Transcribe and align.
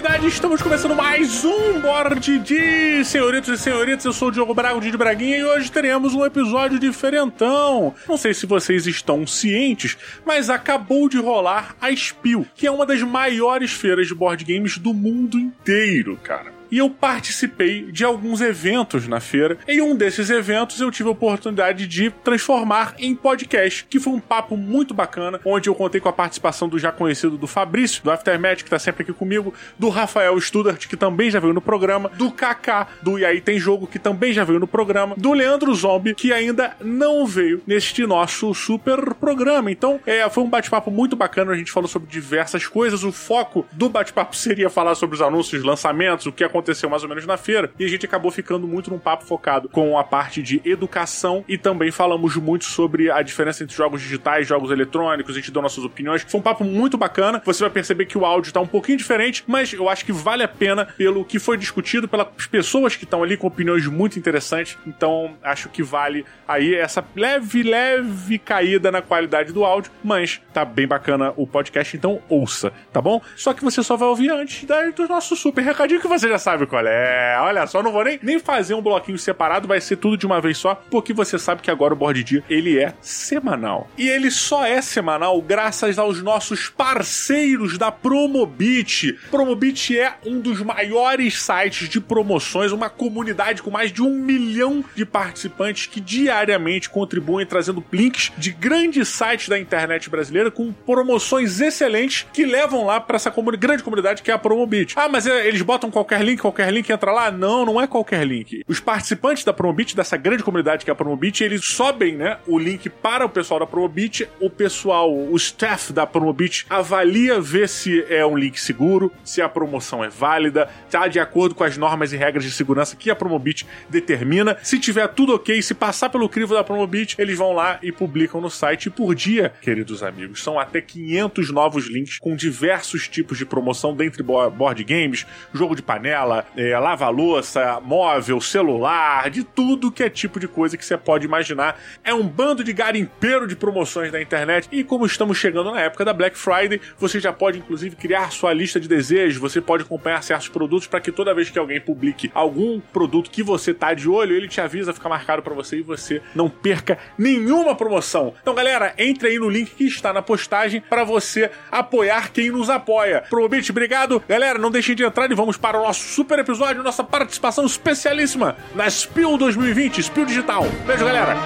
comunidade! 0.00 0.26
Estamos 0.26 0.62
começando 0.62 0.94
mais 0.94 1.44
um 1.44 1.80
Board 1.80 2.38
de 2.38 3.04
Senhoritos 3.04 3.48
e 3.50 3.58
Senhoritas. 3.62 4.04
Eu 4.04 4.12
sou 4.12 4.28
o 4.28 4.30
Diogo 4.30 4.54
Braga, 4.54 4.76
o 4.76 4.80
Didi 4.80 4.96
Braguinha, 4.96 5.36
e 5.36 5.44
hoje 5.44 5.70
teremos 5.70 6.14
um 6.14 6.24
episódio 6.24 6.78
diferentão. 6.78 7.94
Não 8.08 8.16
sei 8.16 8.32
se 8.32 8.46
vocês 8.46 8.86
estão 8.86 9.26
cientes, 9.26 9.98
mas 10.24 10.48
acabou 10.48 11.08
de 11.08 11.18
rolar 11.18 11.76
a 11.80 11.94
Spiel, 11.94 12.46
que 12.54 12.66
é 12.66 12.70
uma 12.70 12.86
das 12.86 13.02
maiores 13.02 13.72
feiras 13.72 14.08
de 14.08 14.14
board 14.14 14.42
games 14.42 14.78
do 14.78 14.94
mundo 14.94 15.38
inteiro, 15.38 16.18
cara 16.22 16.59
e 16.70 16.78
eu 16.78 16.88
participei 16.88 17.90
de 17.90 18.04
alguns 18.04 18.40
eventos 18.40 19.08
na 19.08 19.20
feira. 19.20 19.58
Em 19.66 19.80
um 19.80 19.96
desses 19.96 20.30
eventos 20.30 20.80
eu 20.80 20.90
tive 20.90 21.08
a 21.08 21.12
oportunidade 21.12 21.86
de 21.86 22.10
transformar 22.10 22.94
em 22.98 23.14
podcast, 23.14 23.86
que 23.88 23.98
foi 23.98 24.12
um 24.12 24.20
papo 24.20 24.56
muito 24.56 24.94
bacana, 24.94 25.40
onde 25.44 25.68
eu 25.68 25.74
contei 25.74 26.00
com 26.00 26.08
a 26.08 26.12
participação 26.12 26.68
do 26.68 26.78
já 26.78 26.92
conhecido 26.92 27.36
do 27.36 27.46
Fabrício, 27.46 28.02
do 28.02 28.10
Aftermath, 28.10 28.62
que 28.62 28.70
tá 28.70 28.78
sempre 28.78 29.02
aqui 29.02 29.12
comigo, 29.12 29.52
do 29.78 29.88
Rafael 29.88 30.40
Studart, 30.40 30.86
que 30.86 30.96
também 30.96 31.30
já 31.30 31.40
veio 31.40 31.52
no 31.52 31.60
programa, 31.60 32.10
do 32.16 32.30
Kaká, 32.30 32.88
do 33.02 33.18
E 33.18 33.24
aí 33.24 33.40
Tem 33.40 33.58
Jogo, 33.58 33.86
que 33.86 33.98
também 33.98 34.32
já 34.32 34.44
veio 34.44 34.60
no 34.60 34.66
programa, 34.66 35.14
do 35.16 35.32
Leandro 35.32 35.74
Zombie, 35.74 36.14
que 36.14 36.32
ainda 36.32 36.76
não 36.80 37.26
veio 37.26 37.62
neste 37.66 38.06
nosso 38.06 38.54
super 38.54 39.14
programa. 39.14 39.70
Então, 39.70 40.00
é, 40.06 40.28
foi 40.30 40.44
um 40.44 40.48
bate-papo 40.48 40.90
muito 40.90 41.16
bacana, 41.16 41.52
a 41.52 41.56
gente 41.56 41.72
falou 41.72 41.88
sobre 41.88 42.08
diversas 42.08 42.66
coisas. 42.66 43.04
O 43.04 43.12
foco 43.12 43.66
do 43.72 43.88
bate-papo 43.88 44.36
seria 44.36 44.70
falar 44.70 44.94
sobre 44.94 45.16
os 45.16 45.22
anúncios, 45.22 45.64
lançamentos, 45.64 46.26
o 46.26 46.32
que 46.32 46.44
aconteceu 46.44 46.59
aconteceu 46.60 46.88
mais 46.88 47.02
ou 47.02 47.08
menos 47.08 47.26
na 47.26 47.36
feira, 47.36 47.70
e 47.78 47.84
a 47.84 47.88
gente 47.88 48.06
acabou 48.06 48.30
ficando 48.30 48.66
muito 48.66 48.90
num 48.90 48.98
papo 48.98 49.24
focado 49.24 49.68
com 49.68 49.98
a 49.98 50.04
parte 50.04 50.42
de 50.42 50.60
educação 50.64 51.44
e 51.48 51.58
também 51.58 51.90
falamos 51.90 52.36
muito 52.36 52.64
sobre 52.64 53.10
a 53.10 53.22
diferença 53.22 53.64
entre 53.64 53.74
jogos 53.74 54.02
digitais, 54.02 54.46
jogos 54.46 54.70
eletrônicos, 54.70 55.34
a 55.34 55.38
gente 55.38 55.50
deu 55.50 55.62
nossas 55.62 55.84
opiniões. 55.84 56.24
Foi 56.28 56.40
um 56.40 56.42
papo 56.42 56.64
muito 56.64 56.96
bacana. 56.96 57.42
Você 57.44 57.62
vai 57.62 57.70
perceber 57.70 58.06
que 58.06 58.18
o 58.18 58.24
áudio 58.24 58.52
tá 58.52 58.60
um 58.60 58.66
pouquinho 58.66 58.98
diferente, 58.98 59.44
mas 59.46 59.72
eu 59.72 59.88
acho 59.88 60.04
que 60.04 60.12
vale 60.12 60.42
a 60.42 60.48
pena 60.48 60.86
pelo 60.96 61.24
que 61.24 61.38
foi 61.38 61.56
discutido, 61.56 62.06
pelas 62.08 62.28
pessoas 62.50 62.96
que 62.96 63.04
estão 63.04 63.22
ali 63.22 63.36
com 63.36 63.46
opiniões 63.46 63.86
muito 63.86 64.18
interessantes. 64.18 64.76
Então, 64.86 65.36
acho 65.42 65.68
que 65.68 65.82
vale 65.82 66.24
aí 66.46 66.74
essa 66.74 67.04
leve, 67.16 67.62
leve 67.62 68.38
caída 68.38 68.90
na 68.90 69.00
qualidade 69.00 69.52
do 69.52 69.64
áudio, 69.64 69.90
mas 70.02 70.40
tá 70.52 70.64
bem 70.64 70.86
bacana 70.86 71.32
o 71.36 71.46
podcast, 71.46 71.96
então 71.96 72.20
ouça, 72.28 72.72
tá 72.92 73.00
bom? 73.00 73.20
Só 73.36 73.54
que 73.54 73.64
você 73.64 73.82
só 73.82 73.96
vai 73.96 74.08
ouvir 74.08 74.30
antes 74.30 74.66
do 74.94 75.08
nosso 75.08 75.34
super 75.36 75.62
recadinho 75.62 76.00
que 76.00 76.08
você 76.08 76.28
já 76.28 76.38
sabe 76.38 76.49
sabe 76.50 76.66
qual 76.66 76.84
é. 76.84 77.38
Olha 77.40 77.66
só, 77.66 77.82
não 77.82 77.92
vou 77.92 78.02
nem, 78.02 78.18
nem 78.22 78.38
fazer 78.38 78.74
um 78.74 78.82
bloquinho 78.82 79.18
separado, 79.18 79.68
vai 79.68 79.80
ser 79.80 79.96
tudo 79.96 80.16
de 80.16 80.26
uma 80.26 80.40
vez 80.40 80.58
só, 80.58 80.74
porque 80.90 81.12
você 81.12 81.38
sabe 81.38 81.62
que 81.62 81.70
agora 81.70 81.94
o 81.94 81.96
Board 81.96 82.24
Dia, 82.24 82.42
ele 82.50 82.78
é 82.78 82.92
semanal. 83.00 83.88
E 83.96 84.08
ele 84.08 84.30
só 84.30 84.64
é 84.64 84.82
semanal 84.82 85.40
graças 85.40 85.98
aos 85.98 86.22
nossos 86.22 86.68
parceiros 86.68 87.78
da 87.78 87.92
Promobit. 87.92 89.18
Promobit 89.30 89.98
é 89.98 90.14
um 90.26 90.40
dos 90.40 90.60
maiores 90.60 91.40
sites 91.40 91.88
de 91.88 92.00
promoções, 92.00 92.72
uma 92.72 92.90
comunidade 92.90 93.62
com 93.62 93.70
mais 93.70 93.92
de 93.92 94.02
um 94.02 94.10
milhão 94.10 94.84
de 94.94 95.06
participantes 95.06 95.86
que 95.86 96.00
diariamente 96.00 96.90
contribuem 96.90 97.46
trazendo 97.46 97.84
links 97.92 98.32
de 98.36 98.50
grandes 98.50 99.08
sites 99.08 99.48
da 99.48 99.58
internet 99.58 100.10
brasileira 100.10 100.50
com 100.50 100.72
promoções 100.72 101.60
excelentes 101.60 102.26
que 102.32 102.44
levam 102.44 102.84
lá 102.84 103.00
para 103.00 103.16
essa 103.16 103.30
grande 103.58 103.82
comunidade 103.82 104.22
que 104.22 104.30
é 104.30 104.34
a 104.34 104.38
Promobit. 104.38 104.94
Ah, 104.96 105.08
mas 105.08 105.26
é, 105.26 105.46
eles 105.46 105.62
botam 105.62 105.90
qualquer 105.90 106.22
link 106.22 106.39
qualquer 106.40 106.72
link 106.72 106.90
entra 106.90 107.12
lá? 107.12 107.30
Não, 107.30 107.64
não 107.64 107.80
é 107.80 107.86
qualquer 107.86 108.26
link. 108.26 108.64
Os 108.66 108.80
participantes 108.80 109.44
da 109.44 109.52
Promobit, 109.52 109.94
dessa 109.94 110.16
grande 110.16 110.42
comunidade 110.42 110.84
que 110.84 110.90
é 110.90 110.92
a 110.92 110.96
Promobit, 110.96 111.42
eles 111.42 111.64
sobem, 111.64 112.16
né, 112.16 112.38
o 112.46 112.58
link 112.58 112.88
para 112.88 113.24
o 113.24 113.28
pessoal 113.28 113.60
da 113.60 113.66
Promobit, 113.66 114.28
o 114.40 114.50
pessoal, 114.50 115.12
o 115.12 115.36
staff 115.36 115.92
da 115.92 116.06
Promobit 116.06 116.66
avalia, 116.68 117.40
vê 117.40 117.66
se 117.68 118.04
é 118.08 118.24
um 118.24 118.36
link 118.36 118.58
seguro, 118.60 119.12
se 119.24 119.40
a 119.40 119.48
promoção 119.48 120.02
é 120.02 120.08
válida, 120.08 120.68
tá 120.90 121.08
de 121.08 121.20
acordo 121.20 121.54
com 121.54 121.64
as 121.64 121.76
normas 121.76 122.12
e 122.12 122.16
regras 122.16 122.44
de 122.44 122.50
segurança 122.50 122.96
que 122.96 123.10
a 123.10 123.16
Promobit 123.16 123.66
determina. 123.88 124.56
Se 124.62 124.78
tiver 124.78 125.06
tudo 125.08 125.34
ok, 125.34 125.60
se 125.62 125.74
passar 125.74 126.10
pelo 126.10 126.28
crivo 126.28 126.54
da 126.54 126.64
Promobit, 126.64 127.16
eles 127.18 127.38
vão 127.38 127.52
lá 127.52 127.78
e 127.82 127.92
publicam 127.92 128.40
no 128.40 128.50
site. 128.50 128.86
E 128.86 128.90
por 128.90 129.14
dia, 129.14 129.52
queridos 129.60 130.02
amigos, 130.02 130.42
são 130.42 130.58
até 130.58 130.80
500 130.80 131.50
novos 131.50 131.86
links 131.86 132.18
com 132.18 132.34
diversos 132.34 133.08
tipos 133.08 133.38
de 133.38 133.44
promoção, 133.44 133.94
dentre 133.94 134.22
board 134.22 134.84
games, 134.84 135.26
jogo 135.52 135.74
de 135.74 135.82
panela, 135.82 136.29
é, 136.56 136.78
lava-louça, 136.78 137.80
móvel, 137.80 138.40
celular, 138.40 139.30
de 139.30 139.42
tudo 139.42 139.90
que 139.90 140.02
é 140.02 140.10
tipo 140.10 140.38
de 140.38 140.48
coisa 140.48 140.76
que 140.76 140.84
você 140.84 140.96
pode 140.96 141.24
imaginar. 141.24 141.78
É 142.04 142.12
um 142.14 142.26
bando 142.26 142.62
de 142.62 142.72
garimpeiro 142.72 143.46
de 143.46 143.56
promoções 143.56 144.12
da 144.12 144.20
internet. 144.20 144.68
E 144.70 144.84
como 144.84 145.06
estamos 145.06 145.38
chegando 145.38 145.70
na 145.70 145.80
época 145.80 146.04
da 146.04 146.12
Black 146.12 146.36
Friday, 146.36 146.80
você 146.98 147.20
já 147.20 147.32
pode 147.32 147.58
inclusive 147.58 147.96
criar 147.96 148.30
sua 148.30 148.52
lista 148.52 148.78
de 148.78 148.88
desejos. 148.88 149.38
Você 149.38 149.60
pode 149.60 149.82
acompanhar 149.82 150.22
certos 150.22 150.48
produtos 150.48 150.86
para 150.86 151.00
que 151.00 151.12
toda 151.12 151.34
vez 151.34 151.50
que 151.50 151.58
alguém 151.58 151.80
publique 151.80 152.30
algum 152.34 152.80
produto 152.80 153.30
que 153.30 153.42
você 153.42 153.72
tá 153.74 153.94
de 153.94 154.08
olho, 154.08 154.34
ele 154.34 154.48
te 154.48 154.60
avisa, 154.60 154.92
fica 154.92 155.08
marcado 155.08 155.42
para 155.42 155.54
você 155.54 155.78
e 155.78 155.82
você 155.82 156.22
não 156.34 156.48
perca 156.48 156.98
nenhuma 157.18 157.74
promoção. 157.74 158.34
Então, 158.40 158.54
galera, 158.54 158.94
entre 158.98 159.28
aí 159.28 159.38
no 159.38 159.48
link 159.48 159.74
que 159.74 159.84
está 159.84 160.12
na 160.12 160.22
postagem 160.22 160.80
para 160.80 161.04
você 161.04 161.50
apoiar 161.70 162.32
quem 162.32 162.50
nos 162.50 162.70
apoia. 162.70 163.22
Promobit, 163.28 163.70
obrigado. 163.70 164.22
Galera, 164.28 164.58
não 164.58 164.70
deixem 164.70 164.94
de 164.94 165.04
entrar 165.04 165.30
e 165.30 165.34
vamos 165.34 165.56
para 165.56 165.78
o 165.78 165.84
nosso 165.84 166.02
super 166.10 166.38
episódio, 166.38 166.82
nossa 166.82 167.04
participação 167.04 167.64
especialíssima 167.64 168.56
na 168.74 168.90
Spiel 168.90 169.38
2020, 169.38 170.02
Spiel 170.02 170.26
Digital. 170.26 170.64
Beijo, 170.86 171.04
galera! 171.04 171.36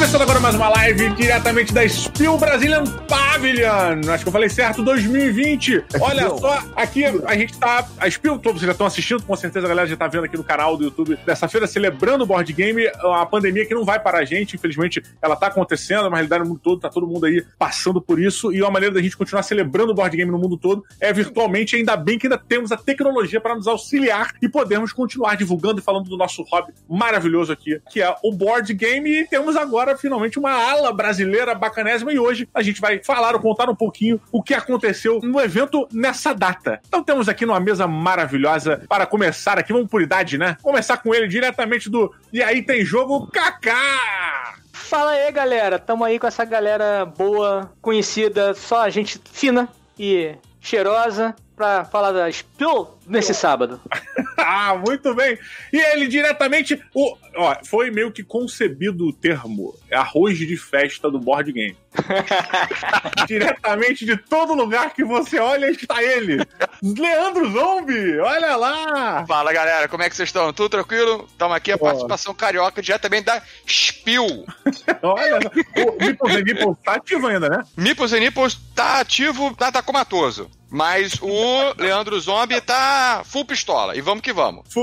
Começando 0.00 0.22
agora 0.22 0.40
mais 0.40 0.54
uma 0.54 0.70
live 0.70 1.10
diretamente 1.10 1.74
da 1.74 1.86
Spiel 1.86 2.38
Brazilian 2.38 2.84
Pavilion. 3.06 4.00
Acho 4.10 4.24
que 4.24 4.28
eu 4.28 4.32
falei 4.32 4.48
certo, 4.48 4.82
2020. 4.82 5.84
Olha 6.00 6.30
só, 6.30 6.64
aqui 6.74 7.04
a 7.04 7.36
gente 7.36 7.58
tá. 7.58 7.86
A 7.98 8.10
Spiel, 8.10 8.38
todos 8.38 8.62
vocês 8.62 8.68
já 8.68 8.72
estão 8.72 8.86
assistindo, 8.86 9.22
com 9.22 9.36
certeza 9.36 9.66
a 9.66 9.68
galera 9.68 9.86
já 9.86 9.98
tá 9.98 10.08
vendo 10.08 10.24
aqui 10.24 10.38
no 10.38 10.42
canal 10.42 10.74
do 10.74 10.84
YouTube 10.84 11.18
dessa 11.26 11.46
feira, 11.48 11.66
celebrando 11.66 12.24
o 12.24 12.26
board 12.26 12.50
game. 12.50 12.90
A 13.12 13.26
pandemia 13.26 13.66
que 13.66 13.74
não 13.74 13.84
vai 13.84 14.00
parar 14.00 14.20
a 14.20 14.24
gente, 14.24 14.56
infelizmente, 14.56 15.02
ela 15.20 15.36
tá 15.36 15.48
acontecendo, 15.48 16.06
é 16.06 16.08
uma 16.08 16.16
realidade 16.16 16.44
no 16.44 16.48
mundo 16.48 16.60
todo, 16.64 16.80
tá 16.80 16.88
todo 16.88 17.06
mundo 17.06 17.26
aí 17.26 17.44
passando 17.58 18.00
por 18.00 18.18
isso. 18.18 18.50
E 18.54 18.62
uma 18.62 18.70
maneira 18.70 18.94
da 18.94 19.02
gente 19.02 19.18
continuar 19.18 19.42
celebrando 19.42 19.92
o 19.92 19.94
board 19.94 20.16
game 20.16 20.30
no 20.30 20.38
mundo 20.38 20.56
todo 20.56 20.82
é 20.98 21.12
virtualmente. 21.12 21.76
Ainda 21.76 21.94
bem 21.94 22.18
que 22.18 22.26
ainda 22.26 22.38
temos 22.38 22.72
a 22.72 22.76
tecnologia 22.78 23.38
para 23.38 23.54
nos 23.54 23.66
auxiliar 23.66 24.32
e 24.40 24.48
podemos 24.48 24.94
continuar 24.94 25.36
divulgando 25.36 25.78
e 25.78 25.84
falando 25.84 26.08
do 26.08 26.16
nosso 26.16 26.42
hobby 26.44 26.72
maravilhoso 26.88 27.52
aqui, 27.52 27.78
que 27.90 28.00
é 28.00 28.16
o 28.24 28.32
board 28.32 28.72
game. 28.72 29.10
E 29.10 29.28
temos 29.28 29.56
agora 29.56 29.89
agora 29.90 29.96
finalmente 29.96 30.38
uma 30.38 30.52
ala 30.52 30.92
brasileira 30.92 31.54
bacanésima 31.54 32.12
e 32.12 32.18
hoje 32.18 32.48
a 32.54 32.62
gente 32.62 32.80
vai 32.80 33.02
falar 33.02 33.34
ou 33.34 33.40
contar 33.40 33.68
um 33.68 33.74
pouquinho 33.74 34.20
o 34.30 34.42
que 34.42 34.54
aconteceu 34.54 35.20
no 35.22 35.40
evento 35.40 35.88
nessa 35.92 36.32
data. 36.32 36.80
Então 36.86 37.02
temos 37.02 37.28
aqui 37.28 37.44
numa 37.44 37.60
mesa 37.60 37.86
maravilhosa 37.86 38.82
para 38.88 39.06
começar 39.06 39.58
aqui, 39.58 39.72
vamos 39.72 39.88
por 39.88 40.02
idade, 40.02 40.38
né? 40.38 40.56
Começar 40.62 40.98
com 40.98 41.14
ele 41.14 41.28
diretamente 41.28 41.90
do 41.90 42.12
E 42.32 42.42
aí 42.42 42.62
tem 42.62 42.84
jogo 42.84 43.26
Kaká! 43.28 44.54
Fala 44.72 45.12
aí, 45.12 45.30
galera. 45.30 45.78
Tamo 45.78 46.04
aí 46.04 46.18
com 46.18 46.26
essa 46.26 46.44
galera 46.44 47.04
boa, 47.04 47.72
conhecida, 47.80 48.54
só 48.54 48.88
gente 48.88 49.20
fina 49.32 49.68
e 49.98 50.34
cheirosa 50.60 51.34
pra 51.60 51.84
falar 51.84 52.12
da 52.12 52.32
Spill 52.32 52.88
nesse 53.06 53.34
sábado. 53.34 53.78
ah, 54.38 54.74
muito 54.74 55.14
bem. 55.14 55.38
E 55.70 55.76
ele 55.76 56.06
diretamente. 56.06 56.82
O, 56.94 57.14
ó, 57.36 57.54
foi 57.62 57.90
meio 57.90 58.10
que 58.10 58.24
concebido 58.24 59.06
o 59.06 59.12
termo 59.12 59.74
arroz 59.92 60.38
de 60.38 60.56
festa 60.56 61.10
do 61.10 61.20
board 61.20 61.52
game. 61.52 61.76
diretamente 63.28 64.06
de 64.06 64.16
todo 64.16 64.54
lugar 64.54 64.94
que 64.94 65.04
você 65.04 65.38
olha 65.38 65.68
está 65.70 66.02
ele. 66.02 66.38
Leandro 66.82 67.52
Zombie, 67.52 68.18
olha 68.20 68.56
lá. 68.56 69.26
Fala 69.26 69.52
galera, 69.52 69.86
como 69.86 70.02
é 70.02 70.08
que 70.08 70.16
vocês 70.16 70.30
estão? 70.30 70.50
Tudo 70.54 70.70
tranquilo? 70.70 71.26
Estamos 71.30 71.54
aqui 71.54 71.72
a 71.72 71.78
participação 71.78 72.32
carioca 72.32 72.80
diretamente 72.80 73.26
da 73.26 73.42
Spill. 73.66 74.46
olha, 75.02 75.40
o 75.76 76.04
Nipples 76.06 76.36
and 76.36 76.42
Nipples 76.42 76.76
tá 76.82 76.94
ativo 76.94 77.26
ainda, 77.26 77.50
né? 77.50 77.62
Nipples 77.76 78.14
and 78.14 78.20
Nipples 78.20 78.58
tá 78.74 79.00
ativo, 79.00 79.54
tá, 79.54 79.70
tá 79.70 79.82
comatoso. 79.82 80.50
Mas 80.70 81.14
o 81.20 81.74
Leandro 81.76 82.18
Zombie 82.20 82.60
tá 82.60 83.22
full 83.24 83.44
pistola. 83.44 83.96
E 83.96 84.00
vamos 84.00 84.22
que 84.22 84.32
vamos. 84.32 84.64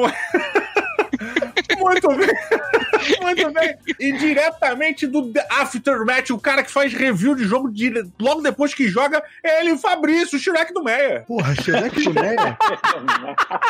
Muito 1.80 2.08
bem. 2.10 2.30
Muito 3.22 3.52
bem. 3.52 3.78
E 4.00 4.12
diretamente 4.14 5.08
do 5.08 5.32
Aftermath, 5.50 6.30
o 6.32 6.40
cara 6.40 6.64
que 6.64 6.72
faz 6.72 6.94
review 6.94 7.36
de 7.36 7.44
jogo 7.44 7.72
de, 7.72 7.92
logo 8.20 8.42
depois 8.42 8.74
que 8.74 8.88
joga, 8.88 9.24
é 9.44 9.62
ele, 9.62 9.72
o 9.72 9.78
Fabrício, 9.78 10.38
o 10.38 10.40
Shrek 10.40 10.74
do 10.74 10.84
Meia. 10.84 11.24
Porra, 11.28 11.56
Shrek 11.56 12.04
do 12.04 12.14
Meia? 12.14 12.58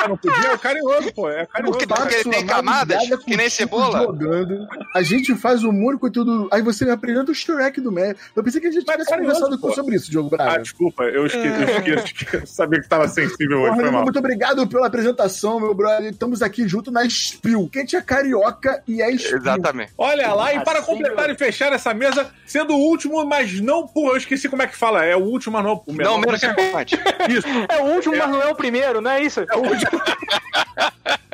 não 0.08 0.18
podia? 0.18 0.52
É 0.52 0.58
carinhoso, 0.58 1.14
pô. 1.14 1.30
É 1.30 1.46
carinhoso. 1.46 1.80
Porque, 1.80 1.94
porque 1.94 2.16
ele 2.16 2.30
tem 2.30 2.46
camadas, 2.46 2.98
que 3.26 3.38
nem 3.38 3.50
cebola. 3.50 4.00
Jogando. 4.04 4.68
A 4.96 5.02
gente 5.02 5.36
faz 5.36 5.64
humor 5.64 6.00
com 6.00 6.10
tudo. 6.10 6.48
Aí 6.52 6.62
você 6.62 6.86
me 6.86 6.92
apresenta 6.92 7.32
o 7.32 7.36
Shrek 7.36 7.82
do 7.82 7.92
Meia. 7.92 8.16
Eu 8.36 8.44
pensei 8.44 8.62
que 8.62 8.68
a 8.68 8.72
gente 8.72 8.86
tivesse 8.86 9.10
conversado 9.10 9.60
pô. 9.60 9.72
sobre 9.74 9.96
isso, 9.96 10.10
Diogo 10.10 10.30
Braga. 10.30 10.54
Ah, 10.54 10.58
desculpa, 10.58 11.04
eu 11.04 11.26
esqueci. 11.26 11.48
É. 11.48 11.90
Eu 11.90 11.96
esqueci, 12.04 12.48
sabia 12.48 12.82
que 12.82 12.88
tava 12.88 13.08
sensível 13.08 13.62
hoje, 13.62 13.92
Muito 13.92 14.20
obrigado 14.20 14.68
pela 14.68 14.88
apresentação, 14.88 15.60
meu 15.60 15.74
brother. 15.74 16.12
Estamos 16.12 16.42
aqui 16.42 16.68
junto 16.68 16.92
na 16.92 17.08
Spill. 17.08 17.70
Quem 17.72 17.86
tinha 17.86 18.02
carioca 18.02 18.82
e 18.88 19.02
é 19.02 19.12
Exatamente. 19.26 19.94
Olha 19.98 20.34
lá, 20.34 20.54
e 20.54 20.60
para 20.62 20.80
Assim, 20.80 20.92
completar 20.92 21.30
e 21.30 21.36
fechar 21.36 21.74
essa 21.74 21.94
mesa, 21.94 22.32
sendo 22.46 22.74
o 22.76 22.80
último, 22.80 23.24
mas 23.26 23.60
não 23.60 23.88
por. 23.88 24.12
Eu 24.12 24.18
esqueci 24.18 24.48
como 24.50 24.62
é 24.62 24.68
que 24.68 24.78
fala. 24.78 25.06
É 25.06 25.16
o 25.16 25.24
último, 25.24 25.54
mas 25.54 25.64
não 25.64 25.84
o 25.86 25.94
menor. 25.94 26.12
Não 26.12 26.20
menos 26.20 26.44
importante. 26.44 26.96
Isso. 27.30 27.48
É 27.70 27.82
o 27.82 27.86
último, 27.86 28.18
mas 28.18 28.30
não 28.30 28.42
é 28.42 28.48
o 28.48 28.56
primeiro, 28.56 29.02
não 29.02 29.12
é 29.12 29.22
isso? 29.22 29.42
É 29.42 29.56
o 29.56 29.60
último. 29.60 30.02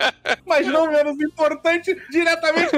mas 0.54 0.68
não 0.68 0.88
menos 0.88 1.20
importante, 1.20 1.96
diretamente 2.12 2.70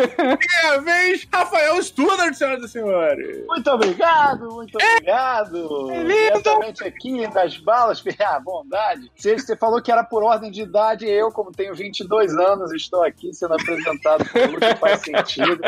a 0.66 0.78
vez, 0.78 1.28
Rafael 1.32 1.82
Studer, 1.84 2.34
senhoras 2.34 2.64
e 2.64 2.70
senhores. 2.70 3.46
Muito 3.48 3.70
obrigado, 3.70 4.50
muito 4.52 4.80
é, 4.80 4.94
obrigado. 4.94 5.92
É 5.92 6.04
Diretamente 6.04 6.84
aqui 6.84 7.28
das 7.28 7.58
balas, 7.58 8.04
a 8.26 8.40
bondade. 8.40 9.12
Você, 9.16 9.38
você 9.38 9.56
falou 9.58 9.82
que 9.82 9.92
era 9.92 10.04
por 10.04 10.24
ordem 10.24 10.50
de 10.50 10.62
idade, 10.62 11.06
eu, 11.06 11.32
como 11.32 11.52
tenho 11.52 11.76
22 11.76 12.36
anos, 12.38 12.72
estou 12.74 13.04
aqui 13.04 13.34
sendo 13.34 13.56
apresentado 13.56 14.26
pelo 14.32 14.56
faz 14.80 15.02
sentido. 15.02 15.60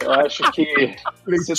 Eu 0.00 0.12
acho 0.12 0.50
que 0.52 0.96
esse 1.28 1.52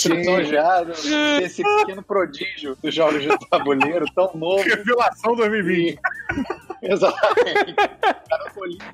esse 1.42 1.62
pequeno 1.62 2.02
prodígio 2.02 2.76
dos 2.82 2.94
jogos 2.94 3.22
de 3.22 3.28
tabuleiro, 3.48 4.06
tão 4.14 4.32
novo. 4.34 4.62
Revelação 4.62 5.36
2020. 5.36 5.74
E... 5.74 5.98
Exatamente. 6.82 7.74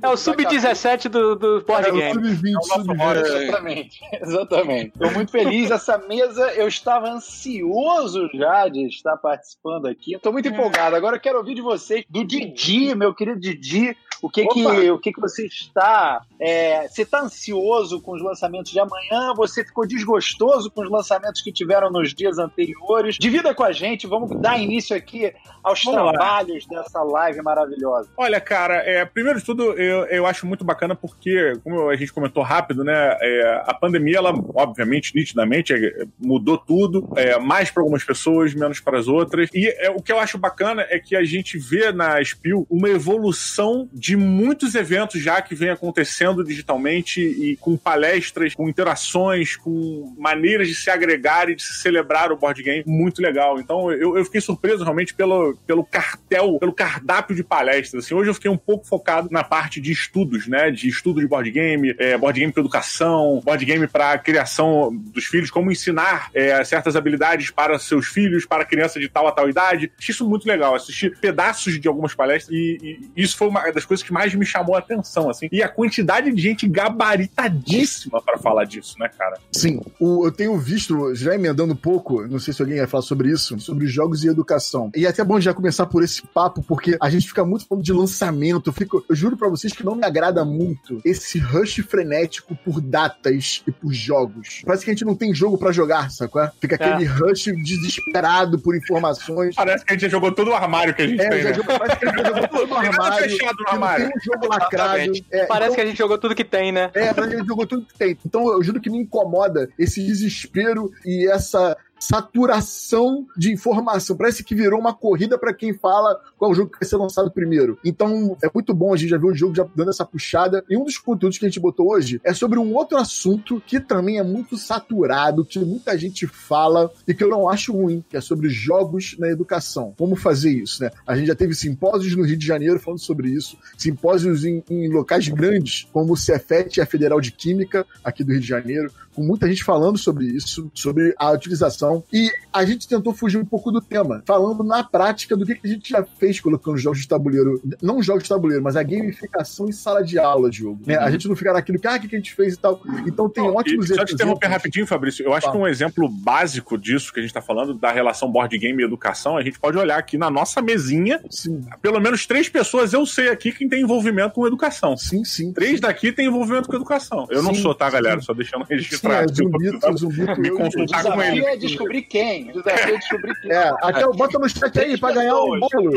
É 0.00 0.08
o 0.08 0.17
sub-17 0.17 0.89
do, 0.96 1.34
do 1.37 1.60
board 1.62 1.88
é, 1.88 1.92
game. 1.92 2.12
Sub-20, 2.14 2.54
é 2.56 2.75
sub-20. 2.75 3.16
Exatamente, 3.16 4.00
exatamente. 4.20 4.92
Estou 4.94 5.12
muito 5.12 5.32
feliz. 5.32 5.70
Essa 5.70 5.98
mesa, 5.98 6.52
eu 6.54 6.69
estava 6.69 7.08
ansioso 7.08 8.28
já 8.34 8.69
de 8.69 8.87
estar 8.87 9.16
participando 9.16 9.87
aqui. 9.87 10.14
Estou 10.14 10.32
muito 10.32 10.48
é. 10.48 10.52
empolgado. 10.52 10.96
Agora 10.96 11.16
eu 11.16 11.20
quero 11.20 11.38
ouvir 11.38 11.54
de 11.54 11.62
vocês, 11.62 12.04
do 12.08 12.25
Didi, 12.25 12.94
meu 12.94 13.14
querido 13.14 13.40
Didi. 13.40 13.96
O 14.22 14.28
que 14.28 14.46
que, 14.46 14.90
o 14.90 14.98
que 14.98 15.12
que 15.12 15.20
você 15.20 15.46
está... 15.46 16.22
É, 16.38 16.87
você 16.87 17.02
está 17.02 17.20
ansioso 17.20 18.02
com 18.02 18.12
os 18.12 18.22
lançamentos 18.22 18.70
de 18.70 18.78
amanhã? 18.78 19.32
Você 19.34 19.64
ficou 19.64 19.87
desgostoso 19.87 20.70
com 20.70 20.82
os 20.82 20.90
lançamentos 20.90 21.40
que 21.40 21.50
tiveram 21.50 21.90
nos 21.90 22.12
dias 22.12 22.38
anteriores? 22.38 23.16
Divida 23.19 23.54
com 23.54 23.64
a 23.64 23.72
gente, 23.72 24.06
vamos 24.06 24.38
dar 24.38 24.58
início 24.58 24.94
aqui 24.94 25.32
aos 25.62 25.82
vamos 25.82 26.12
trabalhos 26.12 26.66
lá. 26.70 26.82
dessa 26.82 27.02
live 27.02 27.42
maravilhosa. 27.42 28.10
Olha, 28.16 28.40
cara, 28.40 28.75
é, 28.76 29.04
primeiro 29.04 29.38
de 29.38 29.44
tudo, 29.44 29.72
eu, 29.72 30.04
eu 30.06 30.26
acho 30.26 30.46
muito 30.46 30.64
bacana 30.64 30.79
porque, 30.94 31.54
como 31.62 31.88
a 31.88 31.96
gente 31.96 32.12
comentou 32.12 32.42
rápido, 32.42 32.84
né, 32.84 33.16
é, 33.20 33.62
a 33.66 33.74
pandemia, 33.74 34.18
ela, 34.18 34.32
obviamente, 34.54 35.14
nitidamente, 35.14 35.72
é, 35.72 36.06
mudou 36.18 36.58
tudo, 36.58 37.08
é, 37.16 37.38
mais 37.38 37.70
para 37.70 37.82
algumas 37.82 38.04
pessoas, 38.04 38.54
menos 38.54 38.80
para 38.80 38.98
as 38.98 39.08
outras. 39.08 39.48
E 39.54 39.68
é, 39.68 39.90
o 39.90 40.02
que 40.02 40.12
eu 40.12 40.18
acho 40.18 40.38
bacana 40.38 40.86
é 40.88 40.98
que 40.98 41.16
a 41.16 41.24
gente 41.24 41.58
vê 41.58 41.92
na 41.92 42.22
Spiel 42.24 42.66
uma 42.70 42.88
evolução 42.88 43.88
de 43.92 44.16
muitos 44.16 44.74
eventos 44.74 45.20
já 45.20 45.40
que 45.40 45.54
vem 45.54 45.70
acontecendo 45.70 46.44
digitalmente 46.44 47.20
e 47.20 47.56
com 47.56 47.76
palestras, 47.76 48.54
com 48.54 48.68
interações, 48.68 49.56
com 49.56 50.14
maneiras 50.18 50.68
de 50.68 50.74
se 50.74 50.90
agregar 50.90 51.48
e 51.48 51.54
de 51.54 51.62
se 51.62 51.74
celebrar 51.74 52.32
o 52.32 52.36
board 52.36 52.62
game 52.62 52.84
muito 52.86 53.20
legal. 53.22 53.58
Então, 53.58 53.90
eu, 53.92 54.16
eu 54.16 54.24
fiquei 54.24 54.40
surpreso 54.40 54.82
realmente 54.82 55.14
pelo, 55.14 55.56
pelo 55.66 55.84
cartel, 55.84 56.58
pelo 56.58 56.72
cardápio 56.72 57.34
de 57.34 57.42
palestras. 57.42 58.04
Assim, 58.04 58.14
hoje 58.14 58.30
eu 58.30 58.34
fiquei 58.34 58.50
um 58.50 58.56
pouco 58.56 58.86
focado 58.86 59.28
na 59.30 59.44
parte 59.44 59.80
de 59.80 59.92
estudos, 59.92 60.46
né? 60.46 60.59
De 60.68 60.88
estudo 60.88 61.20
de 61.20 61.28
board 61.28 61.48
game, 61.52 61.94
é, 61.98 62.18
board 62.18 62.40
game 62.40 62.52
para 62.52 62.60
educação, 62.60 63.40
board 63.44 63.64
game 63.64 63.86
para 63.86 64.18
criação 64.18 64.90
dos 65.14 65.26
filhos, 65.26 65.48
como 65.50 65.70
ensinar 65.70 66.28
é, 66.34 66.62
certas 66.64 66.96
habilidades 66.96 67.50
para 67.52 67.78
seus 67.78 68.06
filhos, 68.08 68.44
para 68.44 68.64
criança 68.64 68.98
de 68.98 69.08
tal 69.08 69.28
a 69.28 69.32
tal 69.32 69.48
idade. 69.48 69.92
Achei 69.96 70.12
isso 70.12 70.28
muito 70.28 70.46
legal. 70.46 70.74
Assisti 70.74 71.08
pedaços 71.20 71.78
de 71.80 71.86
algumas 71.86 72.12
palestras 72.14 72.52
e, 72.56 72.98
e 73.14 73.22
isso 73.22 73.36
foi 73.36 73.46
uma 73.48 73.70
das 73.70 73.84
coisas 73.84 74.04
que 74.04 74.12
mais 74.12 74.34
me 74.34 74.44
chamou 74.44 74.74
a 74.74 74.80
atenção, 74.80 75.30
assim. 75.30 75.48
E 75.52 75.62
a 75.62 75.68
quantidade 75.68 76.32
de 76.32 76.42
gente 76.42 76.66
gabaritadíssima 76.68 78.20
para 78.22 78.38
falar 78.38 78.64
disso, 78.64 78.96
né, 78.98 79.08
cara? 79.16 79.38
Sim, 79.52 79.80
o- 80.00 80.26
eu 80.26 80.32
tenho 80.32 80.56
visto, 80.58 81.14
já 81.14 81.34
emendando 81.34 81.72
um 81.72 81.76
pouco, 81.76 82.26
não 82.26 82.38
sei 82.38 82.52
se 82.52 82.62
alguém 82.62 82.78
vai 82.78 82.86
falar 82.86 83.02
sobre 83.02 83.30
isso, 83.30 83.58
sobre 83.60 83.86
jogos 83.86 84.24
e 84.24 84.28
educação. 84.28 84.90
E 84.96 85.06
é 85.06 85.08
até 85.08 85.22
bom 85.24 85.40
já 85.40 85.54
começar 85.54 85.86
por 85.86 86.02
esse 86.02 86.22
papo, 86.26 86.62
porque 86.62 86.96
a 87.00 87.08
gente 87.10 87.28
fica 87.28 87.44
muito 87.44 87.66
falando 87.66 87.84
de 87.84 87.92
lançamento. 87.92 88.68
Eu, 88.70 88.72
fico, 88.72 89.04
eu 89.08 89.14
juro 89.14 89.36
pra 89.36 89.48
vocês 89.48 89.72
que 89.72 89.84
não 89.84 89.94
me 89.94 90.04
agrada 90.04 90.44
muito 90.50 91.00
esse 91.05 91.38
rush 91.38 91.76
frenético 91.88 92.55
por 92.64 92.81
datas 92.81 93.62
e 93.67 93.70
por 93.73 93.93
jogos. 93.93 94.62
Parece 94.67 94.85
que 94.85 94.91
a 94.91 94.94
gente 94.94 95.05
não 95.05 95.14
tem 95.14 95.32
jogo 95.35 95.56
pra 95.56 95.73
jogar, 95.73 96.11
sacou? 96.11 96.47
Fica 96.61 96.75
aquele 96.75 97.05
rush 97.05 97.44
desesperado 97.64 98.58
por 98.58 98.76
informações. 98.76 99.55
Parece 99.55 99.85
que 99.85 99.93
a 99.93 99.94
gente 99.94 100.02
já 100.02 100.08
jogou 100.08 100.32
todo 100.32 100.50
o 100.50 100.55
armário 100.55 100.94
que 100.94 101.02
a 101.02 101.06
gente 101.06 101.20
É, 101.20 101.29
tem, 101.31 101.43
já 101.43 101.49
né? 101.50 101.55
jogou, 101.55 101.79
parece 101.79 101.99
que 101.99 102.06
a 102.08 102.11
gente 102.11 102.26
jogou 102.26 102.49
todo 102.49 102.69
nada 102.75 102.88
armário. 102.88 103.31
fechado 103.31 103.56
no 103.58 103.64
que 103.64 103.70
armário. 103.70 104.06
Tem 104.08 104.17
um 104.17 104.20
jogo 104.35 104.49
lacrado. 104.49 105.12
É, 105.31 105.47
Parece 105.47 105.64
então- 105.67 105.75
que 105.76 105.81
a 105.81 105.87
gente 105.87 105.99
jogou 105.99 106.19
tudo 106.19 106.35
que 106.35 106.44
tem, 106.44 106.73
né? 106.73 106.91
é, 106.94 107.12
mas 107.14 107.32
ele 107.32 107.44
jogou 107.44 107.67
tudo 107.67 107.87
que 107.87 107.97
tem. 107.99 108.17
Então 108.26 108.49
eu 108.52 108.62
juro 108.62 108.81
que 108.81 108.91
me 108.91 108.99
incomoda 108.99 109.69
esse 109.79 110.05
desespero 110.05 110.91
e 111.05 111.29
essa 111.31 111.76
saturação 112.00 113.26
de 113.37 113.52
informação. 113.52 114.17
Parece 114.17 114.43
que 114.43 114.55
virou 114.55 114.81
uma 114.81 114.94
corrida 114.94 115.38
pra 115.38 115.55
quem 115.55 115.75
fala 115.75 116.19
qual 116.38 116.55
jogo 116.55 116.70
que 116.70 116.81
vai 116.81 116.88
ser 116.88 116.97
lançado 116.97 117.31
primeiro. 117.31 117.79
Então 117.85 118.37
é 118.43 118.50
muito 118.52 118.75
bom 118.75 118.93
a 118.93 118.97
gente 118.97 119.11
já 119.11 119.19
ver 119.19 119.26
o 119.26 119.35
jogo 119.35 119.55
já 119.55 119.67
dando 119.76 119.91
essa 119.91 120.05
puxada. 120.05 120.64
E 120.69 120.76
um 120.76 120.85
dos 120.85 120.99
conteúdos 120.99 121.38
que 121.38 121.44
a 121.44 121.49
gente 121.49 121.61
botou 121.61 121.91
hoje 121.91 122.20
é 122.25 122.32
sobre 122.32 122.58
um 122.58 122.75
outro 122.75 122.97
assunto 122.99 123.62
que 123.67 123.79
também 123.79 124.19
é 124.19 124.23
muito 124.23 124.56
saturado, 124.56 125.44
que 125.44 125.58
muita 125.58 125.97
gente 125.99 126.26
fala 126.26 126.91
e 127.06 127.14
que 127.14 127.23
eu 127.23 127.29
não 127.29 127.49
acho 127.49 127.73
ruim, 127.73 128.02
que 128.08 128.17
é 128.17 128.20
sobre 128.20 128.49
jogos 128.49 129.17
na 129.19 129.29
educação. 129.29 129.94
Como 129.97 130.17
fazer 130.17 130.50
isso, 130.50 130.82
né? 130.82 130.91
A 131.06 131.17
gente 131.17 131.26
já 131.26 131.35
teve 131.35 131.55
simpósios 131.55 132.17
no 132.17 132.25
Rio 132.25 132.37
de 132.37 132.47
Janeiro 132.47 132.81
falando 132.81 133.00
sobre 133.00 133.29
isso, 133.29 133.56
simpósios 133.76 134.44
em, 134.44 134.62
em 134.70 134.88
locais 134.88 135.29
grandes, 135.29 135.87
como 135.93 136.14
o 136.14 136.17
Cefet 136.17 136.81
a 136.81 136.87
Federal 136.87 137.20
de 137.20 137.32
Química, 137.32 137.87
aqui 138.02 138.25
do 138.25 138.32
Rio 138.32 138.41
de 138.41 138.47
Janeiro, 138.47 138.91
com 139.14 139.23
muita 139.23 139.49
gente 139.49 139.64
falando 139.64 139.99
sobre 139.99 140.26
isso, 140.26 140.70
sobre 140.75 141.14
a 141.19 141.31
utilização. 141.31 141.89
E 142.12 142.31
a 142.52 142.64
gente 142.64 142.87
tentou 142.88 143.12
fugir 143.14 143.38
um 143.38 143.44
pouco 143.44 143.70
do 143.70 143.81
tema, 143.81 144.22
falando 144.26 144.62
na 144.64 144.82
prática 144.82 145.37
do 145.37 145.44
que 145.46 145.58
a 145.62 145.66
gente 145.66 145.90
já 145.90 146.04
fez 146.19 146.40
colocando 146.40 146.76
jogos 146.78 147.00
de 147.00 147.08
tabuleiro, 147.08 147.60
não 147.82 148.02
jogos 148.02 148.25
de 148.25 148.28
tabuleiro, 148.28 148.62
mas 148.62 148.76
a 148.76 148.82
gamificação 148.82 149.69
em 149.69 149.72
sala 149.72 150.02
de 150.04 150.19
aula 150.19 150.50
de 150.50 150.58
jogo. 150.58 150.81
né? 150.87 150.96
A 150.96 151.10
gente 151.10 151.28
não 151.28 151.37
fica 151.37 151.52
naquilo 151.52 151.78
que, 151.78 151.87
ah, 151.87 151.96
o 151.96 152.00
que 152.00 152.14
a 152.14 152.19
gente 152.19 152.34
fez 152.34 152.54
e 152.54 152.58
tal. 152.58 152.81
Então 153.06 153.28
tem 153.28 153.44
Não, 153.44 153.54
ótimos 153.56 153.90
e 153.90 153.94
Só 153.94 154.04
te 154.04 154.14
interromper 154.14 154.47
rapidinho, 154.49 154.87
Fabrício. 154.87 155.25
Eu 155.25 155.32
acho 155.32 155.47
Tá. 155.47 155.52
que 155.52 155.59
um 155.59 155.66
exemplo 155.66 156.09
básico 156.09 156.76
disso 156.78 157.12
que 157.12 157.18
a 157.20 157.23
gente 157.23 157.32
tá 157.32 157.40
falando, 157.42 157.75
da 157.75 157.90
relação 157.90 158.30
board 158.30 158.56
game 158.59 158.82
e 158.82 158.85
educação, 158.85 159.37
a 159.37 159.42
gente 159.42 159.59
pode 159.59 159.76
olhar 159.78 159.99
aqui 159.99 160.16
na 160.18 160.30
nossa 160.30 160.61
mesinha, 160.62 161.20
Sim, 161.30 161.61
pelo 161.80 162.00
menos 162.00 162.26
três 162.26 162.49
pessoas 162.49 162.92
eu 162.92 163.04
sei 163.06 163.28
aqui 163.28 163.52
quem 163.52 163.68
tem 163.68 163.82
envolvimento 163.82 164.35
com 164.35 164.47
educação. 164.47 164.97
sim, 164.97 165.25
sim. 165.25 165.52
Três 165.52 165.80
daqui 165.80 166.12
têm 166.12 166.26
envolvimento 166.26 166.68
com 166.68 166.76
educação. 166.76 167.26
Eu 167.30 167.42
não 167.42 167.54
Sim, 167.54 167.62
sou, 167.62 167.75
tá, 167.75 167.87
sim. 167.87 167.92
galera? 167.92 168.20
Só 168.20 168.32
deixando 168.35 168.66
Sim, 168.66 168.73
é 168.73 168.76
registrado. 168.76 169.32
zumbito, 169.35 169.97
zumbito. 169.99 170.40
Me 170.40 170.50
consultar 170.50 171.04
com 171.04 171.23
ele. 171.23 171.44
é 171.44 171.56
descobrir 171.80 172.02
quem. 172.02 172.50
O 172.50 172.52
desafio 172.62 172.94
é 172.94 172.99
descobrir 172.99 173.40
quem. 173.40 173.52
É, 173.52 173.72
até 173.82 174.06
o- 174.06 174.12
bota 174.12 174.38
no 174.38 174.49
chat 174.49 174.78
aí 174.80 174.99
pra 174.99 175.12
ganhar 175.12 175.37
um 175.37 175.58
bolo. 175.60 175.92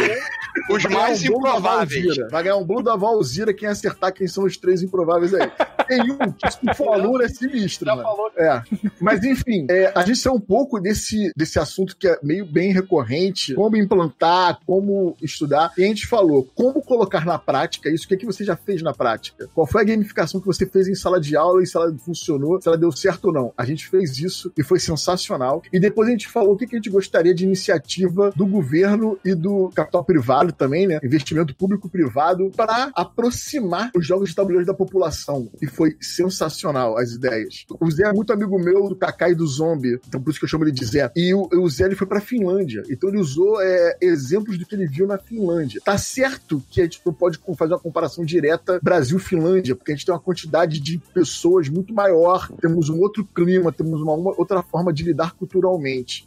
Os 0.70 0.84
mais 0.86 1.22
um 1.24 1.26
improváveis. 1.38 2.16
Vai 2.32 2.44
ganhar 2.44 2.58
um 2.58 2.64
bolo 2.66 2.82
da 2.84 2.96
Valzira 2.96 3.54
quem 3.54 3.68
acertar 3.68 4.14
quem 4.14 4.28
são 4.28 4.44
os 4.46 4.58
três 4.58 4.82
improváveis 4.84 5.34
aí. 5.34 5.52
Tem 5.88 6.02
um 6.12 6.18
que 6.32 6.50
se 6.52 6.74
for 6.76 6.94
aluno 6.94 7.22
é 7.24 7.28
sinistro, 7.28 7.86
Já 7.86 7.96
mano. 7.96 8.08
falou 8.08 8.32
É. 8.38 8.62
Mas 9.00 9.24
enfim, 9.24 9.66
é, 9.70 9.92
a 9.96 10.02
gente 10.04 10.20
saiu 10.20 10.36
um 10.36 10.40
pouco 10.40 10.80
desse, 10.80 11.32
desse 11.36 11.60
assunto 11.60 11.96
que 11.98 12.08
é 12.08 12.18
meio 12.24 12.46
bem 12.46 12.72
recorrente, 12.72 13.54
como 13.54 13.76
implantar, 13.78 14.60
como 14.66 15.16
estudar. 15.22 15.72
E 15.78 15.84
a 15.84 15.88
gente 15.88 16.08
falou 16.08 16.48
como 16.56 16.82
colocar 16.82 17.26
na 17.26 17.38
prática 17.38 17.90
isso. 17.90 18.06
O 18.06 18.08
que, 18.08 18.14
é 18.16 18.18
que 18.18 18.26
você 18.26 18.44
já 18.44 18.56
fez 18.56 18.82
na 18.82 18.94
prática? 18.94 19.50
Qual 19.54 19.68
foi 19.68 19.82
a 19.82 19.86
gamificação 19.86 20.40
que 20.40 20.48
você 20.48 20.66
fez 20.66 20.88
em 20.88 20.96
sala 20.96 21.20
de 21.20 21.36
aula 21.36 21.62
e 21.62 21.66
se 21.68 21.76
ela 21.76 21.94
funcionou, 21.98 22.62
se 22.62 22.68
ela 22.68 22.78
deu 22.78 22.92
certo 22.92 23.26
ou 23.26 23.34
não? 23.34 23.54
A 23.58 23.66
gente 23.66 23.88
fez 23.88 24.18
isso 24.20 24.52
e 24.58 24.64
foi 24.64 24.80
sensacional. 24.80 25.62
E 25.74 25.80
depois 25.80 26.08
a 26.08 26.12
gente 26.12 26.28
falou 26.28 26.54
o 26.54 26.58
que, 26.58 26.66
a 26.66 26.78
gente 26.78 26.90
gostaria 26.90 27.34
de 27.34 27.44
iniciativa 27.44 28.32
do 28.36 28.46
governo 28.46 29.18
e 29.26 29.34
do 29.34 29.72
capital 29.74 30.06
privado 30.06 30.52
também, 30.54 30.86
né? 30.86 31.00
Investimento 31.04 31.56
público-privado 31.56 32.52
para 32.56 32.92
aproximar 32.96 33.90
os 33.96 34.06
jogos 34.06 34.30
de 34.30 34.36
tabuleiro 34.36 34.68
da 34.68 34.74
população. 34.74 35.50
E 35.60 35.66
foi 35.66 35.98
sensacional 36.00 36.96
as 36.96 37.14
ideias. 37.14 37.66
O 37.80 37.90
Zé 37.90 38.04
é 38.04 38.14
muito 38.14 38.32
amigo 38.32 38.60
meu 38.60 38.88
do 38.88 38.96
Kaká 38.96 39.30
e 39.30 39.36
do 39.36 39.48
Zombie, 39.48 40.00
então 40.08 40.22
por 40.22 40.30
isso 40.30 40.40
que 40.40 40.46
eu 40.46 40.50
chamo 40.50 40.64
ele 40.64 40.72
de 40.72 40.86
Zé. 40.86 41.12
E 41.16 41.34
o, 41.34 41.50
o 41.52 41.68
Zé 41.68 41.86
ele 41.86 41.96
foi 41.96 42.06
pra 42.06 42.22
Finlândia, 42.22 42.84
então 42.88 43.10
ele 43.10 43.20
usou 43.20 43.60
é, 43.60 43.98
exemplos 44.00 44.60
do 44.60 44.68
que 44.68 44.76
ele 44.76 44.86
viu 44.86 45.08
na 45.08 45.18
Finlândia. 45.18 45.82
Tá 45.84 45.98
certo 45.98 46.62
que 46.70 46.82
a 46.82 46.84
gente 46.84 47.02
não 47.04 47.14
pode 47.14 47.40
fazer 47.58 47.74
uma 47.74 47.80
comparação 47.80 48.24
direta 48.24 48.80
Brasil-Finlândia, 48.84 49.76
porque 49.76 49.92
a 49.92 49.96
gente 49.96 50.06
tem 50.06 50.14
uma 50.14 50.22
quantidade 50.22 50.80
de 50.80 51.00
pessoas 51.14 51.68
muito 51.68 51.94
maior, 51.96 52.48
temos 52.62 52.90
um 52.90 53.00
outro 53.00 53.26
clima, 53.26 53.72
temos 53.72 54.02
uma 54.02 54.14
outra 54.14 54.62
forma 54.62 54.94
de 54.94 55.04
lidar 55.04 55.34
culturalmente. 55.34 55.63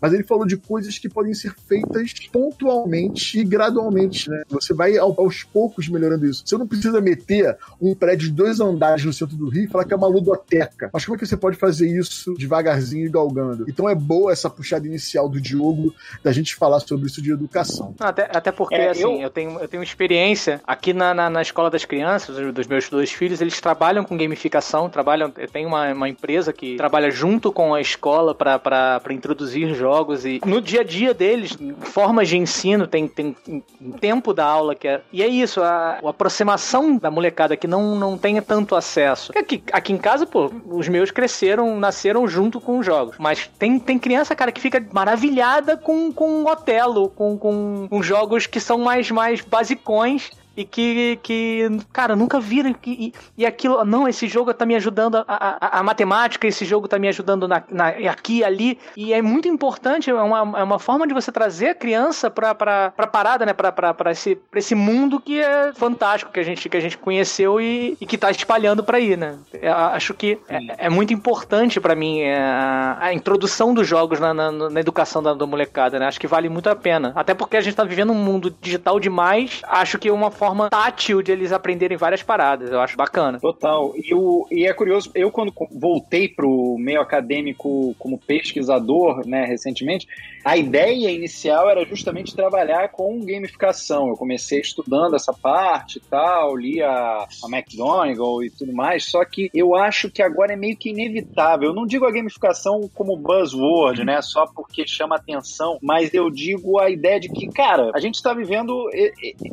Mas 0.01 0.13
ele 0.13 0.23
falou 0.25 0.47
de 0.47 0.57
coisas 0.57 0.99
que 0.99 1.09
podem 1.09 1.35
ser 1.35 1.55
feitas 1.67 2.13
pontualmente 2.33 3.39
e 3.39 3.45
gradualmente, 3.45 4.29
né? 4.31 4.43
Você 4.49 4.73
vai 4.75 4.97
ao- 4.97 5.15
aos 5.21 5.43
poucos 5.45 5.89
melhorando 5.89 6.27
isso. 6.27 6.43
Você 6.47 6.57
não 6.57 6.67
precisa 6.67 7.01
meter 7.01 7.57
um 7.81 7.95
prédio 7.95 8.29
de 8.29 8.35
dois 8.35 8.61
andares 8.61 9.05
no 9.05 9.13
centro 9.13 9.37
do 9.37 9.49
rio 9.49 9.65
e 9.65 9.69
falar 9.69 9.85
que 9.85 9.93
é 9.93 9.97
uma 9.97 10.07
ludoteca. 10.07 10.91
Mas 10.93 11.05
como 11.05 11.17
é 11.17 11.19
que 11.19 11.27
você 11.27 11.37
pode 11.37 11.57
fazer 11.57 11.89
isso 11.89 12.35
devagarzinho 12.35 13.07
e 13.07 13.09
galgando? 13.11 13.65
Então 13.69 13.89
é 13.89 13.95
boa 13.95 14.33
essa 14.33 14.49
puxada 14.49 14.87
inicial 14.87 15.29
do 15.29 15.41
Diogo 15.41 15.95
da 16.23 16.33
gente 16.33 16.55
falar 16.55 16.81
sobre 16.81 17.07
isso 17.07 17.21
de 17.23 17.31
educação. 17.33 17.95
Até, 18.01 18.29
até 18.33 18.53
porque, 18.53 18.75
É, 18.75 18.91
assim, 18.91 19.03
eu- 19.03 19.21
eu... 19.23 19.31
tenho, 19.31 19.59
eu 19.61 19.69
tenho 19.69 19.83
experiência 19.83 20.61
aqui 20.67 20.93
na, 20.93 21.13
na, 21.15 21.29
na 21.31 21.43
escola 21.43 21.71
das 21.71 21.85
crianças, 21.85 22.37
dos 22.55 22.67
meus 22.67 22.89
dois 22.89 23.11
filhos, 23.13 23.41
eles 23.41 23.61
trabalham 23.61 24.05
com 24.05 24.17
gamificação, 24.17 24.89
trabalham, 24.89 25.31
tem 25.31 25.67
uma, 25.67 25.93
uma 25.93 26.09
empresa 26.09 26.53
que 26.53 26.77
trabalha 26.77 27.11
junto 27.11 27.53
com 27.53 27.75
a 27.75 27.81
escola 27.81 28.35
para 28.35 29.01
introduzir 29.17 29.75
jogos 29.75 30.25
e 30.25 30.41
no 30.45 30.61
dia 30.61 30.81
a 30.81 30.85
dia 30.85 31.13
deles, 31.13 31.57
formas 31.81 32.29
de 32.29 32.37
ensino, 32.37 32.87
tem, 32.87 33.09
tem 33.09 33.37
um 33.81 33.91
tempo 33.93 34.33
da 34.33 34.45
aula 34.45 34.75
que 34.75 34.87
é. 34.87 35.01
E 35.13 35.23
é 35.23 35.29
isso, 35.29 35.63
a, 35.63 35.99
a 36.03 36.11
aproximação 36.11 36.97
da 36.97 37.11
molecada 37.11 37.57
que 37.57 37.67
não, 37.67 37.97
não 37.97 38.17
tenha 38.17 38.43
tanto 38.43 38.75
acesso. 38.75 39.33
Aqui, 39.37 39.63
aqui 39.73 39.93
em 39.93 39.99
casa, 39.99 40.27
pô, 40.27 40.51
os 40.67 40.89
meus 40.89 41.11
cresceram, 41.11 41.79
nasceram 41.79 42.27
junto 42.29 42.61
com 42.61 42.79
os 42.79 42.87
jogos. 42.87 43.17
Mas 43.19 43.51
tem, 43.59 43.79
tem 43.79 43.99
criança, 43.99 44.35
cara, 44.35 44.53
que 44.53 44.61
fica 44.61 44.85
maravilhada 44.93 45.77
com, 45.77 46.13
com 46.13 46.45
Otelo, 46.45 47.09
com, 47.11 47.37
com, 47.39 47.87
com 47.89 48.03
jogos 48.03 48.47
que 48.47 48.61
são 48.61 48.79
mais, 48.79 49.11
mais 49.11 49.41
basicões. 49.41 50.31
E 50.57 50.65
que, 50.65 51.19
que, 51.23 51.69
cara, 51.93 52.17
nunca 52.17 52.41
viram. 52.41 52.73
que- 52.73 52.91
E, 53.37 53.43
e 53.43 53.47
aquilo, 53.47 53.85
não, 53.85 54.09
esse 54.09 54.27
jogo 54.27 54.55
tá 54.55 54.65
me 54.65 54.75
ajudando 54.75 55.17
a, 55.17 55.25
a, 55.29 55.81
a 55.81 55.83
matemática, 55.83 56.47
esse 56.47 56.65
jogo 56.65 56.89
tá 56.89 56.99
me 56.99 57.09
ajudando 57.09 57.47
na, 57.47 57.63
na- 57.71 57.89
aqui 58.11 58.43
ali. 58.43 58.79
E 58.97 59.13
é 59.13 59.21
muito 59.21 59.49
importante, 59.49 60.11
é 60.11 60.15
uma, 60.15 60.59
é 60.59 60.63
uma 60.63 60.79
forma 60.79 61.07
de 61.07 61.13
você 61.13 61.31
trazer 61.31 61.69
a 61.69 61.75
criança 61.75 62.31
pra, 62.31 62.55
pra, 62.55 62.91
pra 62.91 63.07
parada, 63.07 63.45
né? 63.45 63.53
Pra, 63.53 63.71
pra, 63.71 63.93
pra, 63.93 64.13
esse, 64.13 64.35
pra 64.37 64.59
esse 64.59 64.75
mundo 64.75 65.21
que 65.21 65.41
é 65.41 65.73
fantástico, 65.75 66.33
que 66.33 66.41
a 66.41 66.43
gente, 66.43 66.69
que 66.69 66.77
a 66.77 66.81
gente 66.81 66.97
conheceu 66.97 67.61
e, 67.61 67.97
e 68.01 68.07
que 68.07 68.17
tá 68.17 68.31
espalhando 68.31 68.83
pra 68.83 68.97
aí, 68.97 69.17
né? 69.17 69.37
Eu 69.53 69.75
acho 69.75 70.15
que 70.15 70.39
é, 70.49 70.87
é 70.87 70.89
muito 70.89 71.13
importante 71.13 71.79
pra 71.81 71.95
mim 71.95 72.21
é, 72.21 72.39
a, 72.41 72.97
a 73.01 73.13
introdução 73.13 73.75
dos 73.75 73.87
jogos 73.87 74.19
na, 74.19 74.33
na, 74.33 74.51
na 74.51 74.81
educação 74.81 75.23
da, 75.23 75.35
da 75.35 75.47
molecada, 75.47 75.99
né? 75.99 76.07
Acho 76.07 76.21
que 76.21 76.27
vale 76.27 76.49
muito 76.49 76.69
a 76.71 76.77
pena. 76.77 77.13
Até 77.15 77.35
porque 77.35 77.57
a 77.57 77.61
gente 77.61 77.75
tá 77.77 77.85
vivendo 77.85 78.11
um 78.13 78.15
mundo 78.15 78.55
digital 78.61 78.99
demais. 78.99 79.61
Acho 79.69 79.99
que 79.99 80.09
é 80.09 80.13
uma 80.13 80.31
forma 80.31 80.46
tátil 80.71 81.23
de 81.23 81.33
eles 81.33 81.53
aprenderem 81.53 81.97
várias 81.97 82.23
paradas. 82.23 82.71
Eu 82.71 82.81
acho 82.81 82.97
bacana. 82.97 83.39
Total. 83.41 83.93
E, 83.97 84.15
o, 84.15 84.47
e 84.51 84.67
é 84.67 84.73
curioso, 84.73 85.11
eu 85.15 85.31
quando 85.31 85.53
voltei 85.71 86.29
pro 86.29 86.77
meio 86.79 87.01
acadêmico 87.01 87.95
como 87.99 88.19
pesquisador, 88.19 89.27
né, 89.27 89.45
recentemente, 89.45 90.07
a 90.45 90.57
ideia 90.57 91.11
inicial 91.11 91.69
era 91.69 91.85
justamente 91.85 92.35
trabalhar 92.35 92.89
com 92.91 93.25
gamificação. 93.25 94.09
Eu 94.09 94.17
comecei 94.17 94.61
estudando 94.61 95.17
essa 95.17 95.33
parte 95.33 95.99
e 95.99 96.01
tal, 96.01 96.57
li 96.57 96.83
a, 96.83 97.27
a 97.45 97.49
McGonagall 97.49 98.45
e 98.45 98.51
tudo 98.51 98.73
mais, 98.73 99.05
só 99.05 99.25
que 99.25 99.51
eu 99.53 99.75
acho 99.75 100.11
que 100.11 100.23
agora 100.23 100.53
é 100.53 100.57
meio 100.57 100.77
que 100.77 100.91
inevitável. 100.91 101.71
Eu 101.71 101.75
não 101.75 101.87
digo 101.87 102.05
a 102.05 102.13
gamificação 102.13 102.89
como 102.95 103.17
buzzword, 103.17 104.05
né, 104.05 104.23
só 104.23 104.47
porque 104.47 104.87
chama 104.87 105.17
atenção, 105.17 105.79
mas 105.83 106.15
eu 106.15 106.31
digo 106.31 106.79
a 106.79 106.91
ideia 106.91 107.19
de 107.19 107.29
que, 107.29 107.49
cara, 107.49 107.91
a 107.95 108.01
gente 108.01 108.15
está 108.15 108.33
vivendo, 108.33 108.89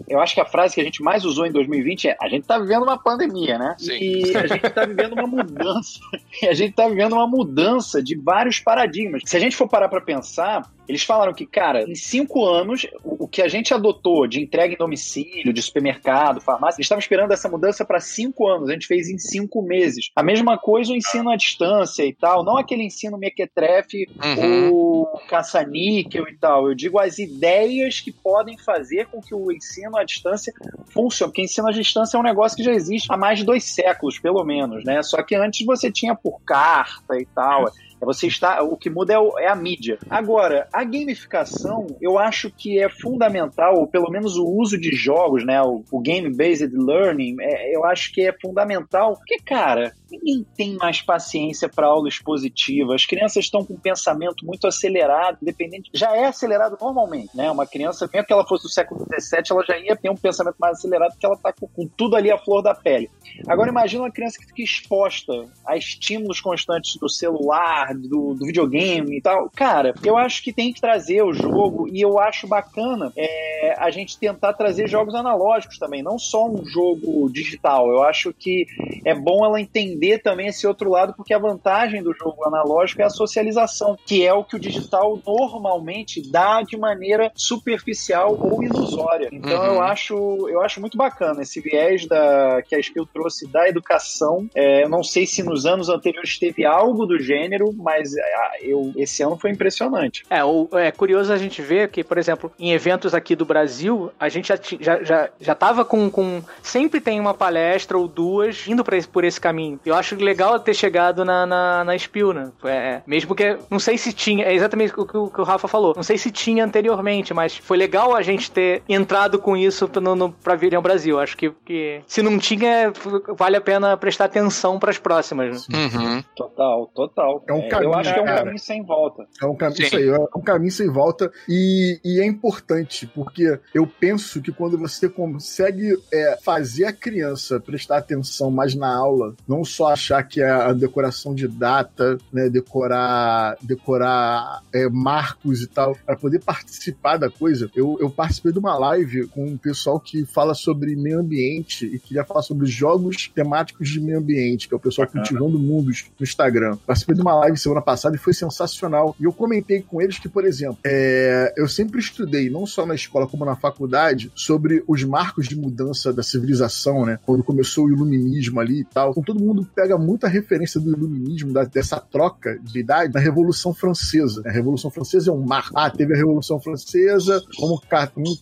eu 0.08 0.20
acho 0.20 0.36
que 0.36 0.42
a 0.42 0.46
frase 0.46 0.76
que 0.76 0.82
a 0.84 0.86
gente 0.86 1.02
mais 1.02 1.26
usou 1.26 1.46
em 1.46 1.52
2020 1.52 2.10
é 2.10 2.18
a 2.22 2.28
gente 2.28 2.42
está 2.42 2.60
vivendo 2.60 2.84
uma 2.84 2.98
pandemia, 2.98 3.58
né? 3.58 3.76
Sim. 3.78 3.94
E 3.94 4.38
a 4.38 4.48
gente 4.48 4.66
está 4.66 4.86
vivendo 4.86 5.14
uma 5.14 5.28
mudança. 5.28 6.00
E 6.42 6.48
a 6.48 6.54
gente 6.54 6.72
está 6.72 6.88
vivendo 6.88 7.14
uma 7.14 7.28
mudança 7.28 8.02
de 8.02 8.16
vários 8.16 8.60
paradigmas. 8.60 9.24
Se 9.26 9.38
a 9.38 9.40
gente 9.40 9.56
for 9.56 9.68
parar 9.68 9.90
para 9.90 10.02
pensar, 10.02 10.70
eles 10.88 11.04
falaram 11.04 11.34
que, 11.34 11.46
cara, 11.46 11.84
em 11.84 11.96
cinco 11.96 12.46
anos, 12.46 12.86
o 13.04 13.23
que 13.34 13.42
a 13.42 13.48
gente 13.48 13.74
adotou 13.74 14.28
de 14.28 14.40
entrega 14.40 14.76
em 14.76 14.78
domicílio, 14.78 15.52
de 15.52 15.60
supermercado, 15.60 16.40
farmácia, 16.40 16.78
eles 16.78 16.86
estavam 16.86 17.00
esperando 17.00 17.32
essa 17.32 17.50
mudança 17.50 17.84
para 17.84 18.00
cinco 18.00 18.48
anos. 18.48 18.70
A 18.70 18.74
gente 18.74 18.86
fez 18.86 19.10
em 19.10 19.18
cinco 19.18 19.64
meses. 19.64 20.12
A 20.16 20.22
mesma 20.22 20.56
coisa 20.56 20.94
o 20.94 20.96
ensino 20.96 21.32
à 21.32 21.36
distância 21.36 22.06
e 22.06 22.14
tal. 22.14 22.46
Não 22.46 22.58
aquele 22.58 22.84
ensino 22.84 23.18
mequetrefe 23.18 24.08
Uhum. 24.24 24.72
ou 24.72 25.06
caça-níquel 25.28 26.28
e 26.28 26.38
tal. 26.38 26.68
Eu 26.68 26.76
digo 26.76 27.00
as 27.00 27.18
ideias 27.18 28.00
que 28.00 28.12
podem 28.12 28.56
fazer 28.56 29.08
com 29.08 29.20
que 29.20 29.34
o 29.34 29.52
ensino 29.52 29.98
à 29.98 30.04
distância 30.04 30.54
funcione. 30.94 31.32
Porque 31.32 31.42
ensino 31.42 31.68
à 31.68 31.72
distância 31.72 32.16
é 32.16 32.20
um 32.20 32.24
negócio 32.24 32.56
que 32.56 32.64
já 32.64 32.72
existe 32.72 33.12
há 33.12 33.18
mais 33.18 33.40
de 33.40 33.46
dois 33.46 33.64
séculos, 33.64 34.20
pelo 34.20 34.44
menos, 34.44 34.84
né? 34.86 35.02
Só 35.02 35.24
que 35.24 35.34
antes 35.36 35.66
você 35.66 35.92
tinha 35.92 36.14
por 36.14 36.40
carta 36.46 37.18
e 37.18 37.26
tal. 37.34 37.68
É 37.68 37.72
Você 38.06 38.28
está, 38.28 38.62
o 38.64 38.78
que 38.78 38.90
muda 38.90 39.14
é, 39.14 39.20
o- 39.20 39.38
é 39.40 39.48
a 39.48 39.56
mídia. 39.56 39.98
Agora, 40.10 40.68
a 40.74 40.84
gamificação, 40.84 41.86
eu 42.02 42.18
acho 42.18 42.52
que 42.56 42.80
é 42.80 42.88
fundamental, 42.90 43.76
ou 43.80 43.88
pelo 43.88 44.10
menos 44.12 44.36
o 44.38 44.46
uso 44.46 44.78
de 44.80 44.92
jogos, 44.96 45.46
né? 45.46 45.62
O, 45.62 45.84
o 45.92 46.02
game-based 46.02 46.72
learning, 46.76 47.36
é, 47.42 47.76
eu 47.76 47.84
acho 47.86 48.12
que 48.14 48.22
é 48.28 48.34
fundamental. 48.42 49.16
Porque, 49.16 49.38
cara, 49.46 49.92
ninguém 50.14 50.46
tem 50.56 50.76
mais 50.76 51.02
paciência 51.02 51.68
para 51.68 51.88
aula 51.88 52.08
expositiva. 52.08 52.96
As 52.96 53.06
crianças 53.06 53.46
estão 53.46 53.64
com 53.64 53.74
um 53.74 53.80
pensamento 53.80 54.46
muito 54.46 54.68
acelerado, 54.68 55.38
independente. 55.42 55.90
Já 55.94 56.16
é 56.16 56.26
acelerado 56.26 56.78
normalmente, 56.80 57.36
né? 57.36 57.50
Uma 57.50 57.66
criança, 57.66 58.10
mesmo 58.12 58.28
que 58.28 58.34
ela 58.34 58.46
fosse 58.46 58.64
do 58.64 58.70
século 58.70 59.06
XVII, 59.06 59.44
ela 59.52 59.64
já 59.66 59.78
ia 59.78 59.96
ter 59.96 60.10
um 60.10 60.16
pensamento 60.16 60.56
mais 60.60 60.78
acelerado 60.78 61.12
porque 61.12 61.26
ela 61.26 61.36
está 61.36 61.54
com, 61.54 61.68
com 61.68 61.88
tudo 61.88 62.16
ali 62.16 62.32
à 62.32 62.38
flor 62.38 62.62
da 62.62 62.76
pele. 62.76 63.10
Agora 63.48 63.70
imagina 63.70 64.04
uma 64.04 64.12
criança 64.12 64.38
que 64.38 64.46
fica 64.46 64.62
exposta 64.62 65.34
a 65.66 65.76
estímulos 65.76 66.40
constantes 66.40 66.98
do 66.98 67.10
celular, 67.10 67.94
do, 67.96 68.34
do 68.34 68.46
videogame 68.46 69.18
e 69.18 69.22
tal. 69.22 69.50
Cara, 69.56 69.94
eu 70.04 70.18
acho 70.18 70.44
que 70.44 70.54
tem 70.54 70.72
que 70.72 70.82
trazer 70.82 71.24
o 71.24 71.34
jogo 71.34 71.88
e 71.92 72.02
eu 72.02 72.20
acho 72.20 72.48
bacana 72.48 73.12
é, 73.16 73.76
a 73.78 73.90
gente 73.90 74.18
tentar 74.18 74.54
trazer 74.54 74.88
jogos 74.88 75.16
analógicos 75.16 75.78
também, 75.78 76.04
não 76.04 76.20
só 76.20 76.48
um 76.48 76.64
jogo 76.66 77.30
digital. 77.32 77.90
Eu 77.90 78.04
acho 78.04 78.34
que 78.34 78.68
é 79.06 79.16
bom 79.16 79.44
ela 79.46 79.60
entender 79.60 80.03
também 80.20 80.48
esse 80.48 80.66
outro 80.68 80.90
lado, 80.90 81.14
porque 81.16 81.34
a 81.34 81.40
vantagem 81.40 82.02
do 82.04 82.14
jogo 82.14 82.46
analógico 82.46 83.02
é 83.02 83.06
a 83.06 83.10
socialização, 83.10 83.98
que 84.06 84.26
é 84.26 84.34
o 84.34 84.44
que 84.44 84.56
o 84.56 84.60
digital 84.60 85.20
normalmente 85.26 86.22
dá 86.30 86.62
de 86.62 86.78
maneira 86.78 87.32
superficial 87.36 88.38
ou 88.40 88.64
ilusória. 88.64 89.30
Então 89.32 89.60
Uhum. 89.60 89.66
eu 89.66 89.82
acho 89.82 90.50
eu 90.50 90.62
acho 90.62 90.80
muito 90.82 90.98
bacana 90.98 91.42
esse 91.42 91.62
viés 91.62 92.06
da 92.08 92.62
que 92.68 92.76
a 92.76 92.82
Spiel 92.82 93.06
trouxe 93.06 93.48
da 93.48 93.68
educação. 93.68 94.48
É, 94.56 94.84
eu 94.84 94.90
não 94.90 95.04
sei 95.04 95.26
se 95.26 95.44
nos 95.44 95.66
anos 95.66 95.90
anteriores 95.90 96.38
teve 96.38 96.66
algo 96.66 97.06
do 97.06 97.20
gênero, 97.20 97.74
mas 97.74 98.16
ah, 98.18 98.52
eu 98.62 98.92
esse 98.96 99.24
ano 99.24 99.38
foi 99.38 99.52
impressionante. 99.52 100.24
É, 100.30 100.44
o, 100.44 100.68
é 100.74 100.92
curioso 100.92 101.32
a 101.32 101.38
gente 101.38 101.62
ver 101.62 101.90
que, 101.90 102.04
por 102.04 102.18
exemplo, 102.18 102.52
em 102.60 102.72
eventos 102.72 103.14
aqui 103.14 103.36
do 103.36 103.46
Brasil, 103.46 104.12
a 104.20 104.30
gente 104.30 104.48
já, 104.48 104.58
já, 104.80 105.04
já, 105.04 105.30
já 105.40 105.56
tava 105.56 105.86
com, 105.86 106.10
com. 106.10 106.42
Sempre 106.62 107.00
tem 107.00 107.20
uma 107.20 107.34
palestra 107.34 107.98
ou 107.98 108.08
duas 108.08 108.68
indo 108.68 108.84
pra 108.84 108.94
por 109.12 109.24
esse 109.24 109.42
caminho. 109.42 109.80
Eu 109.94 109.98
acho 110.00 110.16
legal 110.16 110.60
ter 110.60 110.74
chegado 110.74 111.24
na, 111.24 111.46
na, 111.46 111.84
na 111.84 111.98
Spiel, 111.98 112.34
né? 112.34 112.52
É, 112.64 113.02
mesmo 113.06 113.36
que. 113.36 113.58
Não 113.70 113.78
sei 113.78 113.96
se 113.96 114.12
tinha. 114.12 114.44
É 114.44 114.54
exatamente 114.54 114.92
o 114.98 115.06
que, 115.06 115.16
o 115.16 115.30
que 115.30 115.40
o 115.40 115.44
Rafa 115.44 115.68
falou. 115.68 115.94
Não 115.96 116.02
sei 116.02 116.18
se 116.18 116.32
tinha 116.32 116.66
anteriormente, 116.66 117.32
mas 117.32 117.58
foi 117.58 117.78
legal 117.78 118.16
a 118.16 118.24
gente 118.24 118.50
ter 118.50 118.82
entrado 118.90 119.38
com 119.38 119.56
isso 119.56 119.88
no, 120.02 120.16
no, 120.16 120.32
pra 120.32 120.56
vir 120.56 120.74
ao 120.76 120.82
Brasil. 120.82 121.20
Acho 121.20 121.38
que, 121.38 121.52
que 121.64 122.02
se 122.08 122.24
não 122.24 122.40
tinha, 122.40 122.92
vale 123.38 123.56
a 123.56 123.62
pena 123.62 123.96
prestar 123.96 124.26
atenção 124.26 124.80
pras 124.80 124.98
próximas. 124.98 125.68
Né? 125.68 125.78
Uhum. 125.78 126.24
Total, 126.36 126.88
total. 126.88 127.44
É 127.48 127.54
um 127.54 127.62
eu 127.62 127.70
caminho, 127.70 127.94
acho 127.94 128.14
que 128.14 128.20
é 128.20 128.24
um 128.24 128.26
cara. 128.26 128.38
caminho 128.40 128.60
sem 128.60 128.84
volta. 128.84 129.28
É 129.40 129.46
um 129.46 129.56
caminho, 129.56 129.78
Sim. 129.78 129.84
isso 129.84 129.98
aí, 129.98 130.10
é 130.10 130.18
um 130.36 130.42
caminho 130.42 130.72
sem 130.72 130.90
volta 130.90 131.32
e, 131.48 132.00
e 132.04 132.20
é 132.20 132.26
importante, 132.26 133.06
porque 133.06 133.60
eu 133.76 133.86
penso 133.86 134.42
que 134.42 134.52
quando 134.52 134.76
você 134.76 135.08
consegue 135.08 135.96
é, 136.12 136.40
fazer 136.44 136.86
a 136.86 136.94
criança 136.94 137.60
prestar 137.60 137.98
atenção 137.98 138.50
mais 138.50 138.74
na 138.74 138.92
aula, 138.92 139.36
não 139.48 139.64
só 139.64 139.73
achar 139.82 140.24
que 140.24 140.42
é 140.42 140.50
a 140.50 140.74
decoração 140.74 141.34
de 141.34 141.48
data, 141.48 142.18
né, 142.32 142.50
decorar, 142.50 143.58
decorar 143.62 144.62
é, 144.74 144.88
marcos 144.90 145.62
e 145.62 145.68
tal, 145.68 145.98
para 146.06 146.16
poder 146.16 146.40
participar 146.40 147.18
da 147.18 147.30
coisa. 147.30 147.70
Eu, 147.76 147.98
eu 148.00 148.10
participei 148.10 148.52
de 148.52 148.60
uma 148.60 148.78
live 148.78 149.28
com 149.28 149.46
um 149.46 149.58
pessoal 149.58 150.00
que 150.00 150.26
fala 150.26 150.54
sobre 150.54 150.96
meio 150.96 151.20
ambiente 151.20 151.86
e 151.86 152.00
queria 152.00 152.24
falar 152.24 152.42
sobre 152.42 152.68
jogos 152.68 153.30
temáticos 153.34 153.90
de 153.90 154.00
meio 154.00 154.20
ambiente, 154.20 154.68
que 154.68 154.74
é 154.74 154.78
o 154.78 154.80
pessoal 154.80 155.08
cultivando 155.08 155.58
mundos 155.58 156.06
no 156.20 156.24
Instagram. 156.24 156.78
Participei 156.86 157.16
de 157.16 157.22
uma 157.22 157.36
live 157.36 157.58
semana 157.58 157.82
passada 157.82 158.16
e 158.16 158.20
foi 158.20 158.34
sensacional. 158.34 159.16
E 159.20 159.24
eu 159.24 159.34
comentei 159.34 159.82
com 159.82 160.02
eles 160.02 160.20
que, 160.20 160.30
por 160.30 160.46
exemplo, 160.46 160.78
é, 160.84 161.54
eu 161.58 161.68
sempre 161.68 162.00
estudei, 162.00 162.50
não 162.50 162.66
só 162.66 162.86
na 162.86 162.96
escola 162.96 163.28
como 163.28 163.46
na 163.46 163.56
faculdade, 163.56 164.32
sobre 164.36 164.84
os 164.88 165.04
marcos 165.04 165.48
de 165.48 165.56
mudança 165.56 166.12
da 166.12 166.24
civilização, 166.24 167.06
né? 167.06 167.20
Quando 167.26 167.44
começou 167.44 167.86
o 167.86 167.90
iluminismo 167.90 168.60
ali 168.60 168.82
e 168.82 168.86
tal. 168.86 169.12
Então 169.12 169.24
todo 169.24 169.44
mundo 169.44 169.63
pega 169.64 169.98
muita 169.98 170.28
referência 170.28 170.80
do 170.80 170.92
iluminismo, 170.92 171.54
da- 171.54 171.64
dessa 171.64 172.00
troca 172.00 172.58
de 172.60 172.80
idade, 172.80 173.14
na 173.14 173.20
Revolução 173.20 173.74
Francesa. 173.74 174.44
A 174.46 174.52
Revolução 174.52 174.92
Francesa 174.92 175.32
é 175.32 175.34
um 175.34 175.46
marco. 175.46 175.78
Ah, 175.78 175.90
teve 175.90 176.14
a 176.14 176.18
Revolução 176.18 176.60
Francesa, 176.60 177.42
vamos, 177.60 177.82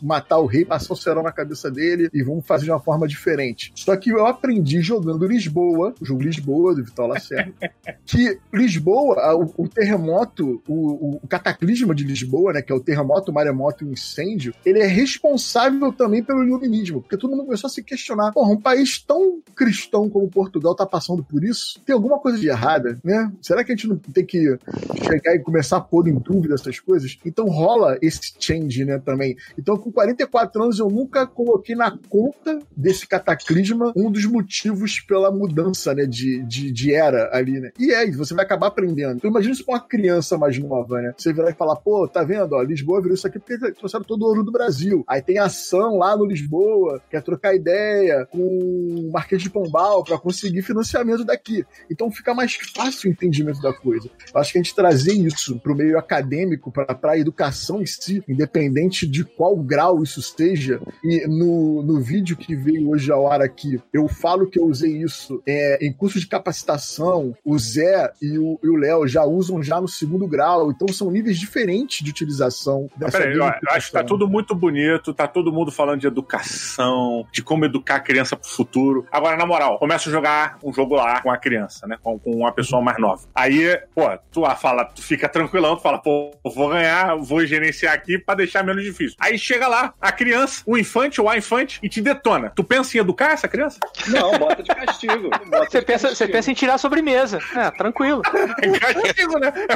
matar 0.01 0.39
o 0.39 0.45
rei, 0.45 0.65
passar 0.65 0.93
o 0.93 0.97
cerol 0.97 1.23
na 1.23 1.31
cabeça 1.31 1.69
dele 1.69 2.09
e 2.13 2.23
vamos 2.23 2.45
fazer 2.45 2.65
de 2.65 2.71
uma 2.71 2.79
forma 2.79 3.07
diferente. 3.07 3.71
Só 3.75 3.95
que 3.95 4.11
eu 4.11 4.25
aprendi 4.25 4.81
jogando 4.81 5.25
Lisboa, 5.25 5.93
o 5.99 6.05
jogo 6.05 6.21
Lisboa, 6.21 6.75
do 6.75 6.83
Vitor 6.83 7.07
Lacerda, 7.07 7.53
que 8.05 8.39
Lisboa 8.53 8.81
Lisboa, 8.81 9.35
o, 9.35 9.63
o 9.63 9.67
terremoto, 9.67 10.61
o, 10.67 11.17
o, 11.17 11.27
cataclisma 11.27 11.93
de 11.93 12.03
Lisboa, 12.03 12.53
né, 12.53 12.61
que 12.61 12.71
é 12.71 12.75
o 12.75 12.79
terremoto, 12.79 13.31
o 13.31 13.33
maremoto 13.33 13.83
e 13.83 13.87
o 13.87 13.93
incêndio, 13.93 14.53
ele 14.65 14.79
é 14.79 14.87
responsável 14.87 15.91
também 15.93 16.23
pelo 16.23 16.43
iluminismo, 16.43 17.01
porque 17.01 17.17
todo 17.17 17.31
mundo 17.31 17.45
começou 17.45 17.67
a 17.67 17.71
se 17.71 17.83
questionar, 17.83 18.31
porra, 18.31 18.51
um 18.51 18.59
país 18.59 18.99
tão 18.99 19.41
cristão 19.55 20.09
como 20.09 20.29
Portugal 20.29 20.75
tá 20.75 20.85
passando 20.85 21.10
por 21.17 21.43
isso? 21.43 21.79
Tem 21.85 21.93
alguma 21.93 22.19
coisa 22.19 22.37
de 22.37 22.47
errada, 22.47 22.99
né? 23.03 23.31
Será 23.41 23.63
que 23.63 23.71
a 23.71 23.75
gente 23.75 23.87
não 23.87 23.97
tem 23.97 24.25
que 24.25 24.57
chegar 25.03 25.35
e 25.35 25.39
começar 25.39 25.77
a 25.77 25.81
pôr 25.81 26.07
em 26.07 26.15
dúvida 26.15 26.55
essas 26.55 26.79
coisas? 26.79 27.17
Então 27.25 27.47
rola 27.47 27.97
esse 28.01 28.33
change, 28.39 28.85
né, 28.85 28.99
também. 28.99 29.35
Então 29.57 29.77
com 29.77 29.91
44 29.91 30.63
anos 30.63 30.79
eu 30.79 30.89
nunca 30.89 31.25
coloquei 31.25 31.75
na 31.75 31.97
conta 32.09 32.59
desse 32.75 33.07
cataclisma 33.07 33.91
um 33.95 34.11
dos 34.11 34.25
motivos 34.25 34.99
pela 34.99 35.31
mudança, 35.31 35.93
né, 35.93 36.05
de, 36.05 36.43
de, 36.43 36.71
de 36.71 36.93
era 36.93 37.29
ali, 37.35 37.59
né? 37.59 37.71
E 37.79 37.91
é, 37.91 38.09
você 38.11 38.33
vai 38.33 38.45
acabar 38.45 38.67
aprendendo. 38.67 39.15
Então 39.15 39.29
imagina 39.29 39.53
isso 39.53 39.65
pra 39.65 39.75
uma 39.75 39.81
criança 39.81 40.37
mais 40.37 40.57
nova, 40.57 41.01
né? 41.01 41.13
Você 41.17 41.33
virar 41.33 41.51
e 41.51 41.55
falar, 41.55 41.75
pô, 41.77 42.07
tá 42.07 42.23
vendo, 42.23 42.53
ó, 42.53 42.61
Lisboa 42.61 43.01
virou 43.01 43.15
isso 43.15 43.27
aqui 43.27 43.39
porque 43.39 43.71
trouxeram 43.73 44.03
todo 44.03 44.23
o 44.23 44.27
ouro 44.27 44.43
do 44.43 44.51
Brasil. 44.51 45.03
Aí 45.07 45.21
tem 45.21 45.37
ação 45.37 45.97
lá 45.97 46.15
no 46.15 46.25
Lisboa, 46.25 47.01
quer 47.09 47.21
trocar 47.21 47.55
ideia 47.55 48.27
com 48.31 48.39
o 48.39 49.11
Marquês 49.11 49.41
de 49.41 49.49
Pombal 49.49 50.03
para 50.03 50.17
conseguir 50.17 50.61
financiamento 51.01 51.25
daqui. 51.25 51.65
Então 51.89 52.11
fica 52.11 52.33
mais 52.33 52.55
fácil 52.75 53.09
o 53.09 53.13
entendimento 53.13 53.61
da 53.61 53.73
coisa. 53.73 54.09
Eu 54.33 54.39
acho 54.39 54.51
que 54.51 54.57
a 54.57 54.61
gente 54.61 54.75
trazer 54.75 55.13
isso 55.13 55.59
pro 55.59 55.75
meio 55.75 55.97
acadêmico, 55.97 56.71
para 56.71 57.11
a 57.11 57.17
educação 57.17 57.81
em 57.81 57.85
si, 57.85 58.23
independente 58.27 59.07
de 59.07 59.23
qual 59.23 59.55
grau 59.55 60.03
isso 60.03 60.19
esteja, 60.19 60.81
e 61.03 61.27
no, 61.27 61.81
no 61.83 61.99
vídeo 61.99 62.37
que 62.37 62.55
veio 62.55 62.89
hoje 62.89 63.11
ao 63.11 63.31
ar 63.31 63.41
aqui, 63.41 63.81
eu 63.93 64.07
falo 64.07 64.49
que 64.49 64.59
eu 64.59 64.65
usei 64.65 65.01
isso 65.01 65.41
é, 65.45 65.85
em 65.85 65.91
curso 65.91 66.19
de 66.19 66.27
capacitação, 66.27 67.35
o 67.43 67.57
Zé 67.57 68.11
e 68.21 68.37
o 68.37 68.59
Léo 68.77 69.07
já 69.07 69.23
usam 69.23 69.61
já 69.61 69.79
no 69.81 69.87
segundo 69.87 70.27
grau, 70.27 70.71
então 70.71 70.87
são 70.89 71.11
níveis 71.11 71.37
diferentes 71.37 72.03
de 72.03 72.09
utilização 72.09 72.89
dessa 72.95 73.17
Peraí, 73.17 73.35
eu 73.35 73.45
acho 73.69 73.87
que 73.87 73.93
tá 73.93 74.03
tudo 74.03 74.27
muito 74.27 74.55
bonito, 74.55 75.13
tá 75.13 75.27
todo 75.27 75.51
mundo 75.51 75.71
falando 75.71 75.99
de 75.99 76.07
educação, 76.07 77.25
de 77.31 77.43
como 77.43 77.65
educar 77.65 77.95
a 77.95 77.99
criança 77.99 78.35
pro 78.35 78.49
futuro. 78.49 79.05
Agora, 79.11 79.37
na 79.37 79.45
moral, 79.45 79.77
começa 79.79 80.09
a 80.09 80.11
jogar 80.11 80.57
um 80.63 80.73
jogo 80.73 80.90
lá 80.95 81.21
com 81.21 81.31
a 81.31 81.37
criança, 81.37 81.87
né? 81.87 81.97
Com, 82.01 82.19
com 82.19 82.31
uma 82.31 82.51
pessoa 82.51 82.81
mais 82.81 82.97
nova. 82.99 83.23
Aí, 83.33 83.79
pô, 83.93 84.03
tu 84.31 84.43
fala, 84.55 84.85
tu 84.85 85.01
fica 85.01 85.27
tranquilão, 85.27 85.75
tu 85.75 85.81
fala, 85.81 85.99
pô, 85.99 86.31
vou 86.43 86.69
ganhar, 86.69 87.15
vou 87.15 87.45
gerenciar 87.45 87.93
aqui 87.93 88.17
pra 88.17 88.35
deixar 88.35 88.63
menos 88.63 88.83
difícil. 88.83 89.15
Aí 89.19 89.37
chega 89.37 89.67
lá 89.67 89.93
a 89.99 90.11
criança, 90.11 90.63
o 90.65 90.77
infante 90.77 91.21
ou 91.21 91.29
a 91.29 91.37
infante, 91.37 91.79
e 91.81 91.89
te 91.89 92.01
detona. 92.01 92.51
Tu 92.55 92.63
pensa 92.63 92.97
em 92.97 92.99
educar 92.99 93.31
essa 93.31 93.47
criança? 93.47 93.79
Não, 94.07 94.37
bota 94.37 94.61
de 94.61 94.69
castigo. 94.73 95.29
Bota 95.51 95.69
você, 95.69 95.79
de 95.79 95.85
pensa, 95.85 96.07
castigo. 96.07 96.15
você 96.15 96.27
pensa 96.27 96.51
em 96.51 96.53
tirar 96.53 96.75
a 96.75 96.77
sobremesa. 96.77 97.39
É, 97.55 97.71
tranquilo. 97.71 98.21
É 98.61 98.79
castigo, 98.79 99.39
né? 99.39 99.51
É 99.69 99.75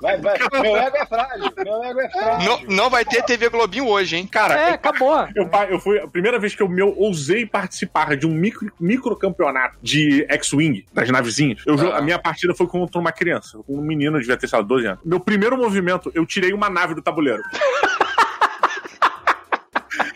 vai, 0.00 0.16
vai. 0.18 0.38
Meu 0.62 0.76
ego 0.76 0.96
é 0.96 1.06
frágil. 1.06 1.52
Meu 1.64 1.84
ego 1.84 2.00
é 2.00 2.10
frágil. 2.10 2.48
Não, 2.48 2.76
não 2.76 2.90
vai 2.90 3.04
ter 3.04 3.22
TV 3.22 3.48
Globinho 3.48 3.86
hoje, 3.86 4.16
hein? 4.16 4.26
Cara, 4.26 4.58
é, 4.58 4.70
eu, 4.70 4.74
acabou. 4.74 5.28
Eu, 5.34 5.50
eu 5.68 5.80
fui 5.80 5.98
a 5.98 6.06
primeira 6.06 6.38
vez 6.38 6.54
que 6.54 6.62
eu 6.62 6.68
meu 6.68 6.94
ousei 6.96 7.44
participar 7.46 8.16
de 8.16 8.26
um 8.26 8.30
micro, 8.30 8.72
micro 8.78 9.16
campeonato 9.16 9.76
de 9.82 10.24
X-Wing, 10.50 10.84
das 10.92 11.08
navezinhas. 11.08 11.62
Eu, 11.66 11.92
ah. 11.92 11.98
A 11.98 12.02
minha 12.02 12.18
partida 12.18 12.54
foi 12.54 12.66
contra 12.66 13.00
uma 13.00 13.12
criança, 13.12 13.60
um 13.68 13.80
menino, 13.80 14.18
devia 14.18 14.36
ter, 14.36 14.48
sei 14.48 14.58
lá, 14.58 14.64
12 14.64 14.86
anos. 14.86 15.00
Meu 15.04 15.20
primeiro 15.20 15.56
movimento, 15.56 16.10
eu 16.14 16.26
tirei 16.26 16.52
uma 16.52 16.68
nave 16.68 16.94
do 16.94 17.02
tabuleiro. 17.02 17.42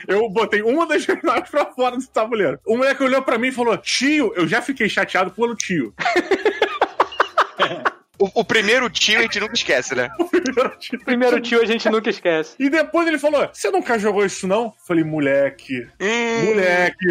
eu 0.08 0.28
botei 0.30 0.62
uma 0.62 0.86
das 0.86 1.06
naves 1.22 1.50
pra 1.50 1.66
fora 1.66 1.96
do 1.96 2.06
tabuleiro. 2.06 2.58
O 2.66 2.76
moleque 2.76 3.02
olhou 3.02 3.22
pra 3.22 3.38
mim 3.38 3.48
e 3.48 3.52
falou: 3.52 3.76
Tio, 3.76 4.32
eu 4.34 4.46
já 4.46 4.60
fiquei 4.60 4.88
chateado 4.88 5.30
pelo 5.30 5.54
tio. 5.54 5.94
O, 8.24 8.40
o, 8.40 8.44
primeiro 8.44 8.88
tio 8.88 9.18
a 9.18 9.22
gente 9.22 9.38
nunca 9.38 9.52
esquece, 9.52 9.94
né? 9.94 10.08
o 10.18 10.24
primeiro 10.26 10.70
tio, 10.78 11.04
primeiro 11.04 11.40
tio 11.40 11.60
a 11.60 11.66
gente 11.66 11.90
nunca 11.90 12.08
esquece. 12.08 12.54
E 12.58 12.70
depois 12.70 13.06
ele 13.06 13.18
falou: 13.18 13.46
Você 13.52 13.70
nunca 13.70 13.98
jogou 13.98 14.24
isso, 14.24 14.48
não? 14.48 14.72
Falei, 14.86 15.04
moleque. 15.04 15.86
Hum. 16.00 16.44
Moleque. 16.46 17.06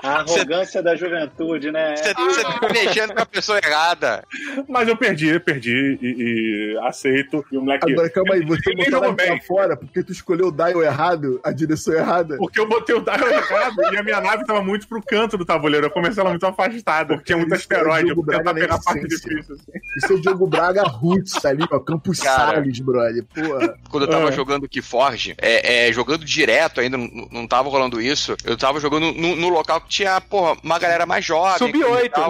A 0.00 0.20
arrogância 0.20 0.78
cê, 0.78 0.82
da 0.82 0.94
juventude, 0.94 1.72
né? 1.72 1.96
Você 1.96 2.14
tá 2.14 2.68
mexendo 2.72 3.12
com 3.12 3.22
a 3.22 3.26
pessoa 3.26 3.58
errada. 3.58 4.24
Mas 4.68 4.86
eu 4.86 4.96
perdi, 4.96 5.40
perdi 5.40 5.98
e, 6.00 6.74
e 6.74 6.78
aceito. 6.86 7.44
E 7.50 7.58
o 7.58 7.62
moleque. 7.62 7.90
Agora, 7.90 8.08
calma 8.08 8.34
aí, 8.34 8.44
você 8.44 8.72
botou 8.72 9.00
lá 9.00 9.12
pra 9.12 9.40
fora 9.40 9.76
porque 9.76 10.04
tu 10.04 10.12
escolheu 10.12 10.46
o 10.46 10.52
dial 10.52 10.80
errado, 10.80 11.40
a 11.42 11.50
direção 11.50 11.92
errada. 11.92 12.36
Porque 12.36 12.60
eu 12.60 12.68
botei 12.68 12.94
o 12.94 13.00
dial 13.00 13.28
errado 13.28 13.82
e 13.92 13.96
a 13.96 14.02
minha 14.04 14.20
nave 14.20 14.44
tava 14.44 14.62
muito 14.62 14.86
pro 14.86 15.02
canto 15.02 15.36
do 15.36 15.44
tabuleiro. 15.44 15.86
Eu 15.86 15.90
comecei 15.90 16.20
ela 16.20 16.30
muito 16.30 16.46
afastada, 16.46 17.14
porque 17.14 17.26
tinha 17.26 17.38
muito 17.38 17.52
asteroide. 17.52 18.10
Eu 18.10 18.24
tentar 18.24 18.54
pegar 18.54 18.76
a 18.76 18.80
parte 18.80 19.08
difícil. 19.08 19.56
Assim. 19.56 19.87
Isso 19.96 20.12
é 20.12 20.16
Diogo 20.16 20.46
Braga 20.46 20.82
Roots 20.82 21.44
ali, 21.44 21.64
ó. 21.70 21.78
Campus 21.80 22.20
Cara, 22.20 22.56
Salles, 22.56 22.78
brother. 22.80 23.24
Porra. 23.24 23.78
Quando 23.90 24.02
eu 24.04 24.10
tava 24.10 24.28
ah. 24.28 24.32
jogando 24.32 24.68
Keyforge, 24.68 25.34
é, 25.38 25.88
é, 25.88 25.92
jogando 25.92 26.24
direto 26.24 26.80
ainda, 26.80 26.96
não, 26.96 27.28
não 27.30 27.46
tava 27.46 27.68
rolando 27.68 28.00
isso. 28.00 28.36
Eu 28.44 28.56
tava 28.56 28.80
jogando 28.80 29.12
no, 29.12 29.36
no 29.36 29.48
local 29.48 29.80
que 29.80 29.88
tinha, 29.88 30.20
porra, 30.20 30.56
uma 30.62 30.78
galera 30.78 31.06
mais 31.06 31.24
jovem. 31.24 31.58
Sub 31.58 31.84
8. 31.84 32.20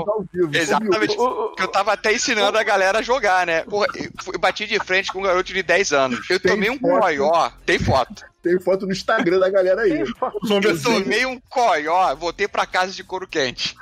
Exatamente. 0.53 1.16
Que 1.16 1.62
eu 1.62 1.68
tava 1.68 1.92
até 1.92 2.12
ensinando 2.12 2.57
a 2.57 2.62
galera 2.62 3.01
a 3.01 3.03
jogar, 3.03 3.47
né? 3.47 3.62
Porra, 3.62 3.87
eu 4.33 4.38
bati 4.38 4.66
de 4.66 4.79
frente 4.79 5.12
com 5.12 5.18
um 5.18 5.23
garoto 5.23 5.53
de 5.53 5.62
10 5.62 5.92
anos. 5.92 6.31
Eu 6.31 6.40
tomei 6.40 6.71
um 6.71 6.79
coió. 6.79 7.51
Tem 7.66 7.79
foto. 7.79 8.25
Tem 8.42 8.59
foto 8.61 8.87
no 8.87 8.92
Instagram 8.92 9.40
da 9.40 9.51
galera 9.51 9.83
aí. 9.83 10.01
Eu 10.01 10.83
tomei 10.83 11.27
um 11.27 11.40
coió, 11.51 12.14
voltei 12.14 12.47
pra 12.47 12.64
casa 12.64 12.92
de 12.92 13.03
couro 13.03 13.27
quente. 13.27 13.75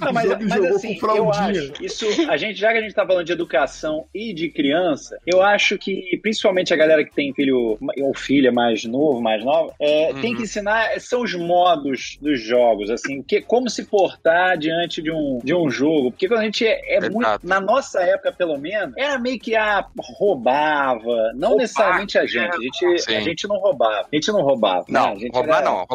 Não, 0.00 0.12
mas, 0.12 0.28
mas 0.28 0.64
assim, 0.64 0.98
eu 1.02 1.30
acho, 1.30 1.72
isso, 1.82 2.06
a 2.28 2.36
gente, 2.36 2.58
já 2.58 2.72
que 2.72 2.78
a 2.78 2.80
gente 2.80 2.94
tá 2.94 3.06
falando 3.06 3.26
de 3.26 3.32
educação 3.32 4.06
e 4.14 4.32
de 4.32 4.48
criança, 4.48 5.18
eu 5.26 5.42
acho 5.42 5.76
que, 5.78 6.18
principalmente 6.22 6.72
a 6.72 6.76
galera 6.76 7.04
que 7.04 7.14
tem 7.14 7.32
filho 7.34 7.78
ou 7.80 8.14
filha 8.14 8.50
mais 8.50 8.84
novo, 8.84 9.20
mais 9.20 9.44
nova, 9.44 9.74
é, 9.80 10.12
uhum. 10.12 10.20
tem 10.20 10.34
que 10.34 10.42
ensinar, 10.42 10.98
são 11.00 11.22
os 11.22 11.34
modos 11.34 12.16
dos 12.20 12.40
jogos, 12.40 12.90
assim, 12.90 13.22
que, 13.22 13.40
como 13.42 13.68
se 13.68 13.84
portar 13.84 14.56
diante 14.56 15.02
de 15.02 15.10
um, 15.10 15.40
de 15.44 15.54
um 15.54 15.70
jogo, 15.70 16.10
porque 16.10 16.28
quando 16.28 16.40
a 16.40 16.44
gente 16.44 16.66
é, 16.66 16.96
é 16.96 17.10
muito, 17.10 17.40
na 17.42 17.60
nossa 17.60 18.00
época 18.00 18.32
pelo 18.32 18.58
menos, 18.58 18.94
era 18.96 19.18
meio 19.18 19.38
que, 19.38 19.54
a 19.54 19.80
ah, 19.80 19.86
roubava, 19.98 21.32
não 21.34 21.50
Roubar, 21.50 21.62
necessariamente 21.62 22.18
a 22.18 22.26
gente, 22.26 22.56
a 22.56 22.60
gente, 22.60 23.14
a 23.14 23.20
gente 23.20 23.48
não 23.48 23.56
roubava, 23.58 24.06
a 24.10 24.16
gente 24.16 24.28
não 24.28 24.42
roubava. 24.42 24.84
Não, 24.88 25.14
né? 25.14 25.28
roubar 25.32 25.60
era... 25.60 25.70
não, 25.70 25.86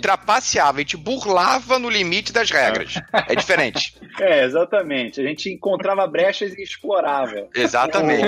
trapaceava, 0.00 0.78
a 0.78 0.80
gente 0.80 0.96
burlava 0.96 1.78
no 1.78 1.88
limite 1.88 2.32
das 2.32 2.50
regras. 2.50 2.96
É. 3.12 3.29
É 3.30 3.34
diferente. 3.34 3.94
É, 4.20 4.44
exatamente. 4.44 5.18
A 5.18 5.24
gente 5.24 5.48
encontrava 5.50 6.06
brechas 6.06 6.52
e 6.52 6.62
explorava. 6.62 7.48
Exatamente. 7.54 8.22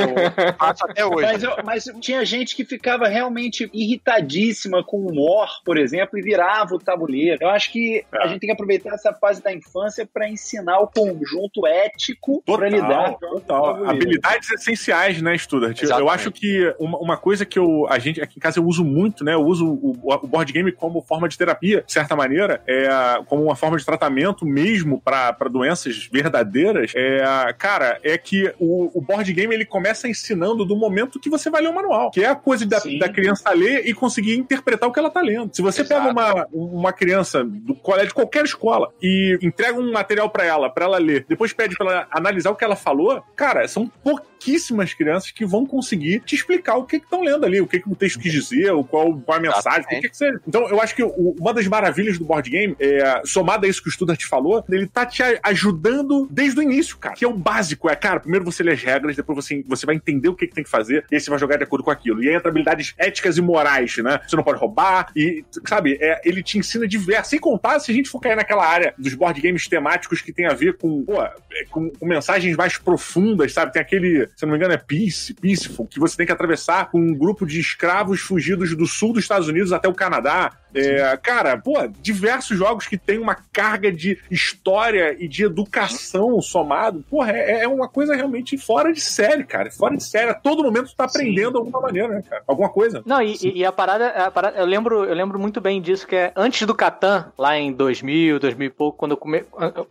Passa 0.56 0.86
até 0.88 1.04
hoje. 1.04 1.26
Mas, 1.26 1.42
eu, 1.42 1.56
mas, 1.64 1.84
tinha 2.00 2.24
gente 2.24 2.56
que 2.56 2.64
ficava 2.64 3.08
realmente 3.08 3.68
irritadíssima 3.74 4.82
com 4.82 4.98
o 4.98 5.12
War, 5.12 5.50
por 5.64 5.76
exemplo, 5.76 6.18
e 6.18 6.22
virava 6.22 6.74
o 6.74 6.78
tabuleiro. 6.78 7.38
Eu 7.42 7.50
acho 7.50 7.70
que 7.70 8.04
é. 8.10 8.22
a 8.22 8.26
gente 8.28 8.40
tem 8.40 8.46
que 8.46 8.52
aproveitar 8.52 8.94
essa 8.94 9.12
fase 9.12 9.42
da 9.42 9.52
infância 9.52 10.08
para 10.10 10.26
ensinar 10.28 10.78
o 10.78 10.86
conjunto 10.86 11.66
ético 11.66 12.42
para 12.46 12.70
lidar 12.70 13.12
com 13.12 13.40
total. 13.40 13.84
Habilidades 13.84 14.50
essenciais, 14.50 15.20
né, 15.20 15.36
Studart? 15.36 15.82
Exatamente. 15.82 16.00
Eu 16.00 16.10
acho 16.10 16.30
que 16.30 16.74
uma, 16.78 16.98
uma, 16.98 17.16
coisa 17.18 17.44
que 17.44 17.58
eu, 17.58 17.86
a 17.90 17.98
gente 17.98 18.20
aqui 18.20 18.38
em 18.38 18.40
casa 18.40 18.60
eu 18.60 18.64
uso 18.64 18.82
muito, 18.82 19.24
né? 19.24 19.34
Eu 19.34 19.44
uso 19.44 19.66
o, 19.66 19.90
o 20.02 20.26
board 20.26 20.50
game 20.52 20.72
como 20.72 21.02
forma 21.02 21.28
de 21.28 21.36
terapia, 21.36 21.82
de 21.86 21.92
certa 21.92 22.16
maneira, 22.16 22.62
é 22.66 22.88
como 23.26 23.42
uma 23.42 23.56
forma 23.56 23.76
de 23.76 23.84
tratamento 23.84 24.46
mesmo 24.46 24.91
para 24.98 25.48
doenças 25.50 26.08
verdadeiras, 26.10 26.92
é, 26.94 27.22
cara, 27.58 27.98
é 28.02 28.16
que 28.16 28.52
o, 28.58 28.90
o, 28.98 29.00
board 29.00 29.32
game 29.32 29.54
ele 29.54 29.64
começa 29.64 30.08
ensinando 30.08 30.64
do 30.64 30.76
momento 30.76 31.20
que 31.20 31.30
você 31.30 31.50
vai 31.50 31.62
ler 31.62 31.68
o 31.68 31.74
manual, 31.74 32.10
que 32.10 32.22
é 32.22 32.28
a 32.28 32.34
coisa 32.34 32.66
da, 32.66 32.80
da 32.98 33.08
criança 33.08 33.50
ler 33.52 33.86
e 33.86 33.94
conseguir 33.94 34.36
interpretar 34.36 34.88
o 34.88 34.92
que 34.92 34.98
ela 34.98 35.10
tá 35.10 35.20
lendo. 35.20 35.54
Se 35.54 35.62
você 35.62 35.82
Exato. 35.82 36.00
pega 36.00 36.12
uma, 36.12 36.46
uma 36.52 36.92
criança 36.92 37.44
do 37.44 37.74
colégio, 37.74 38.08
de 38.08 38.14
qualquer 38.14 38.44
escola, 38.44 38.92
e 39.02 39.38
entrega 39.42 39.78
um 39.78 39.92
material 39.92 40.30
para 40.30 40.44
ela, 40.44 40.70
para 40.70 40.84
ela 40.84 40.98
ler, 40.98 41.26
depois 41.28 41.52
pede 41.52 41.76
para 41.76 41.90
ela 41.90 42.06
analisar 42.10 42.50
o 42.50 42.56
que 42.56 42.64
ela 42.64 42.76
falou, 42.76 43.22
cara, 43.36 43.66
são 43.68 43.86
pouquíssimas 43.86 44.94
crianças 44.94 45.30
que 45.30 45.44
vão 45.44 45.66
conseguir 45.66 46.20
te 46.20 46.34
explicar 46.34 46.76
o 46.76 46.84
que 46.84 46.96
estão 46.96 47.22
lendo 47.22 47.44
ali, 47.44 47.60
o 47.60 47.66
que, 47.66 47.80
que 47.80 47.90
o 47.90 47.94
texto 47.94 48.18
quis 48.18 48.32
dizer, 48.32 48.72
o 48.72 48.84
qual, 48.84 49.16
qual 49.20 49.38
a 49.38 49.40
mensagem, 49.40 49.84
o 49.84 50.00
que, 50.00 50.08
que 50.08 50.16
você. 50.16 50.32
Então, 50.46 50.68
eu 50.68 50.80
acho 50.80 50.94
que 50.94 51.02
uma 51.02 51.52
das 51.52 51.66
maravilhas 51.66 52.18
do 52.18 52.24
board 52.24 52.48
game, 52.48 52.76
é, 52.78 53.22
somada 53.24 53.66
a 53.66 53.70
isso 53.70 53.82
que 53.82 53.88
o 53.88 53.92
Studart 53.92 54.22
falou, 54.24 54.64
ele 54.70 54.81
tá 54.86 55.06
te 55.06 55.22
ajudando 55.42 56.28
desde 56.30 56.60
o 56.60 56.62
início, 56.62 56.96
cara. 56.96 57.14
Que 57.14 57.24
é 57.24 57.28
o 57.28 57.34
básico. 57.34 57.88
É, 57.88 57.96
cara, 57.96 58.20
primeiro 58.20 58.44
você 58.44 58.62
lê 58.62 58.72
as 58.72 58.82
regras, 58.82 59.16
depois 59.16 59.36
você, 59.36 59.64
você 59.66 59.86
vai 59.86 59.94
entender 59.94 60.28
o 60.28 60.34
que, 60.34 60.46
que 60.46 60.54
tem 60.54 60.64
que 60.64 60.70
fazer, 60.70 61.04
e 61.10 61.14
aí 61.14 61.20
você 61.20 61.30
vai 61.30 61.38
jogar 61.38 61.56
de 61.56 61.64
acordo 61.64 61.84
com 61.84 61.90
aquilo. 61.90 62.22
E 62.22 62.28
aí 62.28 62.34
entra 62.34 62.48
habilidades 62.48 62.94
éticas 62.98 63.38
e 63.38 63.42
morais, 63.42 63.96
né? 63.98 64.20
Você 64.26 64.36
não 64.36 64.42
pode 64.42 64.58
roubar, 64.58 65.10
e, 65.16 65.44
sabe, 65.66 65.98
é, 66.00 66.20
ele 66.24 66.42
te 66.42 66.58
ensina 66.58 66.86
diversas. 66.86 67.28
Sem 67.28 67.38
contar, 67.38 67.78
se 67.80 67.90
a 67.90 67.94
gente 67.94 68.08
for 68.08 68.20
cair 68.20 68.36
naquela 68.36 68.66
área 68.66 68.94
dos 68.98 69.14
board 69.14 69.40
games 69.40 69.66
temáticos 69.68 70.20
que 70.20 70.32
tem 70.32 70.46
a 70.46 70.54
ver 70.54 70.76
com, 70.76 71.04
pô, 71.04 71.22
é, 71.22 71.32
com, 71.70 71.90
com, 71.90 72.06
mensagens 72.06 72.56
mais 72.56 72.76
profundas, 72.76 73.52
sabe? 73.52 73.72
Tem 73.72 73.82
aquele, 73.82 74.28
se 74.36 74.44
não 74.44 74.52
me 74.52 74.58
engano, 74.58 74.74
é 74.74 74.76
Peace, 74.76 75.34
Peaceful, 75.34 75.86
que 75.86 76.00
você 76.00 76.16
tem 76.16 76.26
que 76.26 76.32
atravessar 76.32 76.90
com 76.90 76.98
um 76.98 77.14
grupo 77.14 77.46
de 77.46 77.60
escravos 77.60 78.20
fugidos 78.20 78.76
do 78.76 78.86
sul 78.86 79.12
dos 79.12 79.24
Estados 79.24 79.48
Unidos 79.48 79.72
até 79.72 79.88
o 79.88 79.94
Canadá. 79.94 80.52
É, 80.74 81.16
cara, 81.18 81.56
pô, 81.56 81.86
diversos 82.00 82.56
jogos 82.56 82.86
que 82.86 82.96
tem 82.96 83.18
uma 83.18 83.34
carga 83.34 83.92
de 83.92 84.18
história 84.30 84.71
história 84.72 85.16
e 85.18 85.28
de 85.28 85.44
educação 85.44 86.40
somado, 86.40 87.04
porra, 87.10 87.32
é, 87.32 87.64
é 87.64 87.68
uma 87.68 87.88
coisa 87.88 88.14
realmente 88.14 88.56
fora 88.56 88.92
de 88.92 89.00
série, 89.00 89.44
cara. 89.44 89.70
Fora 89.70 89.96
de 89.96 90.02
série. 90.02 90.30
A 90.30 90.34
todo 90.34 90.62
momento 90.62 90.86
tu 90.86 90.96
tá 90.96 91.04
aprendendo 91.04 91.52
de 91.52 91.56
alguma 91.58 91.80
maneira, 91.80 92.08
né, 92.08 92.22
cara? 92.28 92.42
Alguma 92.46 92.70
coisa. 92.70 93.02
Não, 93.04 93.20
e, 93.20 93.36
e 93.42 93.64
a, 93.64 93.70
parada, 93.70 94.08
a 94.08 94.30
parada. 94.30 94.58
eu 94.58 94.64
lembro, 94.64 95.04
eu 95.04 95.14
lembro 95.14 95.38
muito 95.38 95.60
bem 95.60 95.80
disso, 95.80 96.06
que 96.06 96.16
é 96.16 96.32
antes 96.34 96.66
do 96.66 96.74
Catan, 96.74 97.30
lá 97.36 97.56
em 97.56 97.70
2000, 97.72 98.40
2000 98.40 98.66
e 98.66 98.70
pouco, 98.70 98.98
quando 98.98 99.12
eu 99.12 99.16
come... 99.16 99.44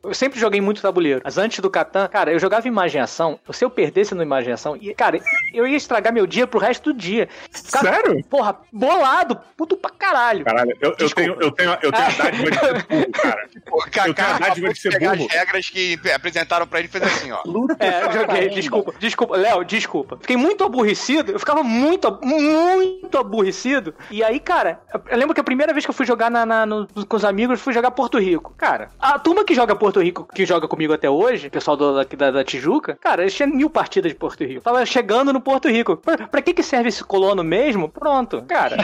Eu 0.04 0.13
sempre 0.13 0.39
joguei 0.39 0.60
muito 0.60 0.82
tabuleiro. 0.82 1.22
Mas 1.24 1.38
antes 1.38 1.60
do 1.60 1.70
Catan, 1.70 2.08
cara, 2.08 2.32
eu 2.32 2.39
jogava 2.39 2.67
imaginação. 2.67 3.39
Se 3.52 3.63
eu 3.63 3.70
perdesse 3.70 4.15
no 4.15 4.24
imaginação, 4.24 4.76
e, 4.80 4.94
cara, 4.96 5.20
eu 5.54 5.67
ia 5.67 5.78
estragar 5.78 6.12
meu 6.12 6.26
dia 6.26 6.48
pro 6.48 6.60
resto 6.60 6.91
do 6.91 6.98
dia. 6.98 7.30
Ficava, 7.52 7.86
Sério? 7.86 8.24
Porra, 8.26 8.58
bolado, 8.72 9.39
puto 9.56 9.78
pra 9.78 9.91
caralho. 9.91 10.44
Caralho, 10.46 10.76
eu, 10.82 10.96
eu 10.98 11.10
tenho, 11.10 11.38
eu 11.39 11.52
tenho, 11.52 11.72
eu 11.82 11.91
tenho 11.91 12.06
a 12.06 12.10
dádiva 12.10 12.52
de 12.52 12.60
ser 12.60 12.88
burro, 12.88 13.12
cara. 13.12 13.50
Pô, 13.70 13.84
eu 13.86 14.13
tenho 14.13 14.28
a 14.28 14.39
dádiva 14.39 14.71
de 14.74 14.80
ser 14.80 14.92
pegar 14.92 15.16
burro. 15.16 15.28
as 15.30 15.36
regras 15.36 15.70
que 15.70 16.00
apresentaram 16.14 16.68
pra 16.68 16.80
ele 16.80 16.88
e 16.88 16.92
fez 16.92 17.04
assim, 17.04 17.32
ó. 17.32 17.42
É, 17.80 18.06
eu 18.06 18.12
joguei, 18.12 18.50
desculpa, 18.50 18.94
desculpa, 19.00 19.38
Léo, 19.38 19.64
desculpa. 19.64 20.18
Fiquei 20.22 20.38
muito 20.38 20.64
aborrecido, 20.64 21.32
eu 21.32 21.40
ficava 21.40 21.64
muito, 21.64 22.20
muito 22.24 23.18
aborrecido. 23.18 23.94
E 24.10 24.24
aí, 24.24 24.40
cara, 24.40 24.82
eu 25.10 25.18
lembro 25.18 25.34
que 25.34 25.42
a 25.42 25.44
primeira 25.44 25.74
vez 25.74 25.86
que 25.86 25.90
eu 25.90 25.96
fui 25.96 26.06
jogar 26.06 26.30
na, 26.30 26.46
na 26.46 26.66
no, 26.66 26.88
com 27.06 27.18
os 27.18 27.26
amigos, 27.26 27.60
fui 27.60 27.74
jogar 27.74 27.92
Porto 27.92 28.20
Rico. 28.20 28.54
Cara, 28.58 28.90
a 29.00 29.18
turma 29.20 29.44
que 29.44 29.56
joga 29.56 29.76
Porto 29.76 30.02
Rico, 30.02 30.28
que 30.34 30.46
joga 30.46 30.68
comigo 30.68 30.94
até 30.94 31.10
hoje, 31.10 31.50
pessoal 31.50 31.78
do, 31.78 32.04
da, 32.04 32.32
da 32.32 32.44
Tijuca, 32.44 32.98
cara, 33.02 33.22
eles 33.22 33.34
tinham 33.34 33.50
mil 33.50 33.70
partidas 33.70 34.12
de 34.12 34.18
Porto 34.18 34.44
Rico. 34.44 34.60
Eu 34.60 34.62
tava 34.62 34.86
chegando 34.86 35.34
no 35.34 35.42
Porto 35.42 35.68
Rico. 35.68 35.98
Pra, 35.98 36.28
pra 36.28 36.42
que 36.42 36.54
que 36.54 36.64
serve 36.64 36.90
esse 36.90 37.04
colono 37.04 37.44
mesmo? 37.44 37.90
Pronto. 37.90 38.44
Cara, 38.48 38.78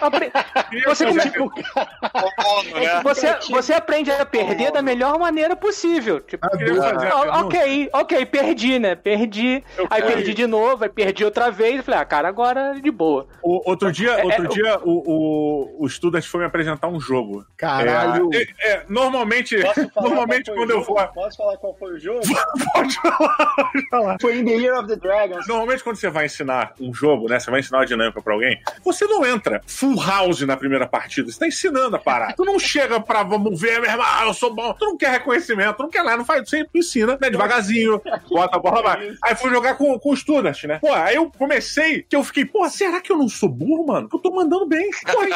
apre... 0.00 0.30
você, 0.86 1.06
come... 1.06 1.18
né? 2.74 3.00
você, 3.02 3.38
você 3.50 3.72
aprende 3.72 4.10
a 4.10 4.24
perder 4.24 4.72
da 4.72 4.82
melhor 4.82 5.18
maneira 5.24 5.56
possível. 5.56 6.20
Tipo, 6.20 6.46
ah, 6.46 7.40
ok, 7.40 7.88
ok, 7.92 8.26
perdi, 8.26 8.78
né? 8.78 8.94
Perdi. 8.94 9.64
Aí 9.88 10.02
perdi 10.02 10.34
de 10.34 10.46
novo, 10.46 10.84
aí 10.84 10.90
perdi 10.90 11.24
outra 11.24 11.50
vez. 11.50 11.84
Falei, 11.84 12.00
ah, 12.00 12.04
cara, 12.04 12.28
agora 12.28 12.78
de 12.80 12.90
boa. 12.90 13.26
O, 13.42 13.70
outro 13.70 13.90
dia, 13.90 14.12
é, 14.12 14.24
outro 14.24 14.44
é, 14.44 14.48
dia 14.48 14.78
o, 14.82 15.02
o, 15.06 15.84
o 15.84 15.88
Student 15.88 16.24
foi 16.24 16.40
me 16.40 16.46
apresentar 16.46 16.88
um 16.88 17.00
jogo. 17.00 17.44
Caralho. 17.56 18.28
É, 18.32 18.42
é, 18.42 18.72
é 18.72 18.84
normalmente, 18.88 19.56
normalmente 19.96 20.52
quando 20.52 20.70
eu 20.70 20.82
vou. 20.82 20.96
Posso 21.08 21.36
falar 21.36 21.56
qual 21.56 21.74
foi 21.78 21.94
o 21.94 21.98
jogo? 21.98 22.20
pode 22.74 22.94
falar, 23.00 23.54
pode 23.56 23.88
falar. 23.88 24.16
Foi 24.20 24.38
in 24.38 24.44
the 24.44 24.56
Year 24.56 24.78
of 24.78 24.88
the 24.88 24.96
Dragons. 24.96 25.46
Normalmente 25.46 25.82
quando 25.82 25.96
você 25.96 26.10
vai 26.10 26.26
ensinar 26.26 26.74
um 26.80 26.92
jogo, 26.92 27.28
né? 27.28 27.40
Você 27.40 27.50
vai 27.50 27.60
ensinar 27.60 27.78
uma 27.78 27.86
dinâmica 27.86 28.20
pra 28.20 28.34
alguém, 28.34 28.60
você 28.84 29.06
não 29.06 29.24
entra 29.24 29.62
full 29.66 29.96
house 30.02 30.42
na 30.42 30.56
primeira 30.56 30.86
partida. 30.86 31.30
Você 31.30 31.38
tá 31.38 31.46
ensinando 31.46 31.96
a 31.96 31.98
parada. 31.98 32.34
Tu 32.44 32.44
não 32.44 32.58
chega 32.58 33.00
pra, 33.00 33.22
vamos 33.22 33.60
ver, 33.60 33.80
meu 33.80 33.90
irmão, 33.90 34.06
eu 34.26 34.34
sou 34.34 34.54
bom. 34.54 34.74
Tu 34.74 34.84
não 34.84 34.96
quer 34.96 35.10
reconhecimento, 35.14 35.82
não 35.82 35.90
quer 35.90 36.04
nada, 36.04 36.18
não 36.18 36.24
faz, 36.24 36.48
você 36.48 36.66
ensina, 36.74 37.18
né? 37.20 37.30
Devagarzinho, 37.30 38.00
bota 38.28 38.56
a 38.56 38.58
bola 38.58 38.80
lá. 38.80 38.98
Aí 39.22 39.34
fui 39.34 39.50
jogar 39.50 39.74
com, 39.74 39.98
com 39.98 40.10
o 40.10 40.16
Student, 40.16 40.64
né? 40.64 40.78
Pô, 40.78 40.92
aí 40.92 41.16
eu 41.16 41.30
comecei, 41.30 42.02
que 42.02 42.16
eu 42.16 42.22
fiquei, 42.22 42.44
pô, 42.44 42.68
será 42.68 43.00
que 43.00 43.10
eu 43.10 43.18
não 43.18 43.28
sou 43.28 43.48
burro, 43.48 43.86
mano? 43.86 44.08
Eu 44.12 44.18
tô 44.18 44.30
mandando 44.30 44.66
bem. 44.66 44.90
Pô, 45.12 45.20
aí, 45.20 45.32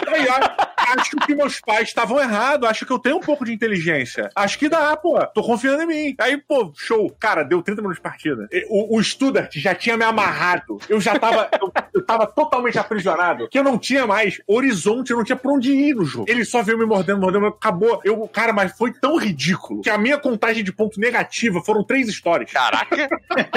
acho 0.99 1.17
que 1.17 1.35
meus 1.35 1.61
pais 1.61 1.89
estavam 1.89 2.21
errados, 2.21 2.69
acho 2.69 2.87
que 2.87 2.93
eu 2.93 2.99
tenho 2.99 3.17
um 3.17 3.21
pouco 3.21 3.45
de 3.45 3.53
inteligência. 3.53 4.31
Acho 4.35 4.59
que 4.59 4.69
dá, 4.69 4.97
pô. 4.97 5.19
Tô 5.27 5.43
confiando 5.43 5.83
em 5.83 5.87
mim. 5.87 6.15
Aí, 6.19 6.37
pô, 6.37 6.73
show. 6.77 7.11
Cara, 7.19 7.43
deu 7.43 7.63
30 7.63 7.83
minutos 7.83 7.99
de 7.99 8.03
partida. 8.03 8.49
O, 8.69 8.97
o 8.97 9.03
Studart 9.03 9.55
já 9.57 9.75
tinha 9.75 9.97
me 9.97 10.05
amarrado. 10.05 10.79
Eu 10.89 11.01
já 11.01 11.19
tava. 11.19 11.49
eu, 11.61 11.73
eu 11.95 12.05
tava 12.05 12.27
totalmente 12.27 12.79
aprisionado. 12.79 13.49
Que 13.49 13.59
eu 13.59 13.65
não 13.65 13.79
tinha 13.79 14.07
mais 14.07 14.41
horizonte, 14.47 15.11
eu 15.11 15.17
não 15.17 15.25
tinha 15.25 15.37
pra 15.37 15.53
onde 15.53 15.73
ir 15.73 15.95
no 15.95 16.05
jogo. 16.05 16.27
Ele 16.29 16.45
só 16.45 16.63
veio 16.63 16.79
me 16.79 16.87
mordendo, 16.87 17.21
mordendo, 17.21 17.47
acabou. 17.47 18.01
Eu, 18.05 18.27
cara, 18.29 18.53
mas 18.53 18.77
foi 18.77 18.93
tão 18.93 19.17
ridículo 19.17 19.68
que 19.83 19.91
a 19.91 19.99
minha 19.99 20.19
contagem 20.19 20.65
de 20.65 20.73
ponto 20.73 20.99
negativa 20.99 21.61
foram 21.61 21.85
três 21.85 22.09
histórias. 22.09 22.51
Caraca! 22.53 23.09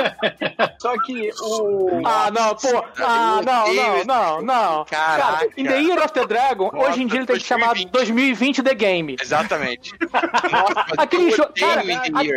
só 0.79 0.93
que 1.03 1.31
o. 1.41 2.01
Ah, 2.05 2.29
não, 2.31 2.55
pô. 2.55 2.83
Ah, 2.97 3.41
não, 3.45 3.73
não, 3.73 4.05
não, 4.05 4.41
não. 4.41 4.85
Caraca. 4.85 5.21
Cara, 5.21 5.47
in 5.57 5.65
The 5.65 5.81
Year 5.81 5.99
of 5.99 6.13
the 6.13 6.25
Dragon, 6.25 6.71
Nossa, 6.71 6.89
hoje 6.89 7.03
em 7.03 7.07
dia 7.07 7.19
ele 7.19 7.25
tem 7.25 7.37
que 7.37 7.43
chamar 7.43 7.73
2020 7.73 8.63
The 8.63 8.73
Game. 8.73 9.15
Exatamente. 9.21 9.93
Nossa, 10.51 10.85
Aquele 10.97 11.31
jogo. 11.31 11.51
Cara, 11.57 11.83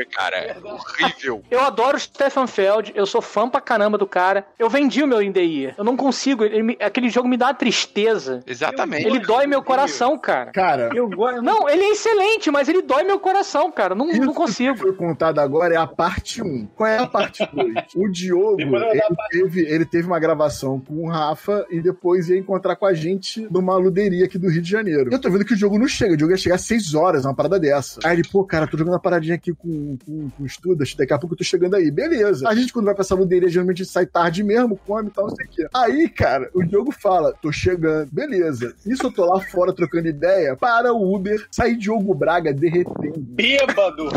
cara. 0.07 0.57
Horrível. 0.63 1.43
Eu 1.51 1.61
adoro 1.61 1.97
o 1.97 2.01
Stefan 2.01 2.47
Feld, 2.47 2.93
eu 2.95 3.07
sou 3.07 3.23
fã 3.23 3.49
pra 3.49 3.61
caramba 3.61 3.99
do 3.99 4.07
cara. 4.07 4.47
Eu 4.59 4.69
vendi 4.69 5.03
o 5.03 5.07
meu 5.07 5.23
In 5.23 5.33
The 5.33 5.41
Year. 5.41 5.75
Eu 5.77 5.85
não 5.85 5.97
consigo. 5.97 6.45
Ele, 6.45 6.77
aquele 6.81 7.09
jogo 7.09 7.29
me 7.29 7.37
dá 7.37 7.47
uma 7.47 7.55
tristeza. 7.55 8.43
Exatamente. 8.47 9.07
Ele 9.07 9.19
dói 9.21 9.47
meu 9.47 9.63
coração, 9.63 10.19
cara. 10.19 10.53
Cara. 10.53 10.91
Eu. 10.95 11.09
Não, 11.43 11.69
ele 11.69 11.83
é 11.85 11.91
excelente, 11.91 12.51
mas 12.51 12.69
ele 12.69 12.83
dói 12.83 13.03
meu 13.05 13.19
coração, 13.19 13.64
cara. 13.71 13.95
Não, 13.95 14.07
não 14.07 14.35
consigo. 14.35 14.73
O 14.73 14.75
que 14.75 14.81
foi 14.83 14.93
contado 14.95 15.39
agora 15.39 15.75
é 15.75 15.77
a 15.77 15.87
parte 15.87 16.43
1. 16.43 16.67
Qual 16.75 16.89
é 16.89 16.99
a 16.99 17.07
parte 17.07 17.49
2? 17.53 17.75
o 17.97 18.09
Diogo, 18.09 18.61
ele 18.61 19.03
teve, 19.31 19.61
ele 19.63 19.85
teve 19.85 20.07
uma 20.07 20.19
gravação 20.19 20.81
com 20.81 21.05
o 21.05 21.09
Rafa 21.09 21.67
e 21.71 21.81
depois 21.81 22.29
ia 22.29 22.39
encontrar 22.39 22.77
com 22.77 22.87
a 22.87 22.95
gente 22.95 23.47
numa 23.51 23.77
luderia 23.77 24.25
aqui 24.25 24.39
do 24.39 24.49
Rio 24.49 24.63
de 24.63 24.71
Janeiro. 24.71 25.11
Eu 25.13 25.21
tô 25.21 25.31
vendo 25.31 25.45
que 25.45 25.55
o 25.55 25.57
jogo 25.57 25.79
não 25.79 25.89
chega. 25.89 26.15
O 26.15 26.19
jogo 26.19 26.33
ia 26.33 26.37
chegar 26.37 26.57
às 26.57 26.63
6 26.63 26.95
horas, 26.95 27.25
uma 27.25 27.35
parada 27.35 27.59
dessa. 27.59 28.01
Aí 28.05 28.17
ele, 28.17 28.29
pô, 28.29 28.45
cara, 28.45 28.67
tô 28.67 28.77
jogando 28.77 28.95
uma 28.95 29.01
paradinha 29.01 29.35
aqui 29.35 29.53
com, 29.53 29.97
com, 30.05 30.31
com 30.31 30.47
estudas, 30.47 30.95
daqui 30.95 31.13
a 31.13 31.19
pouco 31.19 31.35
eu 31.35 31.39
tô 31.39 31.45
chegando 31.45 31.77
aí. 31.77 31.91
Beleza. 31.91 32.49
A 32.49 32.55
gente, 32.55 32.73
quando 32.73 32.87
vai 32.87 32.95
pra 32.95 33.03
essa 33.03 33.15
luderia, 33.15 33.49
geralmente 33.49 33.85
sai 33.85 34.07
tarde 34.07 34.43
mesmo, 34.43 34.79
come 34.87 35.09
e 35.09 35.13
tal, 35.13 35.27
não 35.27 35.37
sei 35.37 35.47
o 35.47 35.49
quê. 35.49 35.69
Aí, 35.75 36.09
cara, 36.09 36.51
o 36.55 36.65
jogo 36.65 36.93
fala, 36.93 37.35
tô 37.41 37.51
chegando. 37.53 38.09
Beleza. 38.13 38.75
Isso 38.87 39.07
eu 39.07 39.13
tô 39.13 39.25
lá 39.25 39.41
fora 39.41 39.73
trocando 39.73 40.09
ideia, 40.09 40.57
para 40.57 40.93
o 40.93 41.15
Uber, 41.15 41.47
sair 41.51 41.77
Diogo 41.77 42.15
Braga 42.15 42.53
derretendo. 42.53 43.21
Bêbado! 43.55 44.09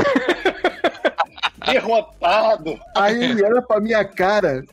Derrotado! 1.65 2.80
Aí 2.95 3.23
ele 3.23 3.43
olha 3.43 3.62
pra 3.62 3.80
minha 3.80 4.04
cara. 4.04 4.63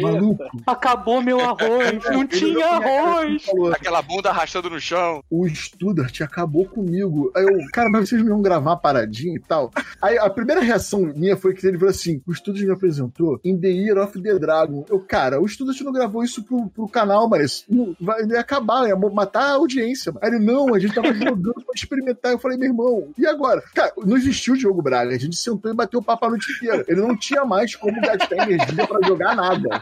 Maluco. 0.00 0.44
Acabou 0.66 1.22
meu 1.22 1.40
arroz. 1.40 2.04
não 2.10 2.26
tinha 2.28 2.66
arroz. 2.66 3.46
Aquela 3.72 4.02
bunda 4.02 4.30
arrastando 4.30 4.70
no 4.70 4.80
chão. 4.80 5.22
O 5.30 5.48
Studart 5.48 6.20
acabou 6.20 6.64
comigo. 6.64 7.30
Aí 7.34 7.44
eu, 7.44 7.58
cara, 7.72 7.90
mas 7.90 8.08
vocês 8.08 8.22
me 8.22 8.28
vão 8.28 8.42
gravar 8.42 8.76
paradinha 8.76 9.36
e 9.36 9.40
tal. 9.40 9.70
Aí 10.00 10.18
a 10.18 10.30
primeira 10.30 10.60
reação 10.60 11.00
minha 11.14 11.36
foi 11.36 11.54
que 11.54 11.66
ele 11.66 11.78
falou 11.78 11.90
assim: 11.90 12.22
o 12.26 12.34
Studart 12.34 12.64
me 12.64 12.72
apresentou 12.72 13.40
In 13.44 13.58
the 13.58 13.68
Year 13.68 13.98
of 13.98 14.20
the 14.20 14.38
Dragon. 14.38 14.84
Eu, 14.88 15.00
cara, 15.00 15.40
o 15.40 15.48
Studart 15.48 15.80
não 15.82 15.92
gravou 15.92 16.22
isso 16.22 16.42
pro, 16.42 16.68
pro 16.68 16.88
canal, 16.88 17.28
mas 17.28 17.64
não, 17.68 17.94
vai, 18.00 18.24
ia 18.24 18.40
acabar, 18.40 18.88
ia 18.88 18.96
matar 18.96 19.42
a 19.42 19.52
audiência. 19.54 20.12
Aí 20.20 20.30
ele, 20.30 20.38
não, 20.38 20.74
a 20.74 20.78
gente 20.78 20.94
tava 20.94 21.12
jogando 21.14 21.54
pra 21.54 21.74
experimentar. 21.74 22.32
Eu 22.32 22.38
falei, 22.38 22.56
meu 22.56 22.68
irmão, 22.68 23.08
e 23.18 23.26
agora? 23.26 23.62
Cara, 23.74 23.92
não 24.04 24.16
existiu 24.16 24.54
o 24.54 24.56
jogo 24.56 24.82
Braga. 24.82 25.14
A 25.14 25.18
gente 25.18 25.36
sentou 25.36 25.70
e 25.70 25.74
bateu 25.74 26.00
o 26.00 26.02
papo 26.02 26.26
a 26.26 26.30
noite 26.30 26.50
inteira. 26.52 26.84
Ele 26.88 27.00
não 27.00 27.16
tinha 27.16 27.44
mais 27.44 27.74
como 27.74 28.00
gastar 28.00 28.36
energia 28.36 28.86
pra 28.86 29.06
jogar 29.06 29.34
nada. 29.34 29.81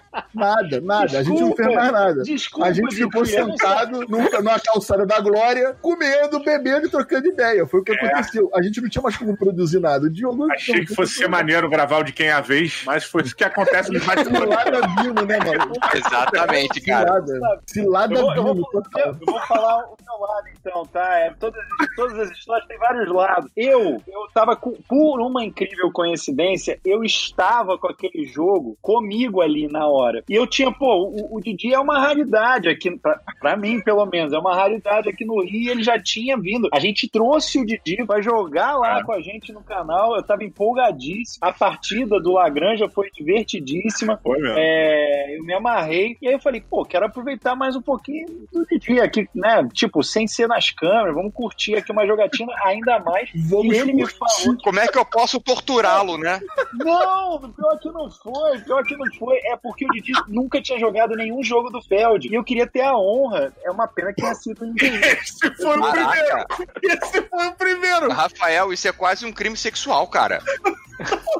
Nada, 0.33 0.81
nada. 0.81 1.07
Desculpa, 1.07 1.19
a 1.19 1.23
gente 1.23 1.41
não 1.41 1.55
fez 1.55 1.75
mais 1.75 1.91
nada. 1.91 2.23
Desculpa, 2.23 2.67
a 2.67 2.73
gente 2.73 2.95
ficou 2.95 3.25
sentado 3.25 4.05
numa, 4.07 4.29
numa 4.29 4.59
calçada 4.59 5.05
da 5.05 5.19
glória, 5.19 5.75
comendo, 5.81 6.39
bebendo 6.43 6.87
e 6.87 6.89
trocando 6.89 7.27
ideia. 7.27 7.65
Foi 7.65 7.79
o 7.79 7.83
que 7.83 7.91
é. 7.91 7.95
aconteceu. 7.95 8.49
A 8.53 8.61
gente 8.61 8.81
não 8.81 8.89
tinha 8.89 9.01
mais 9.01 9.15
como 9.15 9.37
produzir 9.37 9.79
nada. 9.79 10.05
O 10.05 10.09
Diogo 10.09 10.51
Achei 10.51 10.85
que 10.85 10.93
fosse 10.93 11.15
ser 11.15 11.27
maneiro 11.27 11.69
gravar 11.69 11.99
o 11.99 12.03
de 12.03 12.11
quem 12.11 12.27
é 12.27 12.33
a 12.33 12.41
vez, 12.41 12.83
mas 12.85 13.05
foi 13.05 13.23
isso 13.23 13.35
que 13.35 13.43
acontece 13.43 13.91
nos 13.91 14.05
mais 14.05 14.21
Cilada 14.21 14.87
Bino, 15.01 15.25
né, 15.25 15.39
mano? 15.39 15.73
Exatamente, 15.93 16.81
cara. 16.81 17.23
Cilada 17.67 18.15
Bino. 18.15 18.35
Eu, 18.35 18.43
vou, 18.43 18.55
eu, 18.97 19.13
vou 19.25 19.39
falar 19.41 19.77
o 19.85 19.97
meu 20.03 20.19
lado, 20.19 20.47
então, 20.59 20.85
tá? 20.87 21.19
É, 21.19 21.33
todas, 21.39 21.61
todas 21.95 22.19
as 22.19 22.31
histórias 22.31 22.67
têm 22.67 22.77
vários 22.77 23.09
lados. 23.11 23.51
Eu, 23.55 24.01
eu 24.07 24.27
tava 24.33 24.55
com, 24.55 24.73
por 24.87 25.19
uma 25.21 25.43
incrível 25.43 25.91
coincidência, 25.91 26.79
eu 26.85 27.03
estava 27.03 27.77
com 27.77 27.87
aquele 27.87 28.25
jogo 28.25 28.77
comigo 28.81 29.41
ali 29.41 29.67
na 29.67 29.87
hora. 29.87 30.00
E 30.29 30.33
eu 30.33 30.47
tinha, 30.47 30.71
pô, 30.71 31.03
o, 31.03 31.37
o 31.37 31.41
Didi 31.41 31.73
é 31.73 31.79
uma 31.79 31.99
raridade 31.99 32.69
aqui, 32.69 32.97
pra, 32.97 33.19
pra 33.39 33.57
mim, 33.57 33.81
pelo 33.81 34.05
menos, 34.05 34.33
é 34.33 34.37
uma 34.37 34.55
raridade 34.55 35.09
aqui 35.09 35.25
no 35.25 35.41
Rio. 35.43 35.71
Ele 35.71 35.83
já 35.83 35.99
tinha 36.01 36.37
vindo. 36.37 36.69
A 36.73 36.79
gente 36.79 37.09
trouxe 37.09 37.59
o 37.59 37.65
Didi 37.65 38.05
pra 38.05 38.21
jogar 38.21 38.77
lá 38.77 38.99
é. 38.99 39.03
com 39.03 39.13
a 39.13 39.21
gente 39.21 39.51
no 39.51 39.61
canal. 39.61 40.15
Eu 40.15 40.23
tava 40.23 40.43
empolgadíssimo. 40.43 41.39
A 41.41 41.51
partida 41.51 42.19
do 42.19 42.33
Lagranja 42.33 42.89
foi 42.89 43.09
divertidíssima. 43.11 44.19
Foi 44.21 44.39
mesmo. 44.39 44.55
É, 44.57 45.37
eu 45.37 45.43
me 45.43 45.53
amarrei. 45.53 46.17
E 46.21 46.27
aí 46.27 46.33
eu 46.33 46.39
falei, 46.39 46.61
pô, 46.61 46.85
quero 46.85 47.05
aproveitar 47.05 47.55
mais 47.55 47.75
um 47.75 47.81
pouquinho 47.81 48.27
do 48.51 48.65
Didi 48.65 48.99
aqui, 48.99 49.27
né? 49.35 49.67
Tipo, 49.73 50.03
sem 50.03 50.27
ser 50.27 50.47
nas 50.47 50.71
câmeras, 50.71 51.13
vamos 51.13 51.33
curtir 51.33 51.75
aqui 51.75 51.91
uma 51.91 52.05
jogatina 52.05 52.53
ainda 52.63 52.99
mais. 52.99 53.29
Vamos 53.49 53.73
e 53.73 53.79
ele 53.79 53.93
me 53.93 54.07
falou. 54.07 54.57
Como 54.63 54.79
é 54.79 54.87
que 54.87 54.97
eu 54.97 55.05
posso 55.05 55.39
torturá-lo, 55.39 56.17
né? 56.17 56.39
Não, 56.73 57.39
pior 57.51 57.79
que 57.79 57.89
não 57.89 58.09
foi, 58.09 58.59
pior 58.59 58.83
que 58.83 58.95
não 58.95 59.05
foi. 59.17 59.37
É 59.45 59.57
porque 59.57 59.85
o 59.85 59.90
Didi 59.91 60.13
nunca 60.27 60.61
tinha 60.61 60.79
jogado 60.79 61.15
nenhum 61.15 61.43
jogo 61.43 61.69
do 61.69 61.81
Feld. 61.81 62.27
E 62.27 62.33
eu 62.33 62.43
queria 62.43 62.67
ter 62.67 62.81
a 62.81 62.97
honra. 62.97 63.53
É 63.63 63.71
uma 63.71 63.87
pena 63.87 64.13
que 64.13 64.21
tenha 64.21 64.35
sido 64.35 64.65
um 64.65 64.73
Esse 64.75 65.53
foi 65.55 65.79
Caraca. 65.79 65.85
o 65.87 65.91
primeiro! 65.91 67.03
Esse 67.03 67.21
foi 67.21 67.47
o 67.47 67.53
primeiro! 67.53 68.11
Rafael, 68.11 68.73
isso 68.73 68.87
é 68.87 68.91
quase 68.91 69.25
um 69.25 69.31
crime 69.31 69.57
sexual, 69.57 70.07
cara. 70.07 70.41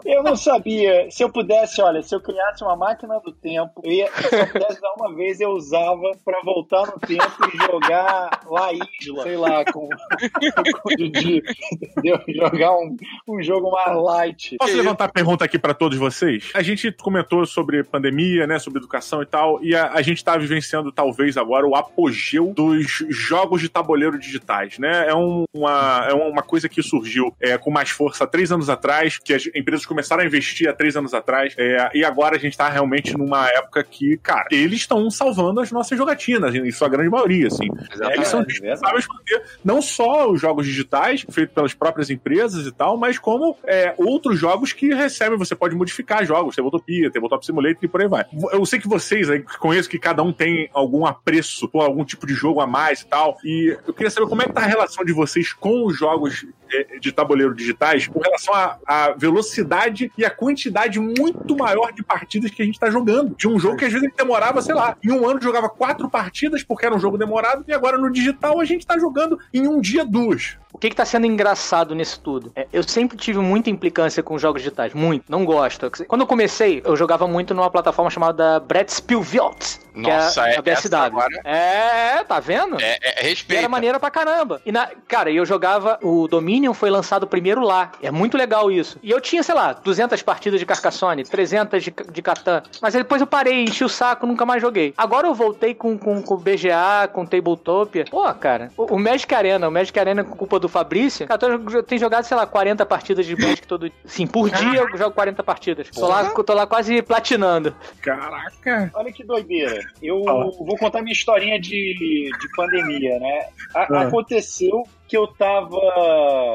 Eu 0.05 0.23
não 0.23 0.35
sabia. 0.35 1.09
Se 1.11 1.23
eu 1.23 1.29
pudesse, 1.29 1.81
olha, 1.81 2.01
se 2.01 2.13
eu 2.13 2.19
criasse 2.19 2.63
uma 2.63 2.75
máquina 2.75 3.19
do 3.19 3.31
tempo, 3.31 3.81
eu 3.83 3.91
ia, 3.91 4.11
se 4.11 4.35
eu 4.35 4.47
pudesse 4.47 4.81
dar 4.81 4.93
uma 4.97 5.13
vez, 5.15 5.39
eu 5.39 5.51
usava 5.51 6.11
pra 6.25 6.41
voltar 6.43 6.87
no 6.87 6.99
tempo 6.99 7.31
e 7.53 7.57
jogar 7.57 8.41
La 8.47 8.71
Isla, 8.73 9.23
sei 9.23 9.37
lá, 9.37 9.63
com, 9.65 9.87
com 9.87 10.89
o 10.89 10.95
Didi, 10.95 11.43
entendeu? 11.71 12.19
Jogar 12.27 12.75
um, 12.75 12.95
um 13.27 13.41
jogo 13.43 13.71
mais 13.71 13.95
light. 13.95 14.57
Posso 14.57 14.75
levantar 14.75 15.05
a 15.05 15.09
pergunta 15.09 15.45
aqui 15.45 15.59
pra 15.59 15.73
todos 15.73 15.97
vocês? 15.97 16.49
A 16.53 16.61
gente 16.61 16.91
comentou 16.91 17.45
sobre 17.45 17.83
pandemia, 17.83 18.40
né, 18.47 18.59
sobre 18.59 18.79
educação 18.79 19.21
e 19.21 19.25
tal, 19.25 19.63
e 19.63 19.75
a, 19.75 19.91
a 19.93 20.01
gente 20.01 20.23
tá 20.23 20.37
vivenciando 20.37 20.91
talvez 20.91 21.37
agora 21.37 21.67
o 21.67 21.75
apogeu 21.75 22.53
dos 22.53 23.03
jogos 23.09 23.61
de 23.61 23.69
tabuleiro 23.69 24.19
digitais, 24.19 24.77
né? 24.77 25.07
É, 25.07 25.15
um, 25.15 25.45
uma, 25.53 26.07
é 26.09 26.13
uma 26.13 26.41
coisa 26.41 26.67
que 26.67 26.81
surgiu 26.81 27.33
é, 27.39 27.57
com 27.57 27.71
mais 27.71 27.89
força 27.89 28.23
há 28.23 28.27
três 28.27 28.51
anos 28.51 28.69
atrás, 28.69 29.17
que 29.17 29.33
as 29.33 29.47
empresas 29.55 29.85
começaram 29.85 30.23
a 30.23 30.25
investir 30.25 30.69
há 30.69 30.73
três 30.73 30.95
anos 30.95 31.13
atrás, 31.13 31.53
é, 31.57 31.89
e 31.93 32.05
agora 32.05 32.35
a 32.35 32.39
gente 32.39 32.57
tá 32.57 32.69
realmente 32.69 33.17
numa 33.17 33.47
época 33.49 33.83
que, 33.83 34.17
cara, 34.17 34.47
eles 34.51 34.79
estão 34.79 35.09
salvando 35.09 35.59
as 35.59 35.71
nossas 35.71 35.97
jogatinas, 35.97 36.55
em 36.55 36.71
sua 36.71 36.89
grande 36.89 37.09
maioria, 37.09 37.47
assim. 37.47 37.67
Exatamente. 37.91 38.17
Eles 38.17 38.27
são 38.27 38.41
responsáveis 38.43 39.07
por 39.07 39.21
ter 39.23 39.41
não 39.63 39.81
só 39.81 40.29
os 40.29 40.39
jogos 40.39 40.65
digitais, 40.65 41.25
feitos 41.29 41.53
pelas 41.53 41.73
próprias 41.73 42.09
empresas 42.09 42.65
e 42.65 42.71
tal, 42.71 42.97
mas 42.97 43.17
como 43.17 43.57
é, 43.65 43.93
outros 43.97 44.39
jogos 44.39 44.73
que 44.73 44.93
recebem, 44.93 45.37
você 45.37 45.55
pode 45.55 45.75
modificar 45.75 46.25
jogos, 46.25 46.55
Tabletopia, 46.55 47.11
Tabletop 47.11 47.45
Simulator 47.45 47.83
e 47.83 47.87
por 47.87 48.01
aí 48.01 48.07
vai. 48.07 48.25
Eu 48.51 48.65
sei 48.65 48.79
que 48.79 48.87
vocês 48.87 49.29
aí, 49.29 49.43
conheço 49.59 49.89
que 49.89 49.99
cada 49.99 50.23
um 50.23 50.31
tem 50.31 50.69
algum 50.73 51.05
apreço 51.05 51.67
por 51.67 51.83
algum 51.83 52.05
tipo 52.05 52.25
de 52.25 52.33
jogo 52.33 52.61
a 52.61 52.67
mais 52.67 53.01
e 53.01 53.05
tal, 53.05 53.37
e 53.43 53.77
eu 53.85 53.93
queria 53.93 54.09
saber 54.09 54.27
como 54.27 54.41
é 54.41 54.45
que 54.45 54.53
tá 54.53 54.61
a 54.61 54.65
relação 54.65 55.03
de 55.03 55.13
vocês 55.13 55.53
com 55.53 55.85
os 55.85 55.97
jogos 55.97 56.45
é, 56.73 56.99
de 56.99 57.11
tabuleiro 57.11 57.53
digitais 57.53 58.07
com 58.07 58.19
relação 58.19 58.53
à, 58.53 59.13
velocidade 59.17 60.11
e 60.17 60.23
à 60.23 60.29
quantidade 60.29 60.99
muito 60.99 61.55
maior 61.55 61.91
de 61.91 62.03
partidas 62.03 62.51
que 62.51 62.61
a 62.61 62.65
gente 62.65 62.79
tá 62.79 62.89
jogando. 62.89 63.35
De 63.35 63.47
um 63.47 63.59
jogo 63.59 63.77
que 63.77 63.85
às 63.85 63.91
vezes 63.91 64.09
demorava, 64.15 64.61
sei 64.61 64.73
lá, 64.73 64.95
em 65.03 65.11
um 65.11 65.27
ano 65.27 65.41
jogava 65.41 65.69
quatro 65.69 66.09
partidas 66.09 66.63
porque 66.63 66.85
era 66.85 66.95
um 66.95 66.99
jogo 66.99 67.17
demorado, 67.17 67.65
e 67.67 67.73
agora 67.73 67.97
no 67.97 68.11
digital 68.11 68.59
a 68.59 68.65
gente 68.65 68.85
tá 68.85 68.97
jogando 68.97 69.37
em 69.53 69.67
um 69.67 69.81
dia 69.81 70.05
duas. 70.05 70.57
O 70.73 70.77
que, 70.77 70.89
que 70.89 70.95
tá 70.95 71.05
sendo 71.05 71.25
engraçado 71.25 71.93
nisso 71.93 72.19
tudo? 72.21 72.51
É, 72.55 72.67
eu 72.71 72.83
sempre 72.83 73.17
tive 73.17 73.39
muita 73.39 73.69
implicância 73.69 74.23
com 74.23 74.37
jogos 74.37 74.61
digitais, 74.61 74.93
muito, 74.93 75.25
não 75.29 75.43
gosto. 75.43 75.91
Quando 76.07 76.21
eu 76.21 76.27
comecei, 76.27 76.81
eu 76.85 76.95
jogava 76.95 77.27
muito 77.27 77.53
numa 77.53 77.69
plataforma 77.69 78.09
chamada 78.09 78.59
Brettspielwilt, 78.59 79.77
que 79.90 79.90
Nossa, 79.93 80.47
é 80.47 80.53
é- 80.55 80.57
a 80.57 80.61
BSW. 80.61 80.71
essa 80.71 80.97
agora- 80.99 81.41
É, 81.43 82.23
tá 82.23 82.39
vendo? 82.39 82.79
É, 82.81 82.97
é, 83.01 83.21
é 83.21 83.25
E 83.25 83.29
respeito. 83.29 83.59
era 83.59 83.69
maneira 83.69 83.99
pra 83.99 84.09
caramba. 84.11 84.61
E 84.65 84.71
na, 84.71 84.89
cara, 85.07 85.29
eu 85.31 85.45
jogava. 85.45 85.99
O 86.01 86.27
Dominion 86.27 86.73
foi 86.73 86.89
lançado 86.89 87.27
primeiro 87.27 87.61
lá. 87.61 87.91
É 88.01 88.09
muito 88.11 88.37
legal 88.37 88.71
isso. 88.71 88.97
E 89.03 89.11
eu 89.11 89.19
tinha, 89.21 89.43
sei 89.43 89.55
lá, 89.55 89.73
200 89.73 90.21
partidas 90.21 90.59
de 90.59 90.65
Carcassonne, 90.65 91.23
300 91.23 91.83
de, 91.83 91.93
de 92.11 92.21
Catan. 92.21 92.63
Mas 92.81 92.93
depois 92.93 93.21
eu 93.21 93.27
parei, 93.27 93.63
enchi 93.63 93.83
o 93.83 93.89
saco, 93.89 94.25
nunca 94.25 94.45
mais 94.45 94.61
joguei. 94.61 94.93
Agora 94.97 95.27
eu 95.27 95.33
voltei 95.33 95.73
com, 95.73 95.97
com, 95.97 96.21
com 96.21 96.37
BGA, 96.37 97.07
com 97.11 97.25
Tabletopia. 97.25 98.05
Pô, 98.09 98.31
cara, 98.33 98.69
o, 98.77 98.95
o 98.95 98.99
Magic 98.99 99.33
Arena, 99.33 99.67
o 99.67 99.71
Magic 99.71 99.97
Arena 99.99 100.23
com 100.23 100.35
culpa 100.35 100.59
do 100.59 100.69
Fabrício. 100.69 101.27
Cara, 101.27 101.39
eu 101.73 101.83
tenho 101.83 101.99
jogado, 101.99 102.23
sei 102.23 102.37
lá, 102.37 102.45
40 102.45 102.85
partidas 102.85 103.25
de 103.25 103.35
Magic 103.35 103.67
todo. 103.67 103.91
Sim, 104.05 104.25
por 104.27 104.49
dia 104.49 104.79
eu 104.81 104.97
jogo 104.97 105.11
40 105.11 105.43
partidas. 105.43 105.89
Tô 105.89 106.07
lá, 106.07 106.25
tô 106.29 106.53
lá 106.53 106.65
quase 106.67 107.01
platinando. 107.01 107.75
Caraca! 108.01 108.91
Olha 108.93 109.11
que 109.11 109.23
doideira. 109.23 109.80
Eu 110.01 110.23
Fala. 110.23 110.51
vou 110.51 110.77
contar 110.77 111.01
minha 111.01 111.13
historinha 111.13 111.59
de, 111.59 112.29
de 112.39 112.55
pandemia, 112.55 113.19
né? 113.19 113.47
A- 113.73 113.87
Ah. 113.91 114.01
Aconteceu 114.01 114.83
que 115.11 115.17
eu 115.17 115.27
tava 115.27 115.77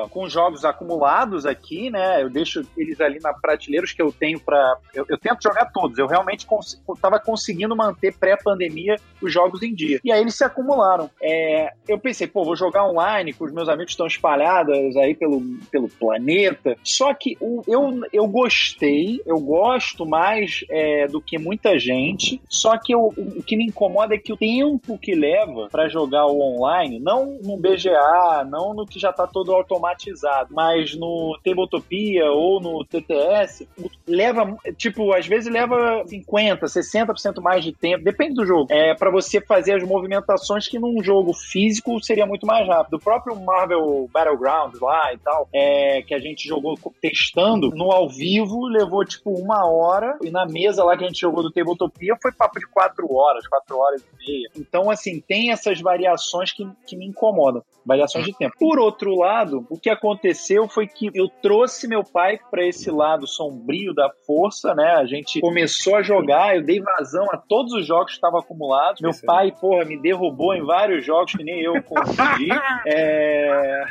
com 0.09 0.27
jogos 0.31 0.65
acumulados 0.65 1.45
aqui, 1.45 1.91
né? 1.91 2.23
Eu 2.23 2.31
deixo 2.31 2.63
eles 2.75 2.99
ali 3.03 3.19
na 3.21 3.35
prateleira, 3.35 3.85
os 3.85 3.93
que 3.93 4.01
eu 4.01 4.11
tenho 4.11 4.41
pra. 4.41 4.79
Eu, 4.95 5.05
eu 5.11 5.19
tento 5.19 5.43
jogar 5.43 5.67
todos. 5.67 5.99
Eu 5.99 6.07
realmente 6.07 6.47
cons 6.47 6.83
tava 7.03 7.21
conseguindo 7.21 7.77
manter 7.77 8.17
pré-pandemia 8.17 8.97
os 9.21 9.31
jogos 9.31 9.63
em 9.63 9.75
dia. 9.75 10.01
E 10.03 10.11
aí 10.11 10.23
eles 10.23 10.35
se 10.37 10.43
acumularam. 10.43 11.11
É, 11.23 11.71
eu 11.87 11.99
pensei, 11.99 12.27
pô, 12.27 12.45
vou 12.45 12.57
jogar 12.57 12.89
online, 12.89 13.35
com 13.35 13.45
os 13.45 13.53
meus 13.53 13.69
amigos 13.69 13.93
estão 13.93 14.07
espalhados 14.07 14.97
aí 14.97 15.15
pelo, 15.15 15.43
pelo 15.71 15.89
planeta. 15.91 16.79
Só 16.83 17.13
que 17.13 17.37
o- 17.39 17.63
eu, 17.69 18.01
eu 18.11 18.27
gostei, 18.27 19.21
eu 19.27 19.39
gosto 19.39 20.07
mais 20.07 20.65
é, 20.71 21.07
do 21.09 21.21
que 21.21 21.37
muita 21.39 21.79
gente. 21.79 22.41
Só 22.49 22.79
que 22.79 22.95
eu- 22.95 23.13
o 23.15 23.43
que 23.43 23.55
me 23.55 23.67
incomoda 23.67 24.15
é 24.15 24.19
que 24.19 24.33
o 24.33 24.37
tempo 24.39 24.97
que 24.99 25.15
leva 25.15 25.69
pra 25.71 25.89
jogar 25.89 26.25
o 26.25 26.41
online, 26.41 26.99
não 26.99 27.39
no 27.43 27.59
BGA, 27.59 28.46
não 28.47 28.73
no 28.73 28.87
que 28.87 28.99
já 28.99 29.13
tá 29.13 29.27
todo 29.27 29.53
automatizado, 29.53 30.55
mas 30.55 30.95
no 30.95 31.39
Tabletopia 31.45 32.31
ou 32.31 32.61
no 32.61 32.85
TTS, 32.85 33.69
leva, 34.07 34.57
tipo, 34.77 35.13
às 35.13 35.27
vezes 35.27 35.53
leva 35.53 36.05
50, 36.07 36.67
60% 36.67 37.41
mais 37.41 37.65
de 37.65 37.73
tempo, 37.73 38.05
depende 38.05 38.35
do 38.35 38.47
jogo, 38.47 38.67
é 38.71 38.95
para 38.95 39.11
você 39.11 39.41
fazer 39.41 39.75
as 39.75 39.83
movimentações 39.83 40.69
que 40.69 40.79
num 40.79 41.03
jogo 41.03 41.33
físico 41.33 42.03
seria 42.03 42.27
muito 42.27 42.47
mais 42.47 42.67
rápido. 42.67 42.95
O 42.95 43.01
próprio 43.01 43.37
Marvel 43.37 44.09
Battlegrounds 44.13 44.81
lá 44.81 45.13
e 45.13 45.19
tal, 45.19 45.49
é, 45.53 46.03
que 46.03 46.15
a 46.15 46.19
gente 46.19 46.47
jogou 46.49 46.79
testando, 47.01 47.71
no 47.71 47.91
ao 47.91 48.09
vivo 48.09 48.67
levou 48.67 49.05
tipo 49.05 49.31
uma 49.31 49.67
hora, 49.67 50.19
e 50.23 50.31
na 50.31 50.47
mesa 50.47 50.85
lá 50.85 50.97
que 50.97 51.05
a 51.05 51.09
gente 51.09 51.21
jogou 51.21 51.43
do 51.43 51.51
Tabletopia 51.51 52.17
foi 52.21 52.33
papo 52.33 52.59
de 52.59 52.67
quatro 52.67 53.13
horas, 53.13 53.47
quatro 53.47 53.79
horas 53.79 54.03
e 54.03 54.27
meia. 54.27 54.51
Então, 54.57 54.91
assim, 54.91 55.21
tem 55.21 55.51
essas 55.51 55.81
variações 55.81 56.53
que, 56.53 56.67
que 56.87 56.97
me 56.97 57.07
incomodam, 57.07 57.63
variações 57.85 58.25
de 58.25 58.33
tempo. 58.39 58.55
Por 58.59 58.79
outro 58.79 59.15
lado, 59.15 59.67
o 59.71 59.79
que 59.79 59.91
aconteceu 59.91 60.69
foi 60.69 60.87
que 60.87 61.11
eu 61.15 61.29
trouxe 61.43 61.89
meu 61.89 62.05
pai 62.05 62.39
para 62.51 62.67
esse 62.67 62.91
lado 62.91 63.27
sombrio 63.27 63.95
da 63.95 64.11
força, 64.27 64.75
né? 64.75 64.95
A 64.95 65.07
gente 65.07 65.41
começou 65.41 65.97
a 65.97 66.03
jogar, 66.03 66.57
eu 66.57 66.63
dei 66.63 66.81
vazão 66.81 67.27
a 67.33 67.37
todos 67.37 67.73
os 67.73 67.87
jogos 67.87 68.13
que 68.13 68.17
estavam 68.17 68.41
acumulados. 68.41 69.01
Meu 69.01 69.13
pai, 69.25 69.53
porra, 69.53 69.85
me 69.85 70.01
derrubou 70.01 70.55
em 70.55 70.65
vários 70.65 71.05
jogos 71.05 71.33
que 71.33 71.45
nem 71.45 71.61
eu 71.61 71.83
consegui. 71.83 72.49
É... 72.87 73.85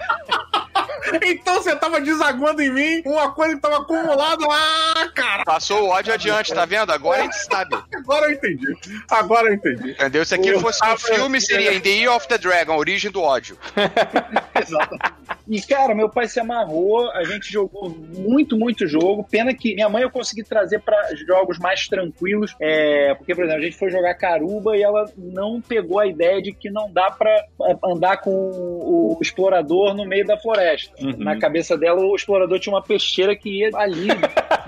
Então 1.24 1.56
você 1.56 1.76
tava 1.76 2.02
desaguando 2.02 2.62
em 2.62 2.72
mim 2.72 3.02
uma 3.06 3.32
coisa 3.32 3.56
que 3.56 3.62
tava 3.62 3.78
acumulada. 3.78 4.46
Ah, 4.50 5.10
cara! 5.14 5.44
Passou 5.44 5.84
o 5.84 5.90
ódio 5.90 6.14
adiante, 6.14 6.54
tá 6.54 6.66
vendo? 6.66 6.92
Agora 6.92 7.20
a 7.20 7.24
gente 7.24 7.38
sabe. 7.46 7.76
Agora 7.94 8.26
eu 8.26 8.32
entendi. 8.32 8.68
Agora 9.10 9.48
eu 9.48 9.54
entendi. 9.54 9.92
Entendeu? 9.92 10.26
Se 10.26 10.36
aquilo 10.36 10.60
fosse 10.60 10.84
um 10.86 10.98
filme, 10.98 11.40
seria 11.40 11.74
In 11.74 11.82
the 11.82 11.90
Year 11.90 12.14
of 12.14 12.28
the 12.28 12.38
Dragon, 12.38 12.76
origem 12.76 13.12
do 13.12 13.22
ódio. 13.22 13.58
Exatamente. 14.60 15.16
E, 15.48 15.62
cara, 15.62 15.94
meu 15.94 16.10
pai 16.10 16.28
se 16.28 16.40
amarrou, 16.40 17.12
a 17.12 17.24
gente 17.24 17.52
jogou 17.52 17.90
muito, 17.90 18.58
muito 18.58 18.88
jogo. 18.88 19.24
Pena 19.24 19.54
que 19.54 19.76
minha 19.76 19.88
mãe 19.88 20.02
eu 20.02 20.10
consegui 20.10 20.44
trazer 20.44 20.80
para 20.80 21.14
jogos 21.28 21.60
mais 21.60 21.88
tranquilos. 21.88 22.56
É, 22.60 23.14
porque, 23.14 23.36
por 23.36 23.44
exemplo, 23.44 23.62
a 23.62 23.66
gente 23.66 23.78
foi 23.78 23.92
jogar 23.92 24.16
caruba 24.16 24.76
e 24.76 24.82
ela 24.82 25.06
não 25.16 25.62
pegou 25.62 26.00
a 26.00 26.08
ideia 26.08 26.42
de 26.42 26.52
que 26.52 26.70
não 26.70 26.92
dá 26.92 27.12
pra 27.12 27.30
é, 27.30 27.78
andar 27.84 28.18
com 28.18 28.32
o 28.32 29.18
explorador 29.22 29.94
no 29.94 30.06
meio 30.06 30.26
da 30.26 30.38
floresta. 30.38 30.96
Uhum. 31.00 31.16
Na 31.18 31.38
cabeça 31.38 31.78
dela, 31.78 32.02
o 32.02 32.16
explorador 32.16 32.60
tinha 32.60 32.74
uma 32.74 32.82
peixeira 32.82 33.36
que 33.36 33.62
ia 33.62 33.70
ali, 33.76 34.08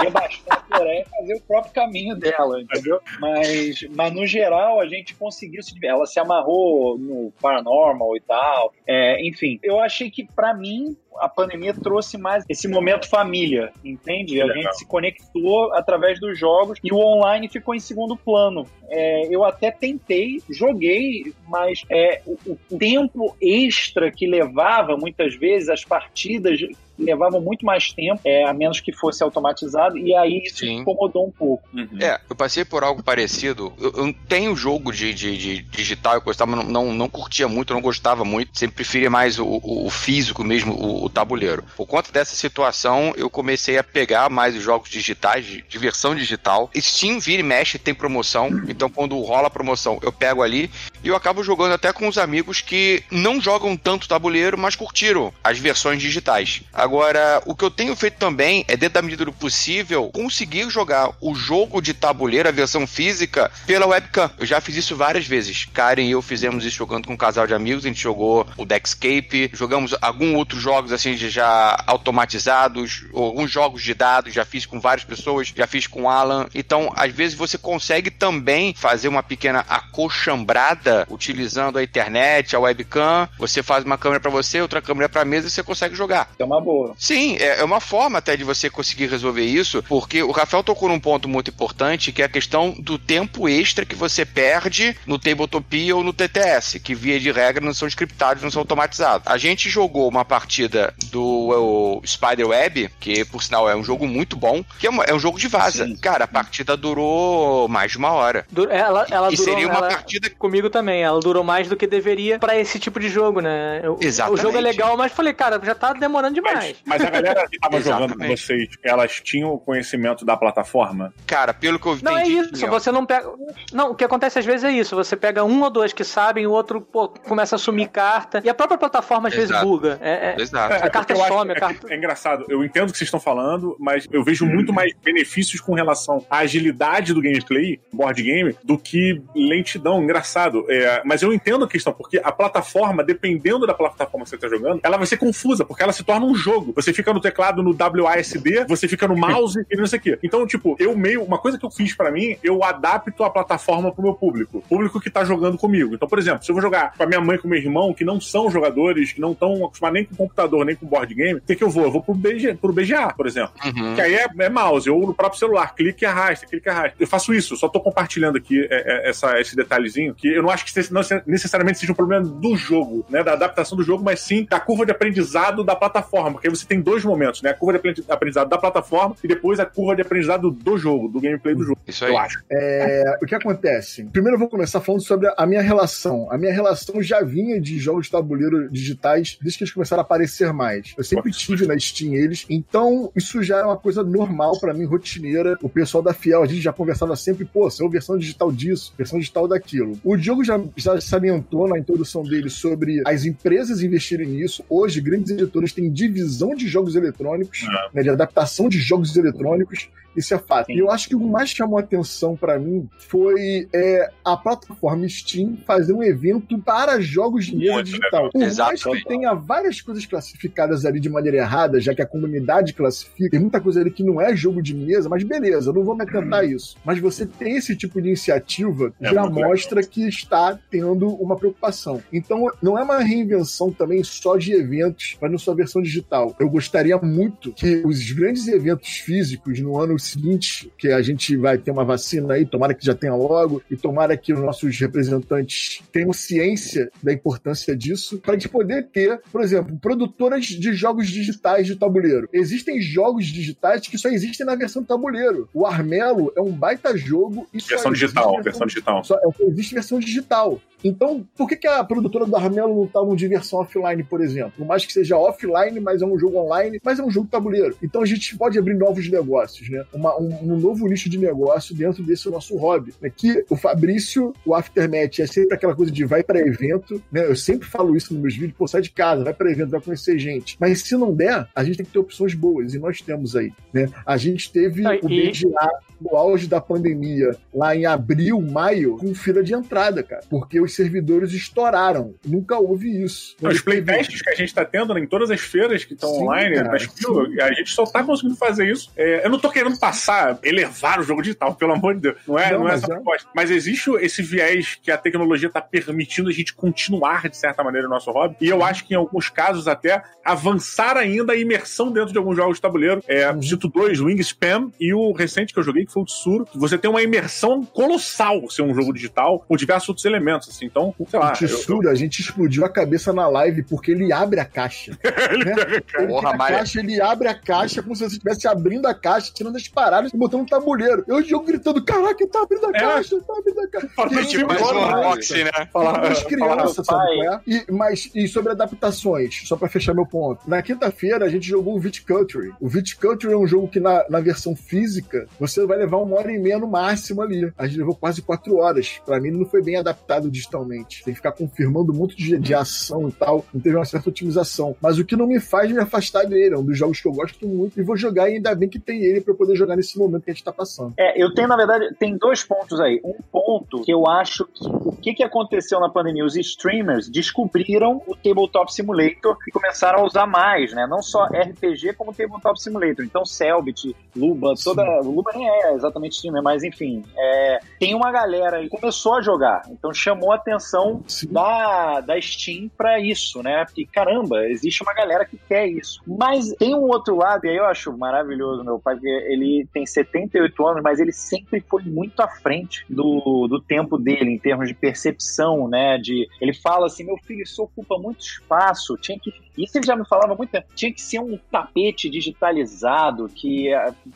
ia 0.03 0.11
baixar 0.11 0.66
a 0.69 0.77
floresta 0.77 1.09
e 1.15 1.19
fazer 1.19 1.35
o 1.35 1.41
próprio 1.41 1.73
caminho 1.73 2.15
dela, 2.15 2.61
entendeu? 2.61 2.99
Mas, 3.19 3.81
mas 3.95 4.13
no 4.13 4.25
geral, 4.25 4.79
a 4.79 4.87
gente 4.87 5.15
conseguiu 5.15 5.61
se 5.63 5.73
divertir. 5.73 5.87
Ela 5.87 6.05
se 6.05 6.19
amarrou 6.19 6.97
no 6.97 7.31
Paranormal 7.41 8.15
e 8.17 8.21
tal. 8.21 8.73
É, 8.85 9.25
enfim, 9.25 9.59
eu 9.63 9.79
achei 9.79 10.11
que 10.11 10.25
pra 10.25 10.53
mim 10.53 10.97
a 11.19 11.29
pandemia 11.29 11.73
trouxe 11.73 12.17
mais 12.17 12.43
esse 12.49 12.67
momento 12.67 13.07
família, 13.09 13.71
entende? 13.83 14.41
A 14.41 14.45
Legal. 14.45 14.63
gente 14.63 14.77
se 14.77 14.85
conectou 14.85 15.73
através 15.73 16.19
dos 16.19 16.37
jogos 16.37 16.79
e 16.83 16.91
o 16.91 16.97
online 16.97 17.47
ficou 17.49 17.73
em 17.75 17.79
segundo 17.79 18.15
plano. 18.15 18.65
É, 18.89 19.27
eu 19.29 19.43
até 19.43 19.69
tentei, 19.71 20.41
joguei, 20.49 21.33
mas 21.47 21.83
é, 21.89 22.21
o, 22.25 22.37
o 22.45 22.77
tempo 22.77 23.35
extra 23.41 24.11
que 24.11 24.25
levava, 24.27 24.95
muitas 24.95 25.35
vezes, 25.35 25.69
as 25.69 25.83
partidas 25.83 26.59
levavam 26.97 27.39
muito 27.39 27.63
mais 27.63 27.91
tempo, 27.91 28.19
é, 28.25 28.43
a 28.43 28.51
menos 28.53 28.79
que 28.79 28.91
fosse 28.91 29.21
automatizado, 29.21 29.97
e 29.99 30.15
aí 30.15 30.41
isso 30.43 30.59
Sim. 30.65 30.77
incomodou 30.79 31.27
um 31.27 31.31
pouco. 31.31 31.67
É, 32.01 32.19
eu 32.27 32.35
passei 32.35 32.65
por 32.65 32.83
algo 32.83 33.03
parecido. 33.03 33.71
Eu, 33.79 33.91
eu 34.07 34.15
tenho 34.27 34.55
jogo 34.55 34.91
de, 34.91 35.13
de, 35.13 35.37
de 35.37 35.61
digital, 35.61 36.15
eu 36.15 36.21
gostava, 36.21 36.55
mas 36.55 36.65
não, 36.65 36.85
não, 36.85 36.93
não 36.93 37.09
curtia 37.09 37.47
muito, 37.47 37.71
não 37.73 37.81
gostava 37.81 38.25
muito. 38.25 38.57
Sempre 38.57 38.77
preferia 38.77 39.11
mais 39.11 39.37
o, 39.37 39.45
o- 39.45 39.85
o 39.85 39.89
físico 39.91 40.43
mesmo, 40.43 40.73
o, 40.73 41.06
o 41.07 41.09
tabuleiro. 41.09 41.63
Por 41.75 41.85
conta 41.85 42.11
dessa 42.11 42.35
situação, 42.35 43.13
eu 43.17 43.29
comecei 43.29 43.77
a 43.77 43.83
pegar 43.83 44.29
mais 44.29 44.55
os 44.55 44.63
jogos 44.63 44.89
digitais, 44.89 45.45
de, 45.45 45.77
versão 45.77 46.15
digital. 46.15 46.69
Steam 46.75 47.19
vira 47.19 47.41
e 47.41 47.43
mexe, 47.43 47.79
tem 47.79 47.93
promoção. 47.93 48.49
Então, 48.67 48.89
quando 48.89 49.19
rola 49.21 49.47
a 49.47 49.51
promoção, 49.51 49.99
eu 50.01 50.11
pego 50.11 50.43
ali, 50.43 50.69
E 51.03 51.09
eu 51.09 51.15
acabo 51.15 51.43
jogando 51.43 51.73
até 51.73 51.93
com 51.93 52.07
os 52.07 52.17
amigos 52.17 52.59
que 52.59 53.03
não 53.11 53.39
jogam 53.39 53.77
tanto 53.77 54.07
tabuleiro, 54.07 54.57
mas 54.57 54.75
curtiram 54.75 55.33
as 55.43 55.57
versões 55.57 56.01
digitais. 56.01 56.61
Agora, 56.73 57.41
o 57.45 57.55
que 57.55 57.63
eu 57.63 57.71
tenho 57.71 57.95
feito 57.95 58.17
também 58.17 58.65
é, 58.67 58.75
dentro 58.75 58.95
da 58.95 59.01
medida 59.01 59.25
do 59.25 59.31
possível, 59.31 60.09
conseguir 60.13 60.69
jogar 60.69 61.11
o 61.21 61.33
jogo 61.33 61.81
de 61.81 61.93
tabuleiro, 61.93 62.49
a 62.49 62.51
versão 62.51 62.85
física, 62.85 63.51
pela 63.65 63.85
webcam. 63.85 64.29
Eu 64.37 64.45
já 64.45 64.59
fiz 64.59 64.75
isso 64.75 64.95
várias 64.95 65.25
vezes. 65.25 65.65
Karen 65.73 66.03
e 66.03 66.11
eu 66.11 66.21
fizemos 66.21 66.65
isso 66.65 66.77
jogando 66.77 67.07
com 67.07 67.13
um 67.13 67.17
casal 67.17 67.47
de 67.47 67.53
amigos. 67.53 67.85
A 67.85 67.87
gente 67.87 68.01
jogou 68.01 68.45
o 68.57 68.65
Deckscape, 68.65 69.51
jogamos 69.53 69.95
alguns 70.01 70.35
outros 70.35 70.61
jogos 70.61 70.91
assim 70.97 71.15
já 71.15 71.81
automatizados, 71.87 73.05
alguns 73.13 73.49
jogos 73.49 73.81
de 73.81 73.93
dados, 73.93 74.33
já 74.33 74.43
fiz 74.43 74.65
com 74.65 74.79
várias 74.79 75.05
pessoas, 75.05 75.53
já 75.55 75.65
fiz 75.65 75.87
com 75.87 76.09
Alan. 76.09 76.47
Então, 76.53 76.91
às 76.95 77.11
vezes 77.13 77.37
você 77.37 77.57
consegue 77.57 78.11
também 78.11 78.73
fazer 78.73 79.07
uma 79.07 79.23
pequena 79.23 79.65
acochambrada 79.69 81.07
utilizando 81.09 81.77
a 81.77 81.83
internet, 81.83 82.55
a 82.55 82.59
webcam. 82.59 83.29
Você 83.37 83.63
faz 83.63 83.85
uma 83.85 83.97
câmera 83.97 84.19
para 84.19 84.31
você, 84.31 84.61
outra 84.61 84.81
câmera 84.81 85.07
para 85.07 85.23
mesa 85.23 85.47
e 85.47 85.49
você 85.49 85.63
consegue 85.63 85.95
jogar. 85.95 86.29
É 86.37 86.43
uma 86.43 86.59
boa. 86.59 86.93
Sim, 86.97 87.37
é, 87.37 87.59
é 87.59 87.63
uma 87.63 87.79
forma 87.79 88.17
até 88.17 88.35
de 88.35 88.43
você 88.43 88.69
conseguir 88.69 89.07
resolver 89.07 89.45
isso, 89.45 89.83
porque 89.87 90.21
o 90.23 90.31
Rafael 90.31 90.63
tocou 90.63 90.89
num 90.89 90.99
ponto 90.99 91.29
muito 91.29 91.51
importante, 91.51 92.11
que 92.11 92.21
é 92.21 92.25
a 92.25 92.29
questão 92.29 92.71
do 92.71 92.97
tempo 92.97 93.47
extra 93.47 93.85
que 93.85 93.95
você 93.95 94.25
perde 94.25 94.95
no 95.05 95.19
Tabletopia 95.19 95.95
ou 95.95 96.03
no 96.03 96.13
TTS, 96.13 96.79
que 96.79 96.95
via 96.95 97.19
de 97.19 97.31
regra 97.31 97.63
não 97.63 97.73
são 97.73 97.87
scriptados, 97.87 98.43
não 98.43 98.51
são 98.51 98.61
automatizados. 98.61 99.27
A 99.27 99.37
gente 99.37 99.69
jogou 99.69 100.07
uma 100.07 100.25
partida 100.25 100.86
do 101.05 102.01
Spider 102.05 102.47
Web, 102.47 102.89
que 102.99 103.25
por 103.25 103.43
sinal 103.43 103.69
é 103.69 103.75
um 103.75 103.83
jogo 103.83 104.07
muito 104.07 104.35
bom, 104.35 104.63
que 104.79 104.87
é, 104.87 104.91
é 105.07 105.13
um 105.13 105.19
jogo 105.19 105.39
de 105.39 105.47
vaza. 105.47 105.85
Sim. 105.85 105.95
Cara, 105.97 106.25
a 106.25 106.27
partida 106.27 106.75
durou 106.77 107.67
mais 107.67 107.91
de 107.91 107.97
uma 107.97 108.11
hora. 108.11 108.45
Ela, 108.69 109.05
ela 109.09 109.31
e 109.31 109.35
durou, 109.35 109.53
seria 109.53 109.67
uma 109.67 109.77
ela, 109.77 109.89
partida 109.89 110.29
comigo 110.29 110.69
também. 110.69 111.03
Ela 111.03 111.19
durou 111.19 111.43
mais 111.43 111.67
do 111.67 111.75
que 111.75 111.87
deveria 111.87 112.39
para 112.39 112.57
esse 112.57 112.79
tipo 112.79 112.99
de 112.99 113.09
jogo, 113.09 113.41
né? 113.41 113.81
Exatamente. 113.99 114.39
O 114.39 114.41
jogo 114.41 114.57
é 114.57 114.61
legal, 114.61 114.97
mas 114.97 115.11
falei, 115.11 115.33
cara, 115.33 115.59
já 115.63 115.75
tá 115.75 115.93
demorando 115.93 116.35
demais. 116.35 116.75
Mas, 116.85 117.01
mas 117.01 117.05
a 117.05 117.09
galera 117.09 117.47
que 117.49 117.59
tava 117.59 117.81
jogando 117.81 118.17
com 118.17 118.27
vocês, 118.27 118.69
elas 118.83 119.21
tinham 119.21 119.53
o 119.53 119.59
conhecimento 119.59 120.25
da 120.25 120.35
plataforma? 120.37 121.13
Cara, 121.25 121.53
pelo 121.53 121.79
que 121.79 121.87
eu 121.87 121.95
vi. 121.95 122.03
Não, 122.03 122.17
é 122.17 122.27
isso. 122.27 122.67
Você 122.67 122.91
não 122.91 123.05
pega. 123.05 123.29
Não, 123.71 123.91
o 123.91 123.95
que 123.95 124.03
acontece 124.03 124.39
às 124.39 124.45
vezes 124.45 124.63
é 124.63 124.71
isso. 124.71 124.95
Você 124.95 125.15
pega 125.15 125.43
um 125.43 125.61
ou 125.61 125.69
dois 125.69 125.93
que 125.93 126.03
sabem, 126.03 126.45
o 126.47 126.51
outro 126.51 126.81
pô, 126.81 127.09
começa 127.09 127.55
a 127.55 127.57
assumir 127.57 127.87
carta. 127.87 128.41
E 128.43 128.49
a 128.49 128.53
própria 128.53 128.77
plataforma 128.77 129.29
às 129.29 129.35
Exato. 129.35 129.47
vezes 129.47 129.65
buga. 129.65 129.99
É, 130.01 130.35
é... 130.37 130.41
Exato. 130.41 130.66
A 130.75 130.89
carta 130.89 131.15
some, 131.15 131.51
a 131.51 131.53
é 131.53 131.59
carta. 131.59 131.87
É, 131.89 131.93
é, 131.93 131.97
engraçado. 131.97 132.45
Eu 132.49 132.63
entendo 132.63 132.89
o 132.89 132.91
que 132.91 132.97
vocês 132.97 133.07
estão 133.07 133.19
falando, 133.19 133.75
mas 133.79 134.07
eu 134.11 134.23
vejo 134.23 134.45
hum. 134.45 134.49
muito 134.49 134.73
mais 134.73 134.93
benefícios 135.03 135.61
com 135.61 135.73
relação 135.73 136.25
à 136.29 136.39
agilidade 136.39 137.13
do 137.13 137.21
gameplay, 137.21 137.79
board 137.91 138.21
game, 138.21 138.55
do 138.63 138.77
que 138.77 139.21
lentidão. 139.35 140.01
Engraçado. 140.03 140.65
É, 140.69 141.01
mas 141.05 141.21
eu 141.21 141.33
entendo 141.33 141.65
a 141.65 141.67
questão, 141.67 141.93
porque 141.93 142.19
a 142.23 142.31
plataforma, 142.31 143.03
dependendo 143.03 143.65
da 143.65 143.73
plataforma 143.73 144.23
que 144.23 144.29
você 144.29 144.35
está 144.35 144.47
jogando, 144.47 144.79
ela 144.83 144.97
vai 144.97 145.07
ser 145.07 145.17
confusa, 145.17 145.65
porque 145.65 145.83
ela 145.83 145.93
se 145.93 146.03
torna 146.03 146.25
um 146.25 146.35
jogo. 146.35 146.73
Você 146.75 146.93
fica 146.93 147.13
no 147.13 147.19
teclado 147.19 147.63
no 147.63 147.75
WASD, 147.75 148.65
você 148.67 148.87
fica 148.87 149.07
no 149.07 149.15
mouse 149.15 149.65
e 149.69 149.75
não 149.75 149.87
sei 149.87 149.99
o 149.99 150.01
quê. 150.01 150.19
Então, 150.23 150.45
tipo, 150.45 150.75
eu 150.79 150.95
meio. 150.95 151.23
Uma 151.23 151.37
coisa 151.37 151.57
que 151.57 151.65
eu 151.65 151.71
fiz 151.71 151.93
para 151.93 152.11
mim, 152.11 152.37
eu 152.43 152.63
adapto 152.63 153.23
a 153.23 153.29
plataforma 153.29 153.91
pro 153.91 154.03
meu 154.03 154.13
público. 154.13 154.63
Público 154.69 154.99
que 154.99 155.09
tá 155.09 155.23
jogando 155.23 155.57
comigo. 155.57 155.93
Então, 155.93 156.07
por 156.07 156.19
exemplo, 156.19 156.43
se 156.43 156.51
eu 156.51 156.55
vou 156.55 156.61
jogar 156.61 156.93
com 156.95 157.03
a 157.03 157.05
minha 157.05 157.21
mãe 157.21 157.35
e 157.35 157.39
com 157.39 157.47
o 157.47 157.49
meu 157.49 157.59
irmão, 157.59 157.93
que 157.93 158.05
não 158.05 158.19
são 158.21 158.49
jogadores, 158.49 159.11
que 159.11 159.21
não 159.21 159.31
estão 159.31 159.65
acostumados 159.65 159.93
nem 159.93 160.05
com 160.05 160.15
computador, 160.15 160.56
nem 160.65 160.75
com 160.75 160.85
board 160.85 161.13
game, 161.13 161.39
o 161.39 161.41
que, 161.41 161.55
que 161.55 161.63
eu 161.63 161.69
vou? 161.69 161.83
Eu 161.83 161.91
vou 161.91 162.01
pro, 162.01 162.13
BG, 162.13 162.55
pro 162.55 162.73
BGA, 162.73 163.13
por 163.15 163.27
exemplo. 163.27 163.53
Uhum. 163.65 163.95
Que 163.95 164.01
aí 164.01 164.15
é, 164.15 164.27
é, 164.39 164.49
mouse, 164.49 164.89
ou 164.89 165.07
no 165.07 165.13
próprio 165.13 165.39
celular, 165.39 165.73
clique 165.75 166.03
e 166.03 166.07
arrasta, 166.07 166.45
clique 166.45 166.67
e 166.67 166.71
arrasta. 166.71 166.95
Eu 166.99 167.07
faço 167.07 167.33
isso, 167.33 167.55
só 167.55 167.67
tô 167.67 167.79
compartilhando 167.79 168.37
aqui 168.37 168.67
é, 168.69 169.07
é, 169.07 169.09
essa, 169.09 169.39
esse 169.39 169.55
detalhezinho, 169.55 170.13
que 170.13 170.27
eu 170.27 170.43
não 170.43 170.49
acho 170.49 170.65
que 170.65 170.77
não 170.91 171.01
necessariamente 171.25 171.79
seja 171.79 171.91
um 171.91 171.95
problema 171.95 172.25
do 172.25 172.55
jogo, 172.55 173.05
né? 173.09 173.23
Da 173.23 173.33
adaptação 173.33 173.77
do 173.77 173.83
jogo, 173.83 174.03
mas 174.03 174.19
sim 174.19 174.45
da 174.49 174.59
curva 174.59 174.85
de 174.85 174.91
aprendizado 174.91 175.63
da 175.63 175.75
plataforma. 175.75 176.33
Porque 176.33 176.47
aí 176.47 176.55
você 176.55 176.65
tem 176.65 176.81
dois 176.81 177.03
momentos, 177.03 177.41
né? 177.41 177.51
A 177.51 177.53
curva 177.53 177.79
de 177.79 178.03
aprendizado 178.07 178.49
da 178.49 178.57
plataforma 178.57 179.15
e 179.23 179.27
depois 179.27 179.59
a 179.59 179.65
curva 179.65 179.95
de 179.95 180.01
aprendizado 180.01 180.51
do 180.51 180.77
jogo, 180.77 181.07
do 181.07 181.19
gameplay 181.19 181.55
do 181.55 181.63
jogo. 181.63 181.79
Isso 181.87 182.05
aí. 182.05 182.11
Eu 182.11 182.17
acho. 182.17 182.43
É, 182.51 183.17
o 183.21 183.25
que 183.25 183.35
acontece? 183.35 184.03
Primeiro 184.05 184.35
eu 184.35 184.39
vou 184.39 184.49
começar 184.49 184.81
falando 184.81 185.01
sobre 185.01 185.31
a 185.35 185.45
minha 185.45 185.61
relação. 185.61 186.31
A 186.31 186.37
minha 186.37 186.53
relação 186.53 187.01
já 187.01 187.21
vinha 187.21 187.59
de 187.59 187.77
jogos 187.79 188.05
de 188.05 188.11
tabuleiro 188.11 188.69
digitais 188.69 189.37
desde 189.41 189.57
que 189.57 189.63
eles 189.63 189.73
começaram 189.73 190.01
a 190.01 190.05
aparecer 190.05 190.46
mais. 190.51 190.93
Eu 190.97 191.03
sempre 191.03 191.31
tive 191.31 191.65
na 191.65 191.77
Steam 191.77 192.13
eles, 192.13 192.45
então 192.49 193.11
isso 193.15 193.41
já 193.43 193.59
é 193.59 193.63
uma 193.63 193.77
coisa 193.77 194.03
normal 194.03 194.59
para 194.59 194.73
mim, 194.73 194.85
rotineira. 194.85 195.57
O 195.61 195.69
pessoal 195.69 196.03
da 196.03 196.13
Fiel, 196.13 196.43
a 196.43 196.47
gente 196.47 196.61
já 196.61 196.73
conversava 196.73 197.15
sempre, 197.15 197.45
pô, 197.45 197.69
saiu 197.69 197.89
versão 197.89 198.17
digital 198.17 198.51
disso, 198.51 198.93
versão 198.97 199.19
digital 199.19 199.47
daquilo. 199.47 199.99
O 200.03 200.15
Diogo 200.15 200.43
já, 200.43 200.59
já 200.75 200.99
salientou 201.01 201.67
na 201.67 201.77
introdução 201.77 202.23
dele 202.23 202.49
sobre 202.49 203.01
as 203.05 203.25
empresas 203.25 203.81
investirem 203.81 204.27
nisso. 204.27 204.63
Hoje, 204.69 205.01
grandes 205.01 205.31
editoras 205.31 205.71
têm 205.71 205.91
divisão 205.91 206.55
de 206.55 206.67
jogos 206.67 206.95
eletrônicos, 206.95 207.63
é. 207.63 207.95
né, 207.95 208.03
de 208.03 208.09
adaptação 208.09 208.69
de 208.69 208.79
jogos 208.79 209.15
eletrônicos. 209.15 209.89
Isso 210.15 210.33
é 210.33 210.39
fato. 210.39 210.65
Sim. 210.65 210.73
E 210.73 210.79
eu 210.79 210.89
acho 210.89 211.07
que 211.07 211.15
o 211.15 211.19
mais 211.19 211.51
chamou 211.51 211.77
atenção 211.77 212.35
para 212.35 212.57
mim 212.57 212.89
foi 212.97 213.67
é, 213.71 214.09
a 214.25 214.35
plataforma 214.35 215.07
Steam 215.07 215.57
fazer 215.65 215.93
um 215.93 216.01
evento 216.01 216.57
para 216.57 216.99
jogos 216.99 217.45
de 217.45 217.55
mesa 217.55 217.83
digital. 217.83 218.31
Por 218.31 218.39
mais 218.41 218.83
que 218.83 219.05
tenha 219.05 219.33
várias 219.35 219.79
coisas 219.79 220.05
classificadas 220.07 220.36
ali 220.85 220.99
de 220.99 221.09
maneira 221.09 221.37
errada, 221.37 221.79
já 221.79 221.93
que 221.93 222.01
a 222.01 222.05
comunidade 222.05 222.73
classifica, 222.73 223.29
tem 223.29 223.39
muita 223.39 223.59
coisa 223.59 223.81
ali 223.81 223.91
que 223.91 224.03
não 224.03 224.21
é 224.21 224.35
jogo 224.35 224.61
de 224.61 224.75
mesa, 224.75 225.09
mas 225.09 225.23
beleza, 225.23 225.73
não 225.73 225.83
vou 225.83 225.95
me 225.95 226.03
atentar 226.03 226.43
hum. 226.43 226.47
isso. 226.47 226.77
Mas 226.85 226.99
você 226.99 227.25
tem 227.25 227.57
esse 227.57 227.75
tipo 227.75 228.01
de 228.01 228.07
iniciativa, 228.07 228.93
é 229.01 229.13
já 229.13 229.29
mostra 229.29 229.77
legal. 229.77 229.91
que 229.91 230.07
está 230.07 230.59
tendo 230.69 231.07
uma 231.15 231.35
preocupação. 231.35 232.01
Então, 232.11 232.47
não 232.61 232.77
é 232.77 232.83
uma 232.83 232.99
reinvenção 232.99 233.71
também 233.71 234.03
só 234.03 234.37
de 234.37 234.53
eventos, 234.53 235.17
mas 235.21 235.31
na 235.31 235.37
sua 235.37 235.55
versão 235.55 235.81
digital. 235.81 236.35
Eu 236.39 236.49
gostaria 236.49 236.97
muito 236.97 237.51
que 237.53 237.83
os 237.85 238.11
grandes 238.11 238.47
eventos 238.47 238.97
físicos 238.97 239.59
no 239.59 239.79
ano 239.79 239.97
seguinte, 239.97 240.71
que 240.77 240.89
a 240.89 241.01
gente 241.01 241.35
vai 241.35 241.57
ter 241.57 241.71
uma 241.71 241.85
vacina 241.85 242.33
aí, 242.33 242.45
tomara 242.45 242.73
que 242.73 242.85
já 242.85 242.93
tenha 242.93 243.15
logo, 243.15 243.61
e 243.69 243.75
tomara 243.75 244.17
que 244.17 244.33
os 244.33 244.39
nossos 244.39 244.77
representantes 244.79 245.81
tenham 245.91 246.11
ciência 246.13 246.89
da 247.01 247.13
importância 247.13 247.75
disso, 247.75 248.19
para 248.19 248.33
a 248.33 248.37
gente 248.37 248.49
poder 248.49 248.87
ter, 248.87 249.19
por 249.31 249.41
exemplo, 249.41 249.77
produtoras 250.27 250.45
de 250.45 250.73
jogos 250.73 251.07
digitais 251.07 251.67
de 251.67 251.75
tabuleiro. 251.75 252.29
Existem 252.31 252.81
jogos 252.81 253.25
digitais 253.25 253.87
que 253.87 253.97
só 253.97 254.09
existem 254.09 254.45
na 254.45 254.55
versão 254.55 254.83
tabuleiro. 254.83 255.49
O 255.53 255.65
Armelo 255.65 256.31
é 256.35 256.41
um 256.41 256.51
baita 256.51 256.95
jogo 256.97 257.47
e 257.53 257.59
versão 257.59 257.91
digital, 257.91 258.25
versão, 258.25 258.43
versão 258.43 258.67
digital. 258.67 259.03
Só, 259.03 259.17
existe 259.47 259.73
versão 259.73 259.99
digital. 259.99 260.61
Então, 260.83 261.25
por 261.35 261.47
que, 261.47 261.55
que 261.55 261.67
a 261.67 261.83
produtora 261.83 262.25
do 262.25 262.35
Armelo 262.35 262.75
não 262.75 262.87
tá 262.87 263.01
numa 263.01 263.15
diversão 263.15 263.59
offline, 263.59 264.03
por 264.03 264.21
exemplo? 264.21 264.53
Por 264.57 264.65
mais 264.65 264.85
que 264.85 264.93
seja 264.93 265.17
offline, 265.17 265.79
mas 265.79 266.01
é 266.01 266.05
um 266.05 266.17
jogo 266.19 266.37
online, 266.37 266.79
mas 266.83 266.99
é 266.99 267.03
um 267.03 267.09
jogo 267.09 267.27
tabuleiro. 267.27 267.75
Então 267.81 268.01
a 268.01 268.05
gente 268.05 268.37
pode 268.37 268.59
abrir 268.59 268.75
novos 268.75 269.09
negócios, 269.09 269.67
né? 269.69 269.83
Uma, 269.93 270.19
um, 270.19 270.53
um, 270.53 270.57
novo 270.57 270.87
nicho 270.87 271.09
de 271.09 271.17
negócio 271.17 271.75
dentro 271.75 272.03
desse 272.03 272.29
nosso 272.29 272.55
hobby. 272.57 272.93
Né? 273.01 273.11
Que 273.15 273.43
o 273.49 273.55
Fabrício, 273.55 274.33
o 274.45 274.53
Aftermath, 274.53 275.19
é 275.19 275.25
sempre 275.25 275.55
aquela 275.55 275.75
coisa 275.75 275.91
de 275.91 276.05
vai 276.05 276.23
para 276.23 276.39
evento, 276.39 277.01
né? 277.11 277.25
Eu 277.25 277.35
sempre 277.35 277.67
falo 277.67 277.95
isso 277.95 278.13
nos 278.13 278.21
meus 278.21 278.35
vídeos, 278.35 278.53
pô, 278.57 278.67
sai 278.67 278.81
de 278.81 278.91
casa, 278.91 279.23
vai 279.23 279.33
para 279.33 279.51
evento, 279.51 279.71
vai 279.71 279.81
conhecer 279.81 280.16
gente. 280.17 280.57
Mas 280.59 280.81
se 280.81 280.95
não 280.95 281.13
der, 281.13 281.47
a 281.55 281.63
gente 281.63 281.77
tem 281.77 281.85
que 281.85 281.91
ter 281.91 281.99
opções 281.99 282.33
boas, 282.33 282.73
e 282.73 282.79
nós 282.79 283.01
temos 283.01 283.35
aí, 283.35 283.51
né? 283.73 283.89
A 284.05 284.17
gente 284.17 284.51
teve 284.51 284.85
o 284.85 285.07
BGA 285.07 285.69
no 285.99 286.15
auge 286.15 286.47
da 286.47 286.61
pandemia, 286.61 287.35
lá 287.53 287.75
em 287.75 287.85
abril, 287.85 288.39
maio, 288.41 288.97
com 288.97 289.13
fila 289.13 289.43
de 289.43 289.53
entrada, 289.53 290.03
cara. 290.03 290.21
Porque 290.29 290.59
os 290.59 290.75
servidores 290.75 291.33
estouraram. 291.33 292.13
Nunca 292.25 292.57
houve 292.57 293.03
isso. 293.03 293.35
Os 293.41 293.61
playtests 293.61 294.21
que 294.21 294.29
a 294.29 294.35
gente 294.35 294.53
tá 294.53 294.63
tendo 294.63 294.93
né, 294.93 295.01
em 295.01 295.07
todas 295.07 295.31
as 295.31 295.41
feiras 295.41 295.83
que 295.83 295.93
estão 295.93 296.09
online, 296.09 296.55
cara, 296.55 296.73
a 296.73 297.53
gente 297.53 297.71
só 297.71 297.85
tá 297.85 298.03
conseguindo 298.03 298.35
fazer 298.35 298.69
isso. 298.69 298.91
É, 298.95 299.25
eu 299.25 299.29
não 299.29 299.39
tô 299.39 299.49
querendo 299.49 299.77
passar, 299.79 300.39
elevar 300.43 300.99
o 300.99 301.03
jogo 301.03 301.21
digital, 301.21 301.55
pelo 301.55 301.73
amor 301.73 301.95
de 301.95 302.01
Deus. 302.01 302.17
Não 302.27 302.37
é, 302.37 302.51
não, 302.51 302.59
não 302.59 302.69
é 302.69 302.73
essa 302.73 302.85
é. 302.85 302.95
proposta. 302.95 303.29
Mas 303.35 303.49
existe 303.49 303.89
esse 303.99 304.21
viés 304.21 304.77
que 304.81 304.91
a 304.91 304.97
tecnologia 304.97 305.49
tá 305.49 305.61
permitindo 305.61 306.29
a 306.29 306.33
gente 306.33 306.53
continuar, 306.53 307.27
de 307.27 307.37
certa 307.37 307.63
maneira, 307.63 307.87
o 307.87 307.89
nosso 307.89 308.11
hobby. 308.11 308.35
E 308.39 308.47
eu 308.47 308.63
acho 308.63 308.85
que 308.85 308.93
em 308.93 308.97
alguns 308.97 309.29
casos 309.29 309.67
até 309.67 310.03
avançar 310.23 310.97
ainda 310.97 311.33
a 311.33 311.35
imersão 311.37 311.91
dentro 311.91 312.11
de 312.11 312.17
alguns 312.17 312.35
jogos 312.35 312.57
de 312.57 312.61
tabuleiro. 312.61 313.01
É, 313.07 313.31
uhum. 313.31 313.41
cito 313.41 313.67
dois, 313.69 313.99
o 313.99 314.05
Wingspan 314.05 314.71
e 314.79 314.93
o 314.93 315.13
recente 315.13 315.53
que 315.53 315.59
eu 315.59 315.63
joguei, 315.63 315.85
que 315.85 315.91
foi 315.91 316.03
o 316.03 316.05
Tsuru. 316.05 316.47
Você 316.55 316.77
tem 316.77 316.89
uma 316.89 317.01
imersão 317.01 317.63
colossal 317.63 318.49
ser 318.49 318.61
um 318.61 318.73
jogo 318.73 318.93
digital 318.93 319.45
com 319.47 319.55
diversos 319.55 319.87
outros 319.89 320.05
elementos. 320.05 320.49
Assim. 320.49 320.65
Então, 320.65 320.93
sei 321.07 321.19
lá. 321.19 321.31
O 321.31 321.33
Tsuru, 321.33 321.87
eu... 321.87 321.91
a 321.91 321.95
gente 321.95 322.19
explodiu 322.19 322.65
a 322.65 322.69
cabeça 322.69 323.13
na 323.13 323.27
live 323.27 323.63
porque 323.63 323.91
ele 323.91 324.11
abre 324.11 324.39
a 324.39 324.45
caixa. 324.45 324.97
ele 325.31 325.45
né? 325.45 325.55
ele 325.97 326.07
Porra, 326.07 326.31
a 326.31 326.37
caixa, 326.37 326.79
ele 326.79 326.99
abre 327.01 327.27
a 327.27 327.33
caixa 327.33 327.81
como 327.81 327.95
se 327.95 328.03
você 328.03 328.13
estivesse 328.13 328.47
abrindo 328.47 328.85
a 328.87 328.93
caixa, 328.93 329.31
tirando 329.33 329.55
as 329.55 329.67
paradas 329.67 330.11
e 330.13 330.17
botando 330.17 330.41
um 330.41 330.45
tabuleiro. 330.45 331.03
Eu 331.07 331.21
eu 331.37 331.41
gritando: 331.41 331.83
caraca, 331.83 332.23
ele 332.23 332.29
tá 332.29 332.41
abrindo 332.41 332.65
a 332.65 332.69
é. 332.69 332.79
caixa, 332.79 333.21
tá 333.21 333.33
abrindo 333.37 333.59
a 333.59 333.67
caixa. 333.67 333.89
Fala, 333.89 334.25
tipo, 334.25 334.47
mais 334.47 334.61
um 334.61 334.91
boxe, 335.03 335.43
né? 335.43 335.51
Falar, 335.71 336.07
as 336.07 336.23
crianças, 336.23 336.85
sabe? 336.85 337.27
É? 337.27 337.39
E, 337.47 337.65
mas, 337.71 338.09
e 338.13 338.27
sobre 338.27 338.51
adaptações, 338.51 339.41
só 339.45 339.55
pra 339.55 339.69
fechar 339.69 339.93
meu 339.97 340.05
ponto. 340.05 340.47
Na 340.47 340.61
quinta-feira 340.61 341.25
a 341.25 341.29
gente 341.29 341.47
jogou 341.47 341.75
o 341.75 341.79
Viticulture. 341.79 342.53
O 342.61 342.67
Viticulture 342.67 343.33
é 343.33 343.37
um 343.37 343.47
jogo 343.47 343.67
que 343.67 343.79
na, 343.79 344.05
na 344.09 344.19
versão 344.19 344.55
física 344.55 345.27
você 345.39 345.65
vai 345.65 345.77
levar 345.77 345.97
uma 345.97 346.17
hora 346.17 346.31
e 346.31 346.39
meia 346.39 346.59
no 346.59 346.67
máximo 346.67 347.21
ali. 347.21 347.51
A 347.57 347.67
gente 347.67 347.79
levou 347.79 347.95
quase 347.95 348.21
quatro 348.21 348.57
horas. 348.57 349.01
Pra 349.05 349.19
mim 349.19 349.31
não 349.31 349.45
foi 349.45 349.61
bem 349.61 349.75
adaptado 349.75 350.29
digitalmente. 350.29 351.03
Tem 351.03 351.13
que 351.13 351.19
ficar 351.19 351.31
confirmando 351.31 351.93
monte 351.93 352.15
de, 352.15 352.37
de 352.37 352.53
ação 352.53 353.09
e 353.09 353.11
tal. 353.11 353.45
Não 353.53 353.59
teve 353.59 353.75
uma 353.75 353.85
certa 353.85 354.09
otimização. 354.09 354.75
Mas 354.81 354.99
o 354.99 355.05
que 355.05 355.15
não 355.15 355.27
me 355.27 355.39
faz 355.39 355.71
me 355.71 355.79
afastar 355.79 356.25
dele. 356.25 356.55
É 356.55 356.57
um 356.57 356.63
dos 356.63 356.77
jogos 356.77 357.01
que 357.01 357.07
eu 357.07 357.13
gosto 357.13 357.47
muito 357.47 357.79
e 357.79 357.83
vou 357.83 357.97
jogar. 357.97 358.29
E 358.29 358.35
ainda 358.35 358.53
bem 358.53 358.69
que 358.69 358.79
tem 358.79 359.03
ele 359.03 359.21
para 359.21 359.33
poder 359.33 359.55
jogar 359.55 359.75
nesse 359.75 359.97
momento 359.97 360.23
que 360.23 360.31
a 360.31 360.33
gente 360.33 360.43
tá 360.43 360.53
passando. 360.53 360.93
É, 360.97 361.21
eu 361.21 361.33
tenho, 361.33 361.47
na 361.47 361.57
verdade, 361.57 361.93
tem 361.99 362.17
dois 362.17 362.43
pontos 362.43 362.79
aí. 362.79 363.01
Um 363.03 363.15
ponto 363.31 363.81
que 363.81 363.91
eu 363.91 364.07
acho 364.07 364.45
que 364.45 364.67
o 364.67 364.91
que, 364.91 365.13
que 365.13 365.23
aconteceu 365.23 365.79
na 365.79 365.89
pandemia? 365.89 366.25
Os 366.25 366.35
streamers 366.35 367.09
descobriram 367.09 368.01
o 368.05 368.15
Tabletop 368.15 368.73
Simulator 368.73 369.37
e 369.47 369.51
começaram 369.51 369.86
a 369.95 370.03
usar 370.03 370.25
mais, 370.25 370.73
né? 370.73 370.85
Não 370.87 371.01
só 371.01 371.25
RPG, 371.25 371.93
como 371.93 372.13
Tabletop 372.13 372.61
Simulator. 372.61 373.05
Então, 373.05 373.25
Selbit, 373.25 373.95
Luba, 374.15 374.53
toda. 374.63 374.83
Sim. 374.83 375.09
Luba 375.09 375.31
nem 375.33 375.49
é 375.49 375.73
exatamente 375.73 376.13
streamer, 376.13 376.41
mas 376.41 376.63
enfim. 376.63 377.03
É, 377.15 377.59
tem 377.79 377.93
uma 377.93 378.11
galera 378.11 378.59
que 378.61 378.69
começou 378.69 379.15
a 379.15 379.21
jogar. 379.21 379.63
Então 379.69 379.93
chamou 379.93 380.31
a 380.31 380.35
atenção 380.35 381.03
da, 381.29 382.01
da 382.01 382.19
Steam 382.19 382.69
para 382.75 382.99
isso, 382.99 383.41
né? 383.43 383.65
Porque, 383.65 383.85
caramba, 383.85 384.45
existe 384.45 384.81
uma 384.83 384.93
galera 384.93 385.25
que 385.25 385.37
quer 385.37 385.67
isso. 385.67 386.01
Mas 386.05 386.53
tem 386.55 386.75
um 386.75 386.83
outro 386.83 387.15
lado, 387.15 387.45
e 387.45 387.49
aí 387.49 387.57
eu 387.57 387.65
acho 387.65 387.95
maravilhoso, 387.97 388.63
meu 388.63 388.79
pai, 388.79 388.95
porque 388.95 389.07
ele 389.07 389.67
tem 389.73 389.85
78 389.85 390.67
anos, 390.67 390.83
mas 390.83 390.99
ele 390.99 391.11
sempre 391.11 391.61
foi 391.61 391.83
muito 391.83 392.21
à 392.21 392.27
frente 392.27 392.85
do, 392.89 393.47
do 393.47 393.61
tempo 393.61 393.97
dele, 393.97 394.31
em 394.31 394.39
termos 394.39 394.67
de 394.67 394.73
percepção, 394.73 395.67
né? 395.67 395.97
De, 395.97 396.27
ele 396.41 396.53
fala 396.53 396.87
assim: 396.87 397.03
meu 397.03 397.17
filho, 397.17 397.43
isso 397.43 397.63
ocupa 397.63 397.97
muito 397.97 398.21
espaço, 398.21 398.97
tinha 398.97 399.19
que 399.19 399.31
ele 399.75 399.85
já 399.85 399.95
me 399.95 400.07
falava 400.07 400.35
muito 400.35 400.51
tempo. 400.51 400.67
Tinha 400.75 400.93
que 400.93 401.01
ser 401.01 401.19
um 401.19 401.37
tapete 401.51 402.09
digitalizado 402.09 403.29
que, 403.29 403.69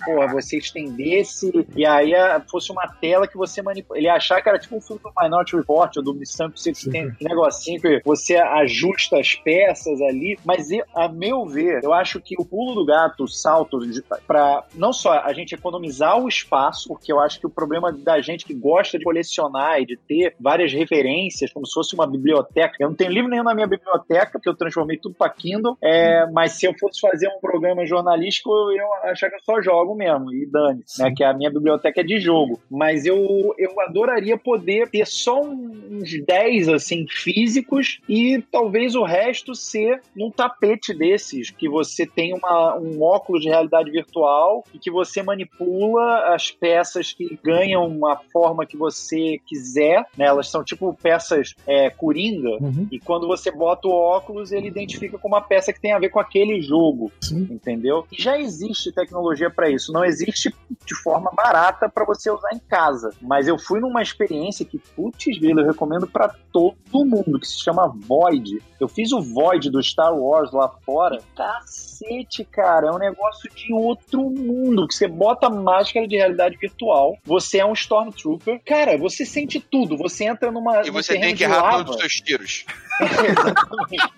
porra, 0.05 0.27
você 0.27 0.57
estendesse 0.57 1.51
e 1.75 1.85
aí 1.85 2.13
fosse 2.49 2.71
uma 2.71 2.87
tela 2.87 3.27
que 3.27 3.37
você 3.37 3.61
manipula. 3.61 3.99
Ele 3.99 4.09
achava 4.09 4.41
que 4.41 4.49
era 4.49 4.59
tipo 4.59 4.77
um 4.77 4.81
filme 4.81 5.01
do 5.01 5.11
Minority 5.21 5.55
Report 5.55 5.97
ou 5.97 6.03
do 6.03 6.13
Missão 6.13 6.51
você 6.55 6.71
tem 6.89 7.07
um 7.07 7.15
negocinho 7.21 7.81
que 7.81 8.01
você 8.03 8.35
ajusta 8.35 9.19
as 9.19 9.35
peças 9.35 10.01
ali. 10.01 10.37
Mas, 10.45 10.71
eu, 10.71 10.83
a 10.95 11.07
meu 11.07 11.45
ver, 11.45 11.83
eu 11.83 11.93
acho 11.93 12.19
que 12.19 12.35
o 12.37 12.45
pulo 12.45 12.75
do 12.75 12.85
gato, 12.85 13.23
o 13.23 13.27
salto, 13.27 13.79
para 14.27 14.63
não 14.75 14.93
só 14.93 15.19
a 15.19 15.33
gente 15.33 15.55
economizar 15.55 16.19
o 16.19 16.27
espaço, 16.27 16.87
porque 16.87 17.11
eu 17.11 17.19
acho 17.19 17.39
que 17.39 17.47
o 17.47 17.49
problema 17.49 17.91
da 17.91 18.21
gente 18.21 18.45
que 18.45 18.53
gosta 18.53 18.97
de 18.97 19.03
colecionar 19.03 19.81
e 19.81 19.85
de 19.85 19.97
ter 19.97 20.35
várias 20.39 20.71
referências, 20.73 21.51
como 21.51 21.65
se 21.65 21.73
fosse 21.73 21.93
uma 21.93 22.07
biblioteca. 22.07 22.75
Eu 22.79 22.89
não 22.89 22.95
tenho 22.95 23.11
livro 23.11 23.29
nenhum 23.29 23.43
na 23.43 23.53
minha 23.53 23.67
biblioteca, 23.67 24.31
porque 24.33 24.49
eu 24.49 24.55
transformei 24.55 24.97
tudo 24.97 25.15
para 25.15 25.31
Kindle, 25.41 25.77
é, 25.81 26.25
mas 26.31 26.53
se 26.53 26.65
eu 26.65 26.73
fosse 26.79 26.99
fazer 26.99 27.27
um 27.27 27.39
programa 27.39 27.85
jornalístico, 27.85 28.51
eu 28.71 28.93
achar 29.09 29.29
que 29.29 29.35
eu 29.35 29.43
só 29.43 29.61
jogo 29.61 29.95
mesmo, 29.95 30.33
e 30.33 30.45
dane 30.45 30.83
né? 30.99 31.13
Que 31.15 31.23
a 31.23 31.33
minha 31.33 31.49
biblioteca 31.49 32.01
é 32.01 32.03
de 32.03 32.19
jogo. 32.19 32.59
Mas 32.69 33.05
eu, 33.05 33.53
eu 33.57 33.79
adoraria 33.81 34.37
poder 34.37 34.89
ter 34.89 35.05
só 35.07 35.41
uns 35.41 36.23
10, 36.25 36.69
assim, 36.69 37.05
físicos 37.07 37.99
e 38.07 38.43
talvez 38.51 38.95
o 38.95 39.03
resto 39.03 39.55
ser 39.55 40.01
num 40.15 40.31
tapete 40.31 40.93
desses, 40.93 41.49
que 41.49 41.69
você 41.69 42.05
tem 42.05 42.33
uma, 42.33 42.77
um 42.77 43.01
óculos 43.01 43.41
de 43.41 43.49
realidade 43.49 43.91
virtual 43.91 44.63
e 44.73 44.79
que 44.79 44.91
você 44.91 45.21
manipula 45.23 46.33
as 46.33 46.51
peças 46.51 47.13
que 47.13 47.39
ganham 47.43 48.05
a 48.05 48.17
forma 48.31 48.65
que 48.65 48.77
você 48.77 49.39
quiser, 49.45 50.05
né? 50.17 50.25
Elas 50.25 50.49
são 50.49 50.63
tipo 50.63 50.95
peças 51.01 51.53
é, 51.65 51.89
coringa, 51.89 52.51
uhum. 52.61 52.87
e 52.91 52.99
quando 52.99 53.27
você 53.27 53.51
bota 53.51 53.87
o 53.87 53.91
óculos, 53.91 54.51
ele 54.51 54.67
identifica 54.67 55.17
com 55.17 55.27
uma 55.31 55.41
peça 55.41 55.71
que 55.71 55.79
tem 55.79 55.93
a 55.93 55.99
ver 55.99 56.09
com 56.09 56.19
aquele 56.19 56.61
jogo, 56.61 57.11
Sim. 57.21 57.47
entendeu? 57.49 58.05
E 58.11 58.21
já 58.21 58.37
existe 58.37 58.91
tecnologia 58.91 59.49
para 59.49 59.69
isso, 59.69 59.91
não 59.93 60.03
existe 60.03 60.53
de 60.85 60.95
forma 61.01 61.31
barata 61.31 61.89
para 61.89 62.05
você 62.05 62.29
usar 62.29 62.49
em 62.53 62.59
casa. 62.59 63.11
Mas 63.21 63.47
eu 63.47 63.57
fui 63.57 63.79
numa 63.79 64.01
experiência 64.01 64.65
que, 64.65 64.77
putz, 64.77 65.25
eu 65.41 65.65
recomendo 65.65 66.07
para 66.07 66.33
todo 66.51 67.05
mundo, 67.05 67.39
que 67.39 67.47
se 67.47 67.59
chama 67.59 67.87
Void. 67.87 68.61
Eu 68.79 68.87
fiz 68.87 69.11
o 69.11 69.21
Void 69.21 69.69
do 69.69 69.81
Star 69.81 70.13
Wars 70.13 70.51
lá 70.51 70.69
fora. 70.85 71.19
Cacete, 71.35 72.43
cara, 72.43 72.87
é 72.87 72.91
um 72.91 72.97
negócio 72.97 73.49
de 73.53 73.73
outro 73.73 74.29
mundo, 74.29 74.87
que 74.87 74.95
você 74.95 75.07
bota 75.07 75.49
máscara 75.49 76.07
de 76.07 76.17
realidade 76.17 76.57
virtual, 76.57 77.17
você 77.23 77.59
é 77.59 77.65
um 77.65 77.73
Stormtrooper. 77.73 78.61
Cara, 78.65 78.97
você 78.97 79.25
sente 79.25 79.59
tudo, 79.59 79.97
você 79.97 80.25
entra 80.25 80.51
numa. 80.51 80.81
E 80.85 80.89
você 80.89 81.19
tem 81.19 81.35
que 81.35 81.43
errar 81.43 81.77
todos 81.77 81.95
os 81.95 82.01
seus 82.01 82.13
tiros. 82.13 82.65
Exatamente. 83.01 84.13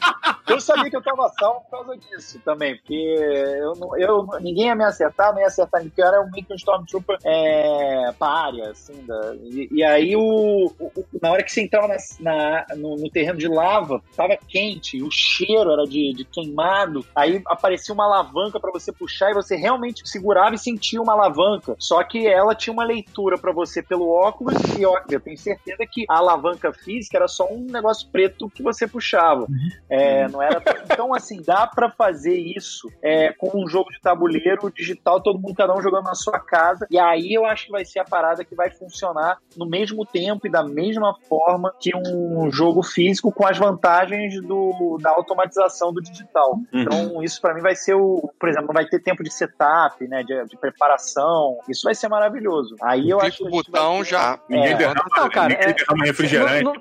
Eu 0.48 0.60
sabia 0.60 0.90
que 0.90 0.98
eu 0.98 1.03
tava 1.04 1.30
salvo 1.40 1.62
por 1.62 1.72
causa 1.72 1.98
disso 1.98 2.40
também, 2.44 2.78
porque 2.78 2.94
eu, 2.94 3.74
não, 3.76 3.98
eu, 3.98 4.28
ninguém 4.42 4.68
ia 4.68 4.76
me 4.76 4.84
acertar, 4.84 5.34
não 5.34 5.42
ia 5.42 5.48
acertar 5.48 5.82
ninguém, 5.82 5.94
eu 5.98 6.08
era 6.08 6.22
um 6.22 6.30
meio 6.30 6.46
que 6.46 6.54
um 6.54 6.56
Stormtrooper 6.56 7.18
é, 7.24 8.12
párea, 8.18 8.72
assim, 8.72 9.06
da, 9.06 9.36
e, 9.36 9.68
e, 9.72 9.84
aí 9.84 10.16
o, 10.16 10.72
o, 10.80 11.06
na 11.22 11.32
hora 11.32 11.44
que 11.44 11.52
você 11.52 11.62
entrava 11.62 11.88
na, 11.88 11.98
na 12.20 12.66
no, 12.76 12.96
no, 12.96 13.10
terreno 13.10 13.38
de 13.38 13.48
lava, 13.48 14.02
tava 14.16 14.38
quente, 14.48 15.02
o 15.02 15.12
cheiro 15.12 15.72
era 15.72 15.84
de, 15.84 16.14
de 16.14 16.26
queimado, 16.26 17.06
aí 17.16 17.42
aparecia 17.46 17.94
uma 17.94 18.06
alavanca 18.06 18.60
para 18.60 18.72
você 18.72 18.92
puxar 18.92 19.32
e 19.32 19.36
você 19.36 19.56
realmente 19.56 20.08
segurava 20.08 20.56
e 20.56 20.60
sentia 20.60 21.02
uma 21.02 21.14
alavanca, 21.14 21.76
só 21.80 22.04
que 22.04 22.28
ela 22.28 22.56
tinha 22.56 22.74
uma 22.74 22.84
leitura 22.84 23.38
para 23.38 23.52
você 23.52 23.82
pelo 23.82 24.10
óculos 24.10 24.56
e 24.78 24.86
ó, 24.86 25.00
eu 25.10 25.20
tenho 25.20 25.38
certeza 25.38 25.86
que 25.90 26.06
a 26.10 26.18
alavanca 26.18 26.72
física 26.72 27.18
era 27.18 27.28
só 27.28 27.48
um 27.52 27.66
negócio 27.66 28.08
preto 28.10 28.50
que 28.50 28.64
você 28.64 28.88
puxava. 28.88 29.42
Uhum. 29.42 29.70
É, 29.90 30.28
não 30.28 30.42
era. 30.42 30.62
Então, 30.94 31.14
assim, 31.14 31.42
dá 31.42 31.68
para 31.68 31.90
fazer 31.90 32.36
isso 32.38 32.92
é, 33.02 33.34
com 33.34 33.52
um 33.54 33.68
jogo 33.68 33.92
de 33.92 34.00
tabuleiro 34.00 34.72
digital, 34.72 35.22
todo 35.22 35.40
mundo, 35.40 35.56
cada 35.56 35.76
um 35.76 35.82
jogando 35.82 36.06
na 36.06 36.16
sua 36.16 36.40
casa. 36.40 36.88
E 36.90 37.00
aí 37.00 37.34
eu 37.34 37.46
acho 37.46 37.66
que 37.66 37.72
vai 37.72 37.86
ser 37.86 38.00
a 38.00 38.06
parada 38.06 38.44
que 38.44 38.56
vai 38.56 38.70
funcionar 38.70 39.38
no 39.58 39.66
mesmo 39.66 40.06
tempo 40.06 40.48
e 40.48 40.52
da 40.52 40.64
mesma 40.64 41.16
forma 41.28 41.74
que 41.80 41.92
um 41.96 42.52
jogo 42.52 42.84
físico, 42.84 43.32
com 43.32 43.46
as 43.46 43.58
vantagens 43.58 44.42
do, 44.42 44.98
da 45.02 45.12
automatização 45.12 45.94
do 45.94 46.02
digital. 46.02 46.54
Uhum. 46.54 46.82
Então, 46.82 47.24
isso 47.24 47.42
para 47.42 47.54
mim 47.54 47.62
vai 47.62 47.76
ser 47.76 47.96
o. 47.96 48.32
Por 48.40 48.50
exemplo, 48.50 48.74
vai 48.74 48.86
ter 48.86 49.00
tempo 49.00 49.24
de 49.24 49.34
setup, 49.34 50.08
né? 50.08 50.24
De, 50.24 50.46
de 50.46 50.58
preparação. 50.58 51.58
Isso 51.68 51.84
vai 51.84 51.96
ser 51.96 52.08
maravilhoso. 52.08 52.76
Aí 52.82 53.10
eu 53.10 53.20
acho 53.20 53.38
que. 53.38 53.44
o 53.44 53.50
botão 53.50 54.00
ter... 54.00 54.06
já. 54.06 54.40
É. 54.50 54.54
Ninguém 54.54 54.78
derrama, 54.78 55.06
não, 55.16 55.30
cara, 55.30 55.50
ninguém 55.50 55.68
é... 55.70 56.06
refrigerante. 56.06 56.64
Não, 56.64 56.74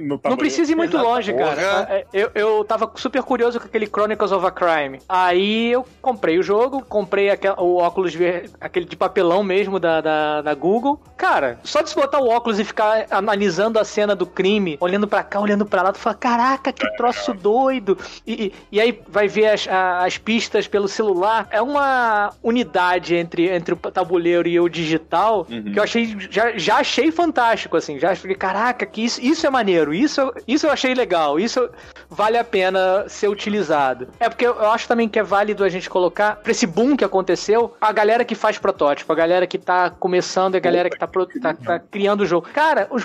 não, 0.00 0.20
não 0.30 0.36
precisa 0.36 0.70
ir 0.72 0.76
muito 0.76 0.96
longe, 0.96 1.32
cara. 1.32 1.86
É, 1.90 2.06
eu, 2.12 2.30
eu 2.34 2.64
tava 2.64 2.90
super 2.94 3.22
curioso 3.24 3.58
com 3.58 3.66
aquele 3.66 3.86
Chronicles 3.86 4.32
of 4.32 4.44
a 4.46 4.50
Crime. 4.50 5.00
Aí 5.08 5.72
eu 5.72 5.84
comprei 6.00 6.38
o 6.38 6.42
jogo, 6.42 6.84
comprei 6.84 7.30
aquel, 7.30 7.54
o 7.58 7.76
óculos 7.76 8.14
aquele 8.60 8.86
de 8.86 8.96
papelão 8.96 9.42
mesmo 9.42 9.78
da, 9.78 10.00
da, 10.00 10.42
da, 10.42 10.54
Google. 10.54 11.00
Cara, 11.16 11.58
só 11.62 11.82
de 11.82 11.94
botar 11.94 12.20
o 12.20 12.28
óculos 12.28 12.58
e 12.58 12.64
ficar 12.64 13.06
analisando 13.10 13.78
a 13.78 13.84
cena 13.84 14.14
do 14.14 14.26
crime, 14.26 14.76
olhando 14.80 15.06
para 15.06 15.22
cá, 15.22 15.40
olhando 15.40 15.64
para 15.64 15.82
lá, 15.82 15.92
tu 15.92 15.98
fala, 15.98 16.16
caraca, 16.16 16.72
que 16.72 16.88
troço 16.96 17.32
doido. 17.32 17.98
E, 18.26 18.32
e, 18.32 18.54
e 18.72 18.80
aí 18.80 19.00
vai 19.08 19.28
ver 19.28 19.48
as, 19.48 19.66
as 19.68 20.18
pistas 20.18 20.66
pelo 20.66 20.88
celular. 20.88 21.46
É 21.50 21.60
uma 21.60 22.32
unidade 22.42 23.14
entre, 23.14 23.48
entre 23.48 23.74
o 23.74 23.76
tabuleiro 23.76 24.48
e 24.48 24.58
o 24.58 24.68
digital 24.68 25.46
uhum. 25.50 25.72
que 25.72 25.78
eu 25.78 25.82
achei, 25.82 26.16
já, 26.30 26.56
já 26.56 26.76
achei 26.76 27.10
fantástico, 27.10 27.76
assim. 27.76 27.98
Já 27.98 28.14
falei, 28.16 28.36
caraca, 28.36 28.86
que 28.86 29.04
isso, 29.04 29.20
isso 29.22 29.46
é 29.46 29.50
maneiro, 29.50 29.94
isso, 29.94 30.32
isso 30.46 30.66
eu 30.66 30.70
achei 30.70 30.94
legal, 30.94 31.38
isso 31.38 31.68
vale 32.08 32.38
a 32.38 32.44
pena 32.44 33.06
ser 33.14 33.28
utilizado. 33.28 34.08
É 34.18 34.28
porque 34.28 34.46
eu 34.46 34.70
acho 34.70 34.86
também 34.88 35.08
que 35.08 35.18
é 35.18 35.22
válido 35.22 35.64
a 35.64 35.68
gente 35.68 35.88
colocar, 35.88 36.36
pra 36.36 36.50
esse 36.50 36.66
boom 36.66 36.96
que 36.96 37.04
aconteceu, 37.04 37.74
a 37.80 37.92
galera 37.92 38.24
que 38.24 38.34
faz 38.34 38.58
protótipo, 38.58 39.12
a 39.12 39.16
galera 39.16 39.46
que 39.46 39.58
tá 39.58 39.90
começando, 39.90 40.56
a 40.56 40.60
galera 40.60 40.90
que 40.90 40.98
tá, 40.98 41.06
pro, 41.06 41.26
tá, 41.26 41.54
tá 41.54 41.78
criando 41.78 42.22
o 42.22 42.26
jogo. 42.26 42.48
Cara, 42.52 42.88
os 42.90 43.04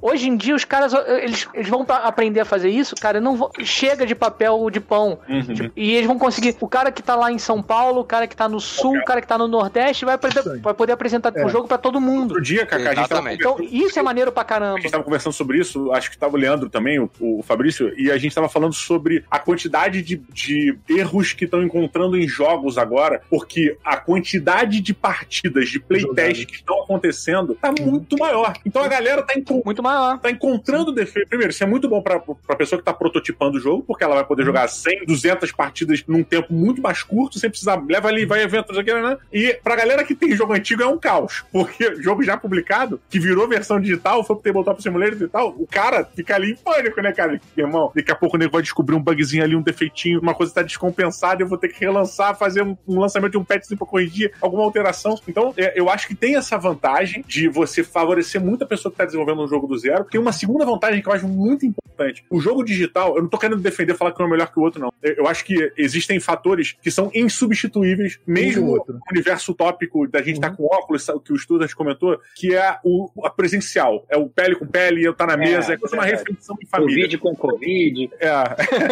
hoje 0.00 0.28
em 0.28 0.36
dia 0.36 0.54
os 0.54 0.64
caras, 0.64 0.92
eles, 0.92 1.48
eles 1.54 1.68
vão 1.68 1.86
aprender 1.88 2.40
a 2.40 2.44
fazer 2.44 2.68
isso, 2.68 2.94
cara, 2.96 3.20
não 3.20 3.36
vou, 3.36 3.50
chega 3.60 4.06
de 4.06 4.14
papel 4.14 4.68
de 4.70 4.80
pão. 4.80 5.18
Uhum. 5.28 5.54
Tipo, 5.54 5.72
e 5.76 5.92
eles 5.92 6.06
vão 6.06 6.18
conseguir. 6.18 6.56
O 6.60 6.68
cara 6.68 6.92
que 6.92 7.02
tá 7.02 7.14
lá 7.14 7.32
em 7.32 7.38
São 7.38 7.62
Paulo, 7.62 8.00
o 8.00 8.04
cara 8.04 8.26
que 8.26 8.36
tá 8.36 8.48
no 8.48 8.60
Sul, 8.60 8.98
o 8.98 9.04
cara 9.04 9.20
que 9.20 9.26
tá 9.26 9.38
no 9.38 9.48
Nordeste, 9.48 10.04
vai, 10.04 10.18
poder, 10.18 10.60
vai 10.60 10.74
poder 10.74 10.92
apresentar 10.92 11.32
é. 11.34 11.44
o 11.44 11.48
jogo 11.48 11.66
pra 11.66 11.78
todo 11.78 12.00
mundo. 12.00 12.32
Outro 12.32 12.42
dia, 12.42 12.66
Cacá, 12.66 12.90
a 12.90 12.94
gente 12.94 13.08
tava 13.08 13.32
Então, 13.32 13.56
isso 13.60 13.98
é 13.98 14.02
maneiro 14.02 14.32
pra 14.32 14.44
caramba. 14.44 14.78
A 14.78 14.80
gente 14.80 14.90
tava 14.90 15.04
conversando 15.04 15.32
sobre 15.32 15.58
isso, 15.58 15.92
acho 15.92 16.10
que 16.10 16.18
tava 16.18 16.36
o 16.36 16.38
Leandro 16.38 16.68
também, 16.68 16.98
o, 16.98 17.10
o 17.20 17.42
Fabrício, 17.42 17.92
e 17.98 18.10
a 18.10 18.18
gente 18.18 18.34
tava 18.34 18.48
falando 18.48 18.74
sobre 18.74 19.21
a 19.30 19.38
quantidade 19.38 20.02
de, 20.02 20.16
de 20.32 20.78
erros 20.88 21.32
que 21.32 21.44
estão 21.44 21.62
encontrando 21.62 22.16
em 22.16 22.28
jogos 22.28 22.76
agora, 22.76 23.22
porque 23.30 23.76
a 23.84 23.96
quantidade 23.96 24.80
de 24.80 24.92
partidas 24.92 25.68
de 25.68 25.80
playtest 25.80 26.46
que 26.46 26.56
estão 26.56 26.82
acontecendo 26.82 27.54
tá 27.54 27.72
muito 27.80 28.18
maior. 28.18 28.52
Então 28.66 28.82
a 28.82 28.88
galera 28.88 29.22
tá, 29.22 29.34
muito 29.64 29.82
maior. 29.82 30.18
tá 30.18 30.30
encontrando 30.30 30.92
defeito. 30.92 31.28
Primeiro, 31.28 31.52
isso 31.52 31.62
é 31.62 31.66
muito 31.66 31.88
bom 31.88 32.02
pra, 32.02 32.18
pra 32.18 32.56
pessoa 32.56 32.78
que 32.78 32.84
tá 32.84 32.92
prototipando 32.92 33.58
o 33.58 33.60
jogo, 33.60 33.82
porque 33.82 34.04
ela 34.04 34.16
vai 34.16 34.24
poder 34.24 34.44
jogar 34.44 34.68
100, 34.68 35.06
200 35.06 35.52
partidas 35.52 36.04
num 36.06 36.22
tempo 36.22 36.52
muito 36.52 36.82
mais 36.82 37.02
curto, 37.02 37.38
sem 37.38 37.48
precisar. 37.48 37.82
Leva 37.88 38.08
ali, 38.08 38.26
vai 38.26 38.42
eventos 38.42 38.76
aqui, 38.76 38.92
né? 38.92 39.16
E 39.32 39.58
pra 39.62 39.76
galera 39.76 40.04
que 40.04 40.14
tem 40.14 40.36
jogo 40.36 40.52
antigo 40.52 40.82
é 40.82 40.86
um 40.86 40.98
caos, 40.98 41.44
porque 41.52 41.96
jogo 42.02 42.22
já 42.22 42.36
publicado, 42.36 43.00
que 43.08 43.18
virou 43.18 43.48
versão 43.48 43.80
digital, 43.80 44.24
foi 44.24 44.36
pro 44.36 44.44
Tabletop 44.44 44.82
Simulator 44.82 45.22
e 45.22 45.28
tal, 45.28 45.50
o 45.50 45.66
cara 45.66 46.04
fica 46.04 46.34
ali, 46.34 46.56
pô, 46.62 46.72
pânico, 46.72 47.00
né, 47.02 47.12
cara? 47.12 47.40
Irmão, 47.56 47.92
daqui 47.94 48.10
a 48.10 48.14
pouco 48.14 48.36
o 48.36 48.38
nego 48.38 48.52
vai 48.52 48.62
descobrir 48.62 48.96
um 48.96 49.01
bugzinho 49.02 49.42
ali, 49.42 49.56
um 49.56 49.62
defeitinho, 49.62 50.20
uma 50.20 50.34
coisa 50.34 50.52
tá 50.52 50.62
descompensada, 50.62 51.42
eu 51.42 51.48
vou 51.48 51.58
ter 51.58 51.68
que 51.68 51.80
relançar, 51.80 52.36
fazer 52.36 52.62
um, 52.62 52.76
um 52.86 52.98
lançamento 52.98 53.32
de 53.32 53.38
um 53.38 53.44
patch 53.44 53.68
pra 53.76 53.86
corrigir 53.86 54.32
alguma 54.40 54.62
alteração. 54.62 55.18
Então, 55.26 55.52
é, 55.56 55.78
eu 55.78 55.88
acho 55.88 56.06
que 56.06 56.14
tem 56.14 56.36
essa 56.36 56.56
vantagem 56.58 57.24
de 57.26 57.48
você 57.48 57.82
favorecer 57.82 58.40
muita 58.40 58.66
pessoa 58.66 58.90
que 58.90 58.98
tá 58.98 59.04
desenvolvendo 59.04 59.42
um 59.42 59.48
jogo 59.48 59.66
do 59.66 59.78
zero. 59.78 60.04
Tem 60.04 60.20
uma 60.20 60.32
segunda 60.32 60.64
vantagem 60.64 61.02
que 61.02 61.08
eu 61.08 61.12
acho 61.12 61.28
muito 61.28 61.66
importante. 61.66 62.24
O 62.30 62.40
jogo 62.40 62.64
digital, 62.64 63.16
eu 63.16 63.22
não 63.22 63.28
tô 63.28 63.38
querendo 63.38 63.60
defender, 63.60 63.94
falar 63.94 64.12
que 64.12 64.22
um 64.22 64.26
é 64.26 64.30
melhor 64.30 64.50
que 64.50 64.58
o 64.58 64.62
outro, 64.62 64.80
não. 64.80 64.92
Eu, 65.02 65.26
acho 65.26 65.44
que 65.44 65.72
existem 65.76 66.18
fatores 66.20 66.76
que 66.80 66.90
são 66.90 67.10
insubstituíveis, 67.14 68.18
mesmo 68.26 68.84
no 68.88 69.00
universo 69.10 69.52
utópico 69.52 70.06
da 70.08 70.20
gente 70.20 70.36
estar 70.36 70.50
tá 70.50 70.56
com 70.56 70.64
óculos, 70.64 71.06
que 71.24 71.32
o 71.32 71.38
Studas 71.38 71.74
comentou, 71.74 72.18
que 72.34 72.54
é 72.54 72.78
o, 72.84 73.08
a 73.24 73.30
presencial. 73.30 74.04
É 74.08 74.16
o 74.16 74.28
pele 74.28 74.56
com 74.56 74.66
pele, 74.66 75.04
eu 75.04 75.14
tá 75.14 75.26
na 75.26 75.34
é, 75.34 75.36
mesa, 75.36 75.74
é, 75.74 75.76
é 75.76 75.94
uma 75.94 76.04
refeição 76.04 76.56
em 76.60 76.66
família. 76.66 76.94
Covid 76.94 77.18
com 77.18 77.36
Covid. 77.36 78.10
É. 78.20 78.32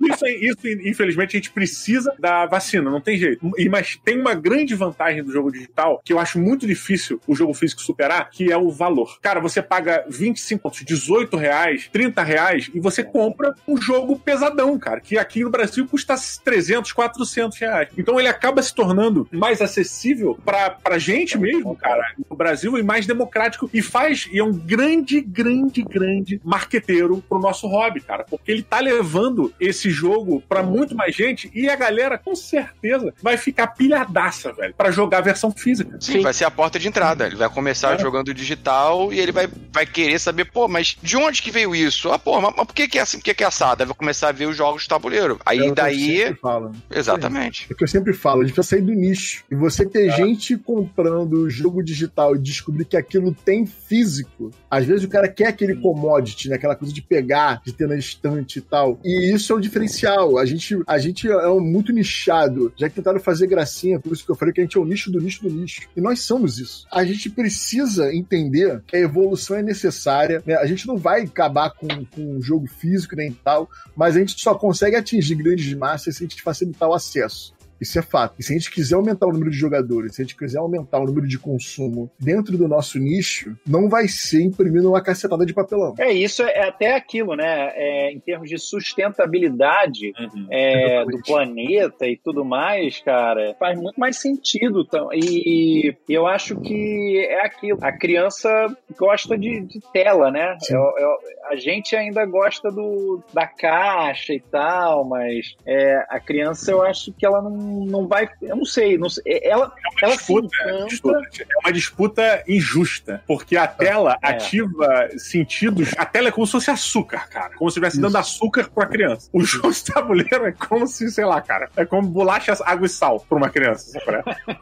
Isso, 0.00 0.26
isso, 0.26 0.68
infelizmente, 0.86 1.36
a 1.36 1.38
gente 1.38 1.50
precisa 1.50 2.14
da 2.18 2.46
vacina, 2.46 2.90
não 2.90 3.00
tem 3.00 3.18
jeito. 3.18 3.50
Mas 3.70 3.98
tem 4.04 4.18
uma 4.18 4.34
grande 4.34 4.74
vantagem 4.74 5.22
do 5.22 5.32
jogo 5.32 5.52
digital 5.52 6.00
que 6.04 6.12
eu 6.12 6.18
acho 6.18 6.38
muito 6.38 6.66
difícil 6.66 7.20
o 7.26 7.34
jogo 7.34 7.52
físico 7.52 7.82
superar, 7.82 8.30
que 8.30 8.50
é 8.50 8.56
o 8.56 8.70
valor. 8.70 9.18
Cara, 9.20 9.40
você 9.40 9.60
paga 9.60 10.04
25, 10.08 10.70
18 10.84 11.36
reais, 11.36 11.88
30 11.92 12.22
reais 12.22 12.70
e 12.74 12.80
você 12.80 13.02
compra 13.04 13.54
um 13.66 13.76
jogo 13.80 14.18
pesadão, 14.18 14.78
cara, 14.78 15.00
que 15.00 15.18
aqui 15.18 15.44
no 15.44 15.50
Brasil 15.50 15.86
custa 15.86 16.14
300, 16.44 16.92
400 16.92 17.58
reais. 17.58 17.88
Então 17.96 18.18
ele 18.18 18.28
acaba 18.28 18.62
se 18.62 18.74
tornando 18.74 19.28
mais 19.30 19.60
acessível 19.60 20.38
pra, 20.44 20.70
pra 20.70 20.98
gente 20.98 21.38
mesmo, 21.38 21.76
cara, 21.76 22.14
no 22.28 22.36
Brasil 22.36 22.78
e 22.78 22.82
mais 22.82 23.06
democrático 23.06 23.68
e 23.72 23.82
faz, 23.82 24.28
e 24.32 24.38
é 24.38 24.44
um 24.44 24.52
grande, 24.52 25.20
grande, 25.20 25.82
grande 25.82 26.40
marqueteiro 26.44 27.22
pro 27.28 27.38
nosso 27.38 27.66
hobby, 27.66 28.00
cara, 28.00 28.24
porque 28.24 28.50
ele 28.50 28.62
tá 28.62 28.80
levando 28.80 29.52
esse 29.60 29.89
jogo 29.90 30.42
para 30.48 30.62
muito 30.62 30.94
mais 30.94 31.14
gente 31.14 31.50
e 31.54 31.68
a 31.68 31.76
galera 31.76 32.18
com 32.18 32.34
certeza 32.34 33.12
vai 33.22 33.36
ficar 33.36 33.68
pilhadaça, 33.68 34.52
velho, 34.52 34.74
para 34.74 34.90
jogar 34.90 35.18
a 35.18 35.22
versão 35.22 35.50
física. 35.50 35.96
Sim, 36.00 36.14
Sim, 36.14 36.20
vai 36.20 36.32
ser 36.32 36.44
a 36.44 36.50
porta 36.50 36.78
de 36.78 36.88
entrada. 36.88 37.26
Ele 37.26 37.36
vai 37.36 37.48
começar 37.48 37.94
é. 37.94 37.98
jogando 37.98 38.32
digital 38.32 39.12
e 39.12 39.20
ele 39.20 39.32
vai, 39.32 39.48
vai 39.72 39.86
querer 39.86 40.18
saber, 40.18 40.46
pô, 40.46 40.68
mas 40.68 40.96
de 41.02 41.16
onde 41.16 41.42
que 41.42 41.50
veio 41.50 41.74
isso? 41.74 42.10
Ah, 42.10 42.18
pô, 42.18 42.40
mas, 42.40 42.54
mas 42.56 42.66
por 42.66 42.74
que 42.74 42.88
que 42.88 42.98
é 42.98 43.02
assim? 43.02 43.18
Por 43.18 43.24
que 43.24 43.34
que 43.34 43.44
é 43.44 43.46
assado? 43.46 43.82
Aí 43.82 43.86
vai 43.86 43.96
começar 43.96 44.28
a 44.28 44.32
ver 44.32 44.46
os 44.46 44.56
jogos 44.56 44.82
de 44.82 44.88
tabuleiro. 44.88 45.38
Aí 45.44 45.66
é 45.66 45.72
daí... 45.72 46.34
Falo. 46.40 46.72
Exatamente. 46.90 47.66
É 47.68 47.72
o 47.72 47.76
que 47.76 47.84
eu 47.84 47.88
sempre 47.88 48.12
falo, 48.12 48.40
a 48.40 48.44
gente 48.44 48.54
precisa 48.54 48.76
sair 48.76 48.84
do 48.84 48.92
nicho. 48.92 49.44
E 49.50 49.54
você 49.54 49.84
ter 49.86 50.08
é. 50.08 50.16
gente 50.16 50.56
comprando 50.56 51.48
jogo 51.50 51.82
digital 51.82 52.36
e 52.36 52.38
descobrir 52.38 52.84
que 52.84 52.96
aquilo 52.96 53.34
tem 53.34 53.66
físico, 53.66 54.50
às 54.70 54.84
vezes 54.84 55.04
o 55.04 55.08
cara 55.08 55.28
quer 55.28 55.48
aquele 55.48 55.76
commodity, 55.76 56.48
né? 56.48 56.56
Aquela 56.56 56.76
coisa 56.76 56.92
de 56.92 57.02
pegar, 57.02 57.60
de 57.64 57.72
ter 57.72 57.88
na 57.88 57.96
estante 57.96 58.58
e 58.58 58.62
tal. 58.62 58.98
E 59.04 59.34
isso 59.34 59.52
é 59.52 59.56
o 59.56 59.60
diferencial 59.60 59.79
diferencial. 59.80 60.38
A 60.38 60.44
gente, 60.44 60.78
a 60.86 60.98
gente 60.98 61.30
é 61.30 61.48
muito 61.60 61.92
nichado. 61.92 62.72
Já 62.76 62.88
que 62.88 62.94
tentaram 62.94 63.20
fazer 63.20 63.46
gracinha, 63.46 63.98
por 63.98 64.12
isso 64.12 64.24
que 64.24 64.30
eu 64.30 64.36
falei 64.36 64.52
que 64.52 64.60
a 64.60 64.64
gente 64.64 64.76
é 64.76 64.80
o 64.80 64.84
nicho 64.84 65.10
do 65.10 65.20
nicho 65.20 65.42
do 65.42 65.50
nicho. 65.50 65.82
E 65.96 66.00
nós 66.00 66.20
somos 66.20 66.58
isso. 66.58 66.86
A 66.90 67.04
gente 67.04 67.30
precisa 67.30 68.14
entender 68.14 68.82
que 68.86 68.96
a 68.96 69.00
evolução 69.00 69.56
é 69.56 69.62
necessária. 69.62 70.42
Né? 70.46 70.54
A 70.56 70.66
gente 70.66 70.86
não 70.86 70.96
vai 70.96 71.22
acabar 71.22 71.70
com, 71.70 71.88
com 72.06 72.36
um 72.36 72.42
jogo 72.42 72.66
físico 72.66 73.16
nem 73.16 73.32
tal, 73.32 73.68
mas 73.96 74.16
a 74.16 74.20
gente 74.20 74.40
só 74.40 74.54
consegue 74.54 74.96
atingir 74.96 75.34
grandes 75.34 75.72
massas 75.74 76.16
se 76.16 76.24
a 76.24 76.26
gente 76.26 76.42
facilitar 76.42 76.88
o 76.88 76.94
acesso. 76.94 77.54
Isso 77.80 77.98
é 77.98 78.02
fato. 78.02 78.34
E 78.38 78.42
se 78.42 78.52
a 78.52 78.56
gente 78.56 78.70
quiser 78.70 78.96
aumentar 78.96 79.26
o 79.26 79.32
número 79.32 79.50
de 79.50 79.56
jogadores, 79.56 80.14
se 80.14 80.22
a 80.22 80.24
gente 80.24 80.36
quiser 80.36 80.58
aumentar 80.58 80.98
o 80.98 81.06
número 81.06 81.26
de 81.26 81.38
consumo 81.38 82.10
dentro 82.18 82.56
do 82.58 82.68
nosso 82.68 82.98
nicho, 82.98 83.56
não 83.66 83.88
vai 83.88 84.06
ser 84.08 84.42
imprimindo 84.42 84.88
uma 84.88 85.02
cacetada 85.02 85.46
de 85.46 85.54
papelão. 85.54 85.94
É, 85.98 86.12
isso 86.12 86.42
é 86.42 86.68
até 86.68 86.94
aquilo, 86.94 87.34
né? 87.34 87.72
É, 87.74 88.12
em 88.12 88.20
termos 88.20 88.48
de 88.48 88.58
sustentabilidade 88.58 90.12
uhum. 90.18 90.46
é, 90.50 91.04
do 91.04 91.22
planeta 91.22 92.06
e 92.06 92.16
tudo 92.16 92.44
mais, 92.44 93.00
cara, 93.00 93.54
faz 93.58 93.78
muito 93.78 93.98
mais 93.98 94.16
sentido. 94.18 94.86
E 95.12 95.94
eu 96.08 96.26
acho 96.26 96.60
que 96.60 97.26
é 97.28 97.44
aquilo. 97.44 97.78
A 97.82 97.92
criança 97.92 98.50
gosta 98.98 99.38
de, 99.38 99.60
de 99.60 99.80
tela, 99.92 100.30
né? 100.30 100.56
Eu, 100.68 100.80
eu, 100.98 101.10
a 101.50 101.56
gente 101.56 101.96
ainda 101.96 102.24
gosta 102.26 102.70
do, 102.70 103.22
da 103.32 103.46
caixa 103.46 104.34
e 104.34 104.40
tal, 104.40 105.04
mas 105.04 105.54
é, 105.66 106.04
a 106.08 106.20
criança 106.20 106.70
eu 106.70 106.82
acho 106.82 107.12
que 107.12 107.24
ela 107.24 107.40
não 107.40 107.69
não 107.70 108.06
vai. 108.06 108.28
Eu 108.42 108.56
não 108.56 108.64
sei. 108.64 108.98
Não 108.98 109.08
sei 109.08 109.22
ela, 109.42 109.72
é 110.02 110.04
ela 110.04 110.16
disputa, 110.16 110.48
disputa, 110.88 111.20
É 111.40 111.58
uma 111.64 111.72
disputa 111.72 112.44
injusta. 112.48 113.22
Porque 113.26 113.56
a 113.56 113.66
tela 113.66 114.18
é. 114.22 114.28
ativa 114.28 115.08
sentidos. 115.16 115.92
A 115.96 116.04
tela 116.04 116.28
é 116.28 116.30
como 116.30 116.46
se 116.46 116.52
fosse 116.52 116.70
açúcar, 116.70 117.28
cara. 117.28 117.54
Como 117.56 117.70
se 117.70 117.74
estivesse 117.74 118.00
dando 118.00 118.16
açúcar 118.16 118.68
pra 118.74 118.86
criança. 118.86 119.28
O 119.32 119.42
jogo 119.42 119.72
de 119.72 119.84
tabuleiro 119.84 120.46
é 120.46 120.52
como 120.52 120.86
se, 120.86 121.10
sei 121.10 121.24
lá, 121.24 121.40
cara. 121.40 121.68
É 121.76 121.84
como 121.84 122.08
bolacha, 122.08 122.56
água 122.64 122.86
e 122.86 122.88
sal 122.88 123.20
pra 123.20 123.38
uma 123.38 123.50
criança. 123.50 123.98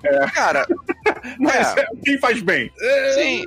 É. 0.04 0.30
Cara. 0.30 0.66
Mas 1.38 1.76
é. 1.76 1.86
quem 2.04 2.18
faz 2.18 2.40
bem? 2.40 2.70
Sim. 3.14 3.44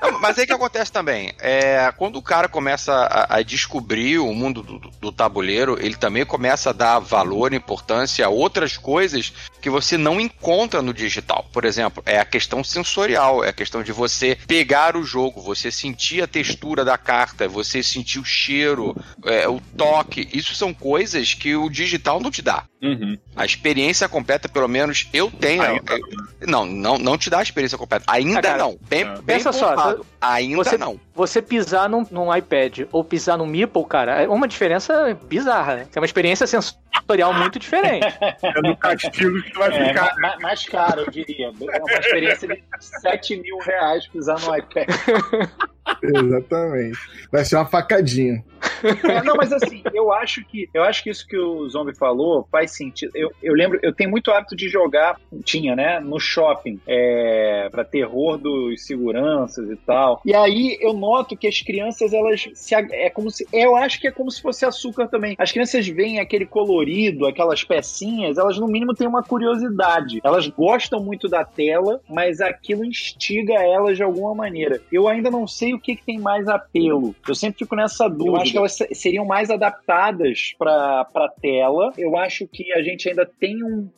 Não, 0.00 0.20
mas 0.20 0.38
aí 0.38 0.46
que 0.46 0.52
acontece 0.52 0.92
também. 0.92 1.32
É, 1.38 1.92
quando 1.96 2.16
o 2.16 2.22
cara 2.22 2.48
começa 2.48 2.92
a, 2.92 3.36
a 3.36 3.42
descobrir 3.42 4.18
o 4.18 4.32
mundo 4.32 4.62
do, 4.62 4.78
do, 4.78 5.12
tabuleiro, 5.12 5.78
ele 5.80 5.96
também 5.96 6.24
começa 6.24 6.70
a 6.70 6.72
dar 6.72 6.98
valor, 6.98 7.52
importância 7.52 8.26
a 8.26 8.28
outras 8.28 8.76
coisas 8.76 9.32
que 9.60 9.70
você 9.70 9.96
não 9.96 10.20
encontra 10.20 10.82
no 10.82 10.92
digital. 10.92 11.46
Por 11.52 11.64
exemplo, 11.64 12.02
é 12.06 12.18
a 12.18 12.24
questão 12.24 12.62
sensorial, 12.62 13.42
é 13.42 13.48
a 13.48 13.54
questão 13.54 13.82
de 13.82 13.92
você 13.92 14.38
pegar 14.46 14.96
o 14.96 15.02
jogo, 15.02 15.40
você 15.40 15.70
sentir 15.70 16.22
a 16.22 16.26
textura 16.26 16.84
da 16.84 16.98
carta, 16.98 17.48
você 17.48 17.82
sentir 17.82 18.18
o 18.18 18.24
cheiro, 18.24 18.94
é, 19.24 19.48
o 19.48 19.60
toque. 19.76 20.28
Isso 20.32 20.54
são 20.54 20.74
coisas 20.74 21.34
que 21.34 21.56
o 21.56 21.70
digital 21.70 22.20
não 22.20 22.30
te 22.30 22.42
dá. 22.42 22.64
Uhum. 22.88 23.18
A 23.34 23.44
experiência 23.44 24.08
completa, 24.08 24.48
pelo 24.48 24.68
menos 24.68 25.08
eu 25.12 25.30
tenho. 25.30 25.62
Ainda. 25.62 25.98
Não, 26.46 26.64
não, 26.64 26.98
não 26.98 27.18
te 27.18 27.28
dá 27.28 27.38
a 27.38 27.42
experiência 27.42 27.78
completa. 27.78 28.04
Ainda 28.06 28.38
ah, 28.38 28.42
cara, 28.42 28.58
não. 28.58 28.78
Bem, 28.88 29.02
é. 29.02 29.04
bem 29.04 29.36
Pensa 29.36 29.52
só, 29.52 29.74
Ainda 30.20 30.56
você, 30.56 30.78
não. 30.78 31.00
Você 31.14 31.42
pisar 31.42 31.88
num, 31.88 32.06
num, 32.10 32.34
iPad 32.34 32.80
ou 32.90 33.04
pisar 33.04 33.38
no 33.38 33.46
Meeple, 33.46 33.84
cara, 33.84 34.22
é 34.22 34.28
uma 34.28 34.48
diferença 34.48 35.16
bizarra, 35.28 35.76
né? 35.76 35.86
É 35.94 35.98
uma 35.98 36.06
experiência 36.06 36.46
sensorial 36.46 37.32
muito 37.34 37.58
diferente. 37.58 38.06
É 38.42 38.60
no 38.62 38.76
castigo 38.76 39.42
que 39.42 39.58
vai 39.58 39.70
é, 39.70 39.88
ficar. 39.88 40.16
Mais, 40.18 40.38
mais 40.40 40.64
caro, 40.66 41.02
eu 41.02 41.10
diria. 41.10 41.46
É 41.46 41.78
uma 41.78 41.98
experiência 41.98 42.48
de 42.48 42.62
7 42.80 43.36
mil 43.40 43.58
reais 43.58 44.06
pisar 44.08 44.40
no 44.40 44.56
iPad. 44.56 44.88
Exatamente. 46.02 46.98
Vai 47.30 47.44
ser 47.44 47.56
uma 47.56 47.66
facadinha. 47.66 48.44
É, 49.06 49.22
não, 49.22 49.36
mas 49.36 49.52
assim, 49.52 49.82
eu 49.94 50.12
acho 50.12 50.44
que 50.44 50.68
eu 50.74 50.82
acho 50.82 51.02
que 51.02 51.10
isso 51.10 51.26
que 51.26 51.36
o 51.38 51.68
Zombie 51.68 51.94
falou 51.94 52.46
faz 52.50 52.72
sentido. 52.72 53.12
Eu, 53.14 53.30
eu 53.42 53.54
lembro, 53.54 53.78
eu 53.82 53.94
tenho 53.94 54.10
muito 54.10 54.30
hábito 54.30 54.56
de 54.56 54.68
jogar, 54.68 55.18
tinha, 55.44 55.76
né, 55.76 56.00
no 56.00 56.18
shopping, 56.18 56.80
é, 56.86 57.68
para 57.70 57.84
terror 57.84 58.36
dos 58.36 58.84
seguranças 58.84 59.70
e 59.70 59.76
tal. 59.76 60.20
E 60.24 60.34
aí 60.34 60.76
eu 60.80 60.92
noto 60.92 61.36
que 61.36 61.46
as 61.46 61.60
crianças, 61.60 62.12
elas 62.12 62.48
se, 62.54 62.74
é 62.74 63.10
como 63.10 63.30
se, 63.30 63.46
eu 63.52 63.76
acho 63.76 64.00
que 64.00 64.08
é 64.08 64.10
como 64.10 64.30
se 64.30 64.42
fosse 64.42 64.64
açúcar 64.64 65.08
também. 65.08 65.36
As 65.38 65.52
crianças 65.52 65.86
veem 65.86 66.18
aquele 66.18 66.46
colorido, 66.46 67.26
aquelas 67.26 67.62
pecinhas, 67.62 68.38
elas 68.38 68.58
no 68.58 68.66
mínimo 68.66 68.94
têm 68.94 69.06
uma 69.06 69.22
curiosidade. 69.22 70.20
Elas 70.24 70.48
gostam 70.48 71.02
muito 71.02 71.28
da 71.28 71.44
tela, 71.44 72.00
mas 72.08 72.40
aquilo 72.40 72.84
instiga 72.84 73.54
elas 73.54 73.96
de 73.96 74.02
alguma 74.02 74.34
maneira. 74.34 74.80
Eu 74.90 75.08
ainda 75.08 75.30
não 75.30 75.46
sei 75.46 75.74
o 75.74 75.78
que, 75.78 75.96
que 75.96 76.04
tem 76.04 76.18
mais 76.18 76.48
apelo. 76.48 77.14
Eu 77.26 77.34
sempre 77.34 77.58
fico 77.60 77.76
nessa 77.76 78.08
dúvida. 78.08 78.65
Elas 78.66 78.78
seriam 78.98 79.24
mais 79.24 79.48
adaptadas 79.48 80.54
para 80.58 81.28
tela. 81.40 81.92
Eu 81.96 82.16
acho 82.16 82.48
que 82.48 82.72
a 82.72 82.82
gente 82.82 83.08
ainda 83.08 83.24
tem 83.24 83.62
um 83.62 83.88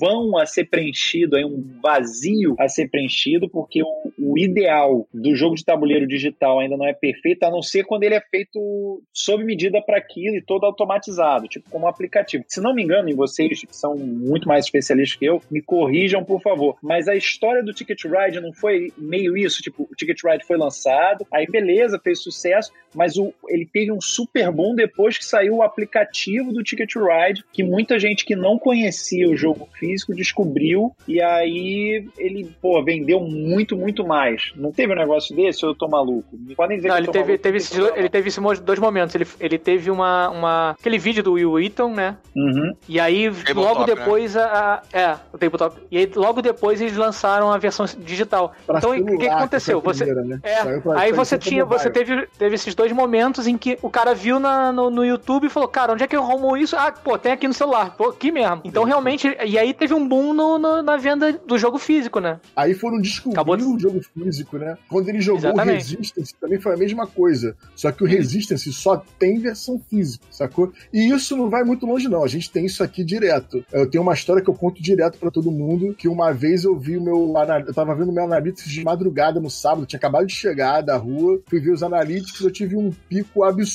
vão 0.00 0.36
a 0.36 0.44
ser 0.44 0.64
preenchido, 0.64 1.36
um 1.36 1.78
vazio 1.80 2.56
a 2.58 2.68
ser 2.68 2.88
preenchido, 2.88 3.48
porque 3.48 3.82
o, 3.82 4.12
o 4.18 4.38
ideal 4.38 5.06
do 5.12 5.34
jogo 5.34 5.54
de 5.54 5.64
tabuleiro 5.64 6.06
digital 6.06 6.58
ainda 6.58 6.76
não 6.76 6.86
é 6.86 6.92
perfeito, 6.92 7.44
a 7.44 7.50
não 7.50 7.62
ser 7.62 7.84
quando 7.84 8.02
ele 8.02 8.14
é 8.14 8.20
feito 8.20 9.02
sob 9.12 9.44
medida 9.44 9.80
para 9.80 9.98
aquilo 9.98 10.36
e 10.36 10.42
todo 10.42 10.64
automatizado, 10.64 11.46
tipo 11.46 11.70
como 11.70 11.84
um 11.84 11.88
aplicativo. 11.88 12.44
Se 12.48 12.60
não 12.60 12.74
me 12.74 12.82
engano, 12.82 13.08
e 13.08 13.14
vocês 13.14 13.60
que 13.60 13.76
são 13.76 13.96
muito 13.96 14.48
mais 14.48 14.64
especialistas 14.64 15.18
que 15.18 15.24
eu, 15.24 15.40
me 15.50 15.62
corrijam, 15.62 16.24
por 16.24 16.40
favor. 16.40 16.76
Mas 16.82 17.08
a 17.08 17.14
história 17.14 17.62
do 17.62 17.72
Ticket 17.72 18.04
Ride 18.04 18.40
não 18.40 18.52
foi 18.52 18.92
meio 18.98 19.36
isso, 19.36 19.62
tipo, 19.62 19.88
o 19.90 19.94
Ticket 19.94 20.18
Ride 20.24 20.44
foi 20.44 20.56
lançado, 20.56 21.26
aí 21.32 21.46
beleza, 21.46 22.00
fez 22.02 22.22
sucesso, 22.22 22.72
mas 22.94 23.16
o, 23.16 23.32
ele 23.48 23.66
teve 23.66 23.91
um 23.92 24.00
super 24.00 24.50
boom 24.50 24.74
depois 24.74 25.18
que 25.18 25.24
saiu 25.24 25.56
o 25.56 25.62
aplicativo 25.62 26.52
do 26.52 26.62
Ticket 26.62 26.90
to 26.92 27.00
Ride, 27.04 27.44
que 27.52 27.62
muita 27.62 27.98
gente 27.98 28.24
que 28.24 28.34
não 28.34 28.58
conhecia 28.58 29.28
o 29.28 29.36
jogo 29.36 29.68
físico 29.78 30.14
descobriu 30.14 30.92
e 31.06 31.20
aí 31.22 32.06
ele, 32.18 32.50
pô, 32.60 32.82
vendeu 32.82 33.20
muito, 33.20 33.76
muito 33.76 34.06
mais. 34.06 34.52
Não 34.56 34.72
teve 34.72 34.92
um 34.92 34.96
negócio 34.96 35.34
desse 35.34 35.64
ou 35.64 35.72
eu 35.72 35.76
tô 35.76 35.88
maluco? 35.88 36.28
Me 36.32 36.54
podem 36.54 36.76
dizer 36.76 36.88
Não, 36.88 36.94
que 36.96 37.00
ele 37.00 37.08
eu 37.08 37.12
tô 37.12 37.18
teve, 37.18 37.26
maluco, 37.32 37.42
teve, 37.42 37.78
do- 37.92 37.98
ele 37.98 38.08
teve 38.08 38.28
esses 38.28 38.60
dois 38.60 38.78
momentos. 38.78 39.14
Ele, 39.14 39.26
ele 39.40 39.58
teve 39.58 39.90
uma, 39.90 40.28
uma. 40.30 40.70
aquele 40.78 40.98
vídeo 40.98 41.22
do 41.22 41.32
Will 41.34 41.52
Wheaton, 41.52 41.92
né? 41.94 42.16
Uhum. 42.34 42.72
E 42.88 42.98
aí, 42.98 43.30
Tabletop, 43.30 43.54
logo 43.60 43.80
né? 43.80 43.86
depois, 43.94 44.36
a, 44.36 44.44
a- 44.44 44.82
É, 44.98 45.16
o 45.32 45.38
tabletop. 45.38 45.76
E 45.90 45.98
aí, 45.98 46.10
logo 46.14 46.40
depois, 46.42 46.80
eles 46.80 46.96
lançaram 46.96 47.50
a 47.52 47.58
versão 47.58 47.86
digital. 47.98 48.52
Pra 48.66 48.78
então, 48.78 48.90
o 48.90 49.04
que, 49.06 49.16
que 49.18 49.28
aconteceu? 49.28 49.80
foi 49.80 49.90
a 49.90 49.94
Você. 49.94 50.04
primeira, 50.04 50.28
né? 50.28 50.40
É, 50.42 50.58
aí 50.96 51.12
você 51.12 51.38
tinha, 51.38 51.64
você 51.64 51.90
teve, 51.90 52.26
teve 52.38 52.54
esses 52.54 52.74
dois 52.74 52.92
momentos 52.92 53.46
em 53.46 53.56
que 53.58 53.78
o 53.82 53.90
cara 53.90 54.14
viu 54.14 54.38
na- 54.38 54.72
no, 54.72 54.90
no 54.90 55.04
YouTube 55.04 55.46
e 55.46 55.50
falou, 55.50 55.68
cara, 55.68 55.92
onde 55.92 56.04
é 56.04 56.06
que 56.06 56.16
eu 56.16 56.22
arrumo 56.22 56.56
isso? 56.56 56.76
Ah, 56.76 56.92
pô, 56.92 57.18
tem 57.18 57.32
aqui 57.32 57.48
no 57.48 57.54
celular, 57.54 57.96
pô, 57.96 58.10
aqui 58.10 58.30
mesmo. 58.30 58.60
Então 58.64 58.84
realmente, 58.84 59.36
e 59.44 59.58
aí 59.58 59.74
teve 59.74 59.92
um 59.92 60.06
boom 60.06 60.32
no- 60.32 60.58
no- 60.58 60.82
na 60.82 60.96
venda 60.96 61.32
do 61.32 61.58
jogo 61.58 61.78
físico, 61.78 62.20
né? 62.20 62.40
Aí 62.54 62.74
foram 62.74 63.00
descobrir 63.00 63.34
Acabou 63.34 63.56
o 63.56 63.78
jogo 63.78 64.00
físico, 64.14 64.58
né? 64.58 64.76
Quando 64.88 65.08
ele 65.08 65.20
jogou 65.20 65.38
Exatamente. 65.50 65.94
o 65.94 65.98
Resistance, 65.98 66.34
também 66.40 66.60
foi 66.60 66.74
a 66.74 66.76
mesma 66.76 67.06
coisa. 67.06 67.56
Só 67.74 67.90
que 67.90 68.04
o 68.04 68.06
Resistance 68.06 68.72
só 68.72 69.02
tem 69.18 69.38
versão 69.38 69.80
física, 69.90 70.24
sacou? 70.30 70.72
E 70.92 71.10
isso 71.12 71.36
não 71.36 71.50
vai 71.50 71.64
muito 71.64 71.84
longe, 71.86 72.08
não. 72.08 72.22
A 72.22 72.28
gente 72.28 72.50
tem 72.50 72.64
isso 72.66 72.82
aqui 72.84 73.02
direto. 73.04 73.64
Eu 73.72 73.88
tenho 73.90 74.02
uma 74.02 74.14
história 74.14 74.42
que 74.42 74.48
eu 74.50 74.54
conto 74.54 74.82
direto 74.82 75.18
pra 75.18 75.30
todo 75.30 75.50
mundo, 75.50 75.94
que 75.94 76.08
uma 76.08 76.32
vez 76.32 76.64
eu 76.64 76.76
vi 76.78 76.96
o 76.96 77.02
meu... 77.02 77.32
Eu 77.66 77.74
tava 77.74 77.94
vendo 77.94 78.12
meu 78.12 78.24
Analytics 78.24 78.70
de 78.70 78.84
madrugada 78.84 79.40
no 79.40 79.50
sábado, 79.50 79.86
tinha 79.86 79.98
acabado 79.98 80.26
de 80.26 80.34
chegar 80.34 80.80
da 80.82 80.96
rua, 80.96 81.40
fui 81.48 81.58
ver 81.60 81.72
os 81.72 81.82
Analytics, 81.82 82.40
eu 82.40 82.50
tive 82.50 82.76
um 82.76 82.90
pico 83.08 83.42
absurdo 83.42 83.71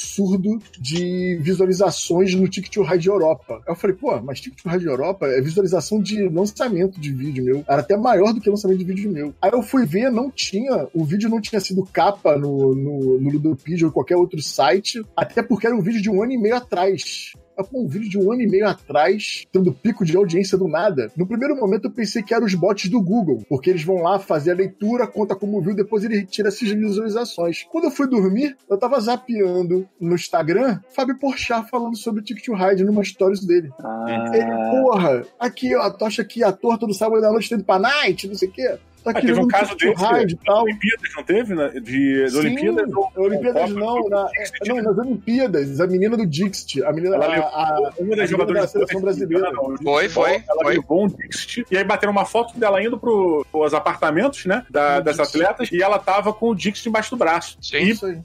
de 0.80 1.38
visualizações 1.42 2.34
no 2.34 2.48
Ticket 2.48 2.74
to 2.74 2.84
Ride 2.84 3.08
Europa. 3.08 3.62
Eu 3.68 3.76
falei, 3.76 3.96
pô, 3.96 4.20
mas 4.22 4.40
Ticket 4.40 4.62
to 4.62 4.70
Ride 4.70 4.86
Europa 4.86 5.28
é 5.28 5.42
visualização 5.42 6.02
de 6.02 6.28
lançamento 6.30 7.00
de 7.00 7.12
vídeo 7.12 7.44
meu. 7.44 7.64
Era 7.68 7.82
até 7.82 7.98
maior 7.98 8.34
do 8.34 8.42
que 8.42 8.50
lançamento 8.50 8.80
de 8.80 8.86
vídeo 8.86 9.12
meu. 9.12 9.34
Aí 9.42 9.52
eu 9.52 9.62
fui 9.62 9.86
ver, 9.86 10.12
não 10.12 10.30
tinha, 10.30 10.88
o 10.94 11.04
vídeo 11.04 11.30
não 11.30 11.42
tinha 11.42 11.60
sido 11.60 11.88
capa 11.92 12.38
no, 12.38 12.76
no, 12.76 13.20
no 13.20 13.30
Ludopedia 13.30 13.88
ou 13.88 13.94
qualquer 13.94 14.16
outro 14.16 14.42
site, 14.42 15.04
até 15.16 15.42
porque 15.42 15.68
era 15.68 15.76
um 15.76 15.82
vídeo 15.82 16.02
de 16.02 16.10
um 16.10 16.22
ano 16.22 16.32
e 16.32 16.38
meio 16.38 16.56
atrás. 16.56 17.32
Eu, 17.58 17.64
pô, 17.64 17.82
um 17.82 17.88
vídeo 17.88 18.10
de 18.10 18.18
um 18.18 18.32
ano 18.32 18.42
e 18.42 18.48
meio 18.48 18.68
atrás, 18.68 19.46
tendo 19.52 19.74
pico 19.74 20.06
de 20.06 20.16
audiência 20.16 20.58
do 20.58 20.68
nada. 20.68 21.12
No 21.18 21.28
primeiro 21.28 21.56
momento 21.56 21.86
eu 21.86 21.92
pensei 21.92 22.22
que 22.22 22.34
eram 22.34 22.46
os 22.46 22.54
bots 22.54 22.90
do 22.90 23.02
Google, 23.02 23.44
porque 23.50 23.70
eles 23.70 23.84
vão 23.84 23.98
lá 24.02 24.20
fazer 24.20 24.52
a 24.52 24.56
leitura, 24.56 25.08
conta 25.08 25.36
como 25.36 25.62
viu, 25.62 25.76
depois 25.76 26.04
ele 26.04 26.18
retira 26.18 26.50
essas 26.50 26.70
visualizações. 26.70 27.66
Quando 27.72 27.86
eu 27.86 27.92
fui 27.92 28.08
dormir, 28.08 28.56
eu 28.70 28.78
tava 28.78 29.00
zapeando 29.00 29.88
no 30.00 30.16
Instagram, 30.16 30.80
Fábio 30.90 31.18
Porchat 31.18 31.70
falando 31.70 31.98
sobre 31.98 32.22
o 32.22 32.24
Ticket 32.24 32.46
to 32.46 32.54
Ride 32.54 32.84
numa 32.84 33.04
stories 33.04 33.44
dele. 33.46 33.70
Ah, 33.84 34.32
Ele, 34.34 34.82
porra, 34.82 35.24
aqui, 35.40 35.76
ó, 35.76 35.90
tu 35.90 36.06
acha 36.06 36.24
que 36.24 36.44
ator 36.44 36.78
todo 36.78 36.94
sábado 36.94 37.22
da 37.22 37.32
noite 37.32 37.50
tá 37.50 37.56
indo 37.56 37.64
pra 37.66 37.80
night, 37.80 38.28
não 38.28 38.36
sei 38.36 38.50
o 38.50 38.52
quê. 38.52 38.78
Tá 39.14 39.20
Ah, 39.20 39.22
teve 39.22 39.40
um 39.40 39.48
caso 39.48 39.76
desse 39.76 40.04
Ride 40.04 40.34
e 40.34 40.46
tal. 40.46 40.64
Olimpíadas, 40.64 41.10
não 41.16 41.24
teve? 41.24 41.56
né? 41.56 41.70
De, 41.82 42.22
das 42.24 42.32
Sim, 42.34 42.38
Olimpíadas? 42.40 42.94
ou- 42.94 43.12
Olimpíadas 43.18 43.72
ou 43.72 43.78
não, 43.78 44.10
na, 44.10 44.26
Dixit, 44.28 44.68
não, 44.70 44.76
nas 44.82 44.98
Olimpíadas, 44.98 45.80
a 45.82 45.88
menina 45.88 46.18
do 46.18 46.26
Dixit, 46.26 46.84
a 46.84 46.92
menina, 46.92 47.16
Ela 47.16 47.26
a, 47.26 47.30
levou 47.30 47.48
a, 47.48 47.92
uma 48.00 48.14
a 48.14 48.18
das 48.18 48.30
jogadoras 48.30 48.62
da 48.64 48.68
seleção 48.68 49.00
de 49.00 49.06
brasileira. 49.06 49.52
não, 49.52 49.78
Foi, 49.78 50.10
foi, 50.10 50.32
Ela 50.48 50.64
foi. 50.64 50.74
levou 50.76 51.04
um 51.06 51.08
Dixit 51.08 51.66
e 51.72 51.78
aí 51.78 51.84
bateram 51.84 52.12
uma 52.12 52.26
foto 52.26 52.58
dela 52.60 52.82
indo 52.84 52.98
pro, 52.98 53.46
pros 53.52 53.74
apartamentos, 53.74 54.46
né? 54.46 54.66
da- 54.70 55.00
das 55.00 55.18
Dixit. 55.18 55.38
atletas 55.42 55.72
e 55.72 55.82
ela 55.82 56.00
tava 56.00 56.34
com 56.34 56.50
o 56.50 56.56
Dixit 56.56 56.88
embaixo 56.90 57.12
do 57.12 57.18
braço. 57.18 57.58
Sim. 57.62 57.78
E 57.78 57.90
Isso 57.92 58.06
aí. 58.06 58.18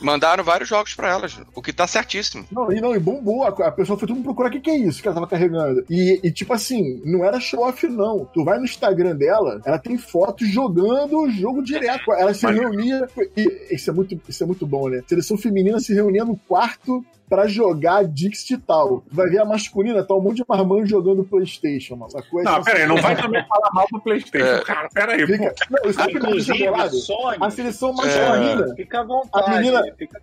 Mandaram 0.00 0.42
vários 0.44 0.68
jogos 0.68 0.94
pra 0.94 1.08
elas, 1.10 1.40
o 1.54 1.62
que 1.62 1.72
tá 1.72 1.86
certíssimo. 1.86 2.44
Não, 2.50 2.72
e 2.72 2.80
não, 2.80 2.94
e 2.94 2.98
bombou. 2.98 3.44
A, 3.44 3.48
a 3.48 3.72
pessoa 3.72 3.98
foi 3.98 4.08
tudo 4.08 4.22
procurar 4.22 4.48
o 4.48 4.52
que, 4.52 4.60
que 4.60 4.70
é 4.70 4.76
isso 4.76 5.00
que 5.02 5.08
ela 5.08 5.14
tava 5.14 5.26
carregando. 5.26 5.84
E, 5.90 6.20
e, 6.22 6.30
tipo 6.32 6.52
assim, 6.52 7.00
não 7.04 7.24
era 7.24 7.40
show-off, 7.40 7.86
não. 7.86 8.24
Tu 8.32 8.44
vai 8.44 8.58
no 8.58 8.64
Instagram 8.64 9.16
dela, 9.16 9.60
ela 9.64 9.78
tem 9.78 9.96
fotos 9.98 10.48
jogando 10.48 11.18
o 11.22 11.30
jogo 11.30 11.62
direto. 11.62 12.12
Ela 12.12 12.32
se 12.34 12.44
Mas- 12.44 12.58
reunia. 12.58 13.06
E 13.36 13.74
isso 13.74 13.90
é, 13.90 13.92
muito, 13.92 14.20
isso 14.28 14.42
é 14.42 14.46
muito 14.46 14.66
bom, 14.66 14.88
né? 14.88 15.02
Seleção 15.06 15.36
feminina 15.36 15.78
se 15.80 15.92
reunia 15.94 16.24
no 16.24 16.36
quarto 16.36 17.04
pra 17.30 17.46
jogar 17.46 18.04
Dixit 18.04 18.54
e 18.54 18.58
tal. 18.58 19.04
Vai 19.10 19.28
ver 19.30 19.38
a 19.38 19.44
masculina, 19.44 20.02
tá 20.04 20.14
um 20.14 20.20
monte 20.20 20.38
de 20.38 20.44
marmanjo 20.48 20.86
jogando 20.86 21.22
Playstation, 21.24 21.94
mano. 21.96 22.10
Sacou? 22.10 22.42
Não, 22.42 22.52
Então, 22.52 22.64
pera 22.64 22.78
aí, 22.80 22.86
não 22.88 22.96
vai 22.96 23.14
também 23.16 23.44
falar 23.46 23.70
mal 23.72 23.86
do 23.90 24.00
Playstation, 24.00 24.44
É. 24.44 24.60
cara. 24.64 24.88
Pera 24.92 25.12
aí, 25.12 25.24
Fica, 25.24 25.54
não, 25.70 25.90
isso 25.90 26.00
é 26.02 26.10
Inclusive. 26.10 26.90
Sony, 26.90 27.36
A 27.40 27.50
seleção 27.50 27.92
masculina. 27.92 28.74
fica 28.74 29.00
à 29.00 29.04
vontade. 29.04 29.46
A 29.50 29.54
menina- 29.60 29.82
fica- 29.96 30.20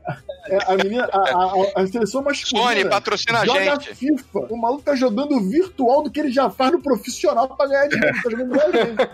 é, 0.47 0.57
a 0.73 0.75
menina, 0.75 1.09
a, 1.11 1.17
a- 1.17 1.81
a 1.81 1.87
seleção 1.87 2.21
masculina. 2.21 2.67
Sony, 2.71 2.89
patrocina 2.89 3.39
a 3.39 3.45
joga 3.45 3.63
gente. 3.79 3.95
FIFA. 3.95 4.39
O 4.49 4.57
maluco 4.57 4.83
tá 4.83 4.93
jogando 4.95 5.39
virtual 5.49 6.03
do 6.03 6.11
que 6.11 6.19
ele 6.19 6.31
já 6.31 6.49
faz 6.49 6.73
no 6.73 6.81
profissional 6.81 7.47
pra 7.47 7.67
ganhar 7.67 7.87
dinheiro. 7.87 8.21
Tá 8.21 8.29
jogando 8.29 8.53
igual 8.53 8.67
a 8.67 8.71
gente. 8.71 9.09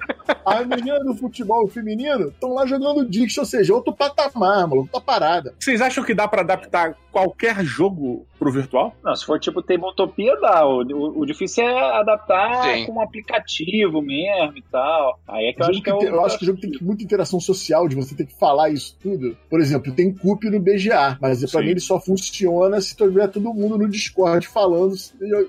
A 0.46 0.64
menina 0.64 1.00
do 1.04 1.14
futebol 1.16 1.68
feminino 1.68 2.30
estão 2.30 2.54
lá 2.56 2.66
jogando 2.66 3.08
Dix, 3.08 3.38
ou 3.38 3.46
seja, 3.46 3.72
outro 3.74 3.94
patamar, 3.94 4.68
maluco. 4.68 4.90
Tá 4.92 5.00
parada. 5.00 5.54
Vocês 5.60 5.80
acham 5.80 6.04
que 6.04 6.14
dá 6.16 6.28
pra 6.28 6.42
adaptar 6.42 6.96
qualquer 7.14 7.64
jogo 7.64 8.26
pro 8.40 8.52
virtual? 8.52 8.94
Não, 9.04 9.16
se 9.16 9.26
for 9.26 9.40
tipo 9.40 9.62
Tabletopia, 9.62 10.36
dá. 10.42 10.66
O, 10.66 10.82
o, 10.82 11.20
o 11.22 11.26
difícil 11.26 11.64
é 11.64 12.00
adaptar 12.00 12.64
Sim. 12.64 12.86
com 12.88 12.94
um 12.94 13.02
aplicativo 13.02 14.02
mesmo 14.02 14.58
e 14.58 14.64
tal. 14.72 15.20
Aí 15.28 15.46
é 15.46 15.54
que 15.54 15.62
eu 15.62 15.68
acho 15.68 15.82
que 15.82 15.90
é 15.90 15.94
o. 15.94 16.02
eu 16.02 16.26
acho 16.26 16.38
que 16.38 16.44
o 16.44 16.48
jogo 16.48 16.60
tem 16.60 16.72
muita 16.82 17.04
interação 17.04 17.40
social, 17.40 17.88
de 17.88 17.96
você 17.96 18.16
ter 18.16 18.26
que 18.26 18.38
falar 18.38 18.70
isso 18.70 18.98
tudo. 19.02 19.38
Por 19.50 19.62
exemplo, 19.62 19.94
tem 19.94 20.14
CUP 20.14 20.50
no 20.50 20.60
BGA, 20.60 21.18
mas 21.22 21.40
pra 21.40 21.48
Sim. 21.62 21.66
mim 21.66 21.72
ele 21.72 21.80
só 21.80 22.00
funciona 22.00 22.82
se 22.82 22.96
tiver 22.96 23.28
todo 23.28 23.54
mundo 23.54 23.78
no 23.78 23.88
Discord 23.88 24.48
falando 24.48 24.94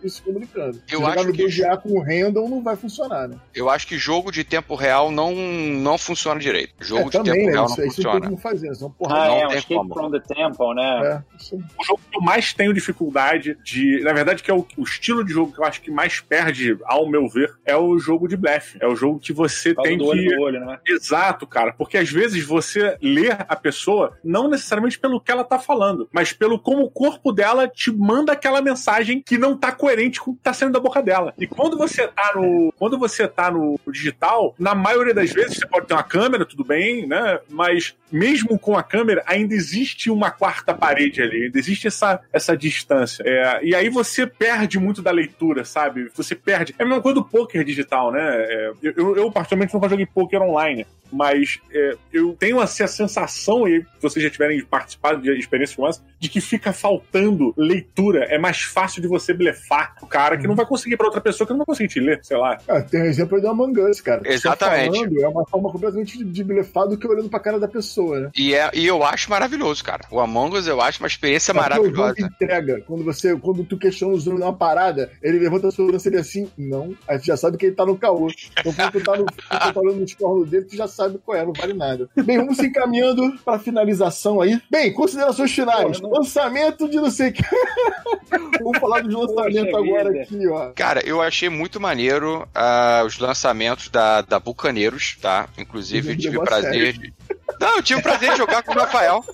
e 0.03 0.09
se 0.11 0.23
comunicando. 0.23 0.77
Eu 0.91 0.99
se 0.99 1.05
jogar 1.05 1.19
acho 1.19 1.27
no 1.29 1.33
que- 1.33 1.47
BGA 1.47 1.77
com 1.79 1.91
o 1.99 2.03
random 2.03 2.49
não 2.49 2.63
vai 2.63 2.77
funcionar, 2.77 3.27
né? 3.29 3.37
Eu 3.55 3.71
acho 3.71 3.87
que 3.87 3.97
jogo 3.99 4.31
de 4.31 4.45
tempo 4.45 4.75
real 4.75 5.11
não, 5.11 5.35
não 5.35 5.97
funciona 5.99 6.39
direito. 6.39 6.75
Jogo 6.81 7.03
é, 7.03 7.05
de 7.07 7.11
também, 7.13 7.33
tempo 7.35 7.47
né? 7.47 7.53
real 7.53 7.67
Isso, 7.67 7.81
não 7.81 7.87
isso 7.87 8.03
não 8.03 8.05
tem 8.05 8.13
funciona. 8.13 8.27
como 8.27 8.37
fazer, 8.37 8.69
né? 8.69 8.75
Senão, 8.75 8.91
Ah, 8.91 8.99
porra, 8.99 9.15
não 9.15 9.25
é, 9.25 9.45
um 9.47 9.49
tem 9.49 9.59
Escape 9.59 9.75
como. 9.75 9.95
from 9.95 10.11
the 10.11 10.21
Temple, 10.21 10.75
né? 10.75 11.23
é, 11.33 11.37
isso 11.43 11.54
O 11.79 11.85
jogo 11.85 12.01
que 12.11 12.17
eu 12.17 12.23
mais 12.23 12.53
tenho 12.53 12.73
dificuldade 12.73 13.57
de. 13.63 14.01
Na 14.03 14.13
verdade, 14.13 14.43
que 14.43 14.51
é 14.51 14.55
o, 14.55 14.67
o 14.77 14.83
estilo 14.83 15.25
de 15.25 15.33
jogo 15.33 15.53
que 15.53 15.61
eu 15.61 15.65
acho 15.65 15.81
que 15.81 15.91
mais 15.91 16.21
perde, 16.21 16.77
ao 16.85 17.09
meu 17.09 17.29
ver, 17.29 17.55
é 17.65 17.77
o 17.77 17.99
jogo 17.99 18.29
de 18.29 18.37
blefe. 18.37 18.79
É 18.81 18.87
o 18.87 18.97
jogo 18.97 19.19
que 19.19 19.33
você 19.33 19.75
Fala 19.75 19.89
tem 19.89 19.99
do 19.99 20.07
olho 20.07 20.23
que. 20.23 20.37
no 20.37 20.43
olho, 20.43 20.61
né? 20.61 20.79
Exato, 20.87 21.47
cara. 21.47 21.73
Porque 21.73 21.99
às 21.99 22.11
vezes 22.11 22.45
você 22.45 22.97
lê 23.01 23.31
a 23.31 23.57
pessoa 23.57 24.17
não 24.23 24.49
necessariamente 24.49 24.99
pelo 24.99 25.21
que 25.21 25.31
ela 25.31 25.45
tá 25.45 25.59
falando, 25.59 26.09
mas 26.13 26.33
pelo 26.33 26.59
como 26.59 26.83
o 26.83 26.91
corpo 26.91 27.33
dela 27.33 27.69
te 27.69 27.91
manda 27.91 28.33
aquela 28.33 28.61
mensagem 28.61 29.23
que 29.25 29.39
não 29.39 29.57
tá 29.57 29.73
coerente 29.73 30.21
com 30.21 30.33
o 30.33 30.37
que 30.37 30.43
tá 30.43 30.53
saindo 30.53 30.73
da 30.73 30.81
boca 30.81 31.03
dela. 31.03 31.35
E 31.39 31.47
quando 31.47 31.77
você 31.77 32.07
tá 32.09 32.33
no. 32.35 32.73
Quando 32.79 32.99
você 32.99 33.27
tá 33.27 33.51
no 33.51 33.79
digital, 33.91 34.55
na 34.59 34.75
maioria 34.75 35.15
das 35.15 35.31
vezes 35.33 35.59
você 35.59 35.67
pode 35.67 35.87
ter 35.87 35.95
uma 35.95 36.03
câmera, 36.03 36.45
tudo 36.45 36.65
bem, 36.65 37.07
né? 37.07 37.41
Mas 37.49 37.95
mesmo 38.11 38.59
com 38.59 38.77
a 38.77 38.83
câmera, 38.83 39.23
ainda 39.27 39.55
existe 39.55 40.11
uma 40.11 40.31
quarta 40.31 40.75
parede 40.75 41.23
ali, 41.23 41.44
ainda 41.45 41.59
existe 41.59 41.87
essa, 41.87 42.21
essa 42.33 42.57
distância. 42.57 43.23
É, 43.27 43.61
e 43.65 43.75
aí 43.75 43.89
você 43.89 44.27
perde 44.27 44.79
muito 44.79 45.03
da 45.03 45.11
leitura, 45.11 45.65
sabe? 45.65 46.11
Você 46.15 46.35
perde. 46.35 46.75
É 46.79 46.83
a 46.83 46.87
mesma 46.87 47.03
coisa 47.03 47.15
do 47.17 47.25
poker 47.25 47.65
digital, 47.65 48.13
né? 48.13 48.21
É, 48.23 48.73
eu, 48.83 49.17
eu, 49.17 49.31
particularmente, 49.31 49.75
nunca 49.75 49.89
joguei 49.89 50.07
poker 50.07 50.43
online. 50.43 50.87
Mas 51.13 51.61
é, 51.73 51.95
eu 52.13 52.35
tenho 52.37 52.59
assim, 52.59 52.83
a 52.83 52.89
sensação, 52.89 53.69
e 53.69 53.83
se 53.83 53.87
vocês 54.03 54.25
já 54.25 54.31
tiverem 54.31 54.65
participado 54.65 55.23
de 55.23 55.31
experiências 55.39 55.77
como 55.77 55.87
essa, 55.87 56.03
de 56.19 56.29
que 56.29 56.41
fica 56.41 56.73
faltando 56.73 57.55
leitura. 57.57 58.25
É 58.25 58.39
mais 58.39 58.63
fácil 58.63 59.01
de 59.01 59.07
você 59.09 59.33
blefar 59.33 59.95
o 60.03 60.07
cara 60.07 60.37
que 60.37 60.47
não 60.47 60.57
vai 60.57 60.67
conseguir 60.67 60.97
pra 60.97 61.07
outra 61.07 61.21
pessoa 61.21 61.47
que 61.47 61.53
não 61.53 61.59
vai 61.59 61.67
conseguir 61.67 61.89
te 61.89 62.01
ler, 62.01 62.19
sei 62.23 62.37
lá. 62.37 62.59
Ah, 62.67 62.81
tem 62.83 63.03
o 63.03 63.05
exemplo 63.05 63.37
aí 63.37 63.43
do 63.43 63.49
Among 63.49 63.81
Us, 63.83 64.01
cara. 64.01 64.23
Exatamente. 64.25 64.97
falando 64.97 65.23
é 65.23 65.29
uma 65.29 65.47
forma 65.47 65.71
completamente 65.71 66.19
de- 66.19 66.25
de 66.25 66.43
blefar 66.45 66.89
do 66.89 66.97
que 66.99 67.07
olhando 67.07 67.29
pra 67.29 67.39
cara 67.39 67.61
da 67.61 67.69
pessoa, 67.69 68.19
né? 68.19 68.31
E, 68.37 68.55
é, 68.55 68.71
e 68.75 68.87
eu 68.87 69.05
acho 69.05 69.31
maravilhoso, 69.31 69.85
cara. 69.85 70.03
O 70.11 70.19
Among 70.19 70.57
Us 70.57 70.67
eu 70.67 70.81
acho 70.81 71.01
uma 71.01 71.07
experiência 71.09 71.34
É 71.37 71.53
porque 71.53 71.81
o 71.81 71.85
jogo 71.85 71.99
maravilhosa. 71.99 72.21
entrega. 72.21 72.81
Quando 72.87 73.05
você, 73.05 73.37
quando 73.37 73.65
tu 73.65 73.77
questiona 73.77 74.15
o 74.15 74.21
jogo 74.21 74.39
numa 74.39 74.53
parada, 74.53 75.11
ele 75.23 75.39
levanta 75.39 75.69
a 75.69 75.71
sobrancelha 75.71 76.21
assim, 76.21 76.49
não. 76.57 76.95
Aí 77.09 77.19
tu 77.19 77.27
já 77.27 77.37
sabe 77.37 77.57
que 77.57 77.67
ele 77.67 77.75
tá 77.75 77.85
no 77.87 77.97
caô. 77.97 78.29
Então 78.61 78.73
quando 78.73 78.93
tu 78.93 79.01
tá, 79.03 79.17
no, 79.17 79.25
quando 79.25 79.35
tu 79.69 79.73
tá 79.75 79.81
olhando 79.81 79.99
no 79.99 80.05
escorno 80.05 80.47
dele, 80.47 80.65
tu 80.65 80.77
já 80.77 80.87
sabe 80.89 81.19
qual 81.25 81.37
é, 81.37 81.45
não 81.45 81.53
vale 81.53 81.73
nada. 81.75 82.09
Bem, 82.25 82.39
vamos 82.39 82.57
se 82.57 82.67
encaminhando 82.67 83.33
pra 83.45 83.59
finalização 83.59 84.41
aí. 84.41 84.61
Bem, 84.71 84.93
considerações 84.93 85.53
finais. 85.53 85.99
Porra, 86.01 86.11
não- 86.13 86.19
Lançamento 86.19 86.89
de 86.89 86.97
não 86.97 87.11
sei 87.11 87.31
o 87.31 87.33
que. 87.33 87.43
vamos 88.63 88.79
falar 88.79 89.03
dos 89.03 89.15
lançamentos 89.15 89.71
Poxa 89.71 89.85
agora 89.85 90.11
vida. 90.11 90.23
aqui, 90.23 90.47
ó. 90.49 90.71
Cara, 90.75 91.07
eu 91.07 91.21
achei 91.21 91.49
muito 91.49 91.81
maneiro 91.81 92.47
ah, 92.55 93.03
os 93.07 93.19
lançamentos 93.19 93.89
da, 93.89 94.23
da 94.23 94.39
Bucaneiros, 94.39 95.17
tá? 95.21 95.49
Inclusive, 95.59 96.13
eu 96.13 96.17
tive 96.17 96.39
prazer 96.41 96.93
de. 96.95 97.15
Não, 97.61 97.77
eu 97.77 97.83
tive 97.83 98.01
o 98.01 98.03
prazer 98.03 98.31
de 98.33 98.37
jogar 98.39 98.63
com 98.63 98.73
o 98.73 98.79
Rafael. 98.79 99.25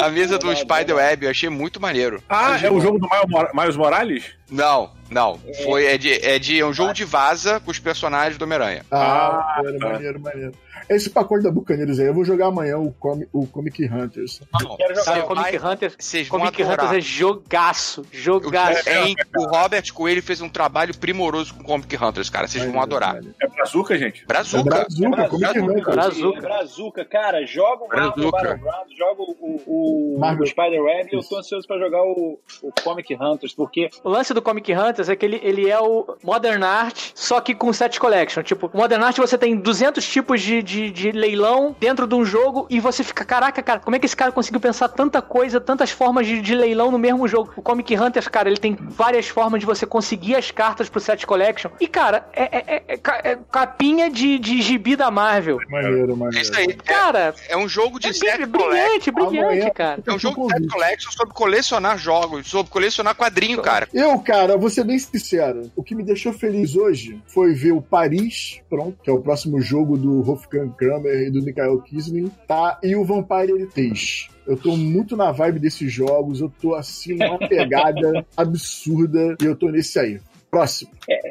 A 0.00 0.08
mesa 0.08 0.38
do 0.38 0.54
Spider-Web, 0.54 1.24
eu 1.24 1.30
achei 1.30 1.48
muito 1.48 1.80
maneiro. 1.80 2.22
Ah, 2.28 2.58
é 2.62 2.70
o 2.70 2.80
jogo 2.80 2.98
do 2.98 3.08
Miles 3.08 3.28
Mor- 3.28 3.50
Miles 3.54 3.76
Morales? 3.76 4.24
Não, 4.50 4.90
Não, 5.10 5.40
foi, 5.64 5.86
é 5.86 5.98
de, 5.98 6.12
é 6.24 6.38
de 6.38 6.60
é 6.60 6.64
um 6.66 6.72
jogo 6.72 6.92
de 6.92 7.04
vaza 7.04 7.60
com 7.60 7.70
os 7.70 7.78
personagens 7.78 8.38
do 8.38 8.44
Homem-Aranha. 8.44 8.84
Ah, 8.90 9.54
Ah, 9.58 9.62
maneiro, 9.62 9.78
tá. 9.78 9.88
maneiro, 9.92 10.20
maneiro. 10.20 10.52
Esse 10.90 11.08
pacote 11.08 11.44
da 11.44 11.50
Bucaneiros 11.50 12.00
aí, 12.00 12.06
eu 12.06 12.14
vou 12.14 12.24
jogar 12.24 12.46
amanhã 12.46 12.76
o, 12.78 12.92
Com- 12.92 13.24
o 13.32 13.46
Comic 13.46 13.84
Hunters. 13.86 14.40
Não, 14.60 14.76
Quero 14.76 14.94
jogar. 14.96 15.04
você 15.04 15.10
Cara, 15.10 15.22
Comic 15.22 15.56
Hunters, 15.58 15.96
vocês 15.98 16.28
Comic 16.28 16.62
adorar. 16.62 16.84
Hunters 16.86 16.98
é 16.98 17.00
jogaço, 17.00 18.04
jogaço. 18.10 18.88
É, 18.88 19.04
hein? 19.06 19.16
o 19.36 19.44
Robert 19.44 19.92
Coelho 19.94 20.22
fez 20.22 20.40
um 20.40 20.48
trabalho 20.48 20.96
primoroso 20.96 21.54
com 21.54 21.62
Comic 21.62 21.96
Hunters, 21.96 22.28
cara. 22.28 22.48
Vocês 22.48 22.64
vão 22.64 22.80
adorar. 22.82 23.20
É 23.40 23.46
brazuca, 23.48 23.96
gente? 23.96 24.22
É 24.22 24.26
Brazuca. 24.26 24.64
Brazuca, 24.64 25.28
Comic 25.28 25.38
Brazuca. 25.38 25.62
Hunters. 25.62 25.84
Brazuca. 25.84 26.40
Brazuca, 26.40 27.04
cara, 27.04 27.46
joga 27.46 27.84
o 27.84 27.88
Brazuca. 27.88 28.30
Battlegrounds, 28.30 28.96
joga 28.98 29.22
o, 29.22 29.36
o, 29.66 30.20
o 30.20 30.46
Spider-Man 30.46 31.08
e 31.12 31.14
eu 31.16 31.20
tô 31.22 31.38
ansioso 31.38 31.66
pra 31.66 31.78
jogar 31.78 32.02
o, 32.02 32.38
o 32.62 32.72
Comic 32.82 33.14
Hunters, 33.14 33.54
porque 33.54 33.90
O 34.02 34.08
lance 34.08 34.34
do 34.34 34.42
Comic 34.42 34.72
Hunters 34.74 35.08
é 35.08 35.14
que 35.16 35.24
ele, 35.24 35.40
ele 35.42 35.68
é 35.70 35.78
o 35.78 36.16
Modern 36.22 36.62
Art, 36.64 37.12
só 37.14 37.40
que 37.40 37.54
com 37.54 37.72
set 37.72 37.98
collection. 38.00 38.42
Tipo, 38.42 38.70
Modern 38.74 39.02
Art 39.04 39.16
você 39.18 39.38
tem 39.38 39.56
200 39.56 40.04
tipos 40.06 40.40
de, 40.40 40.62
de, 40.62 40.79
de 40.88 41.10
leilão 41.10 41.74
dentro 41.80 42.06
de 42.06 42.14
um 42.14 42.24
jogo 42.24 42.66
e 42.70 42.78
você 42.78 43.02
fica, 43.02 43.24
caraca, 43.24 43.60
cara, 43.62 43.80
como 43.80 43.96
é 43.96 43.98
que 43.98 44.06
esse 44.06 44.16
cara 44.16 44.30
conseguiu 44.30 44.60
pensar 44.60 44.88
tanta 44.88 45.20
coisa, 45.20 45.60
tantas 45.60 45.90
formas 45.90 46.26
de, 46.26 46.40
de 46.40 46.54
leilão 46.54 46.90
no 46.92 46.98
mesmo 46.98 47.26
jogo? 47.26 47.52
O 47.56 47.62
Comic 47.62 47.94
Hunters, 47.98 48.28
cara, 48.28 48.48
ele 48.48 48.58
tem 48.58 48.74
várias 48.80 49.26
formas 49.28 49.58
de 49.60 49.66
você 49.66 49.84
conseguir 49.84 50.36
as 50.36 50.50
cartas 50.52 50.88
pro 50.88 51.00
set 51.00 51.26
collection. 51.26 51.70
E, 51.80 51.88
cara, 51.88 52.24
é, 52.32 52.44
é- 52.44 52.64
é- 52.76 52.82
é 52.88 52.96
ca- 52.96 53.20
é 53.24 53.36
capinha 53.50 54.08
de, 54.08 54.38
de 54.38 54.62
gibi 54.62 54.94
da 54.94 55.10
Marvel. 55.10 55.58
Maneiro, 55.68 56.12
É 56.12 56.16
maneiro. 56.16 56.40
isso 56.40 56.56
aí. 56.56 56.66
É, 56.70 56.74
Cara, 56.74 57.34
é 57.48 57.56
um 57.56 57.68
jogo 57.68 57.98
de 57.98 58.08
é 58.08 58.12
set 58.12 58.46
brilhante, 58.46 59.10
collection. 59.10 59.12
brilhante, 59.30 59.70
cara. 59.72 60.02
É 60.06 60.12
um 60.12 60.18
jogo 60.18 60.46
de 60.46 60.52
set 60.54 60.68
collection 60.68 61.10
sobre 61.10 61.34
colecionar 61.34 61.98
jogos, 61.98 62.46
sobre 62.48 62.70
colecionar 62.70 63.14
quadrinho, 63.16 63.60
cara. 63.60 63.88
Eu, 63.92 64.18
cara, 64.20 64.56
vou 64.56 64.70
ser 64.70 64.84
bem 64.84 64.98
sincero. 64.98 65.70
O 65.74 65.82
que 65.82 65.94
me 65.94 66.02
deixou 66.02 66.32
feliz 66.32 66.76
hoje 66.76 67.20
foi 67.26 67.52
ver 67.54 67.72
o 67.72 67.80
Paris, 67.82 68.60
pronto, 68.68 68.96
que 69.02 69.10
é 69.10 69.12
o 69.12 69.20
próximo 69.20 69.60
jogo 69.60 69.96
do 69.96 70.22
Wolfgang 70.60 70.74
Kramer 70.76 71.26
e 71.26 71.30
do 71.30 71.42
Mikhail 71.42 71.80
Kisling, 71.82 72.30
tá? 72.46 72.78
E 72.82 72.94
o 72.94 73.04
Vampire 73.04 73.52
Heritage. 73.52 74.28
Eu 74.46 74.56
tô 74.56 74.76
muito 74.76 75.16
na 75.16 75.30
vibe 75.30 75.60
desses 75.60 75.92
jogos, 75.92 76.40
eu 76.40 76.52
tô 76.60 76.74
assim 76.74 77.14
numa 77.14 77.38
pegada 77.48 78.26
absurda 78.36 79.36
e 79.40 79.44
eu 79.44 79.56
tô 79.56 79.68
nesse 79.70 79.98
aí. 79.98 80.20
Próximo. 80.50 80.90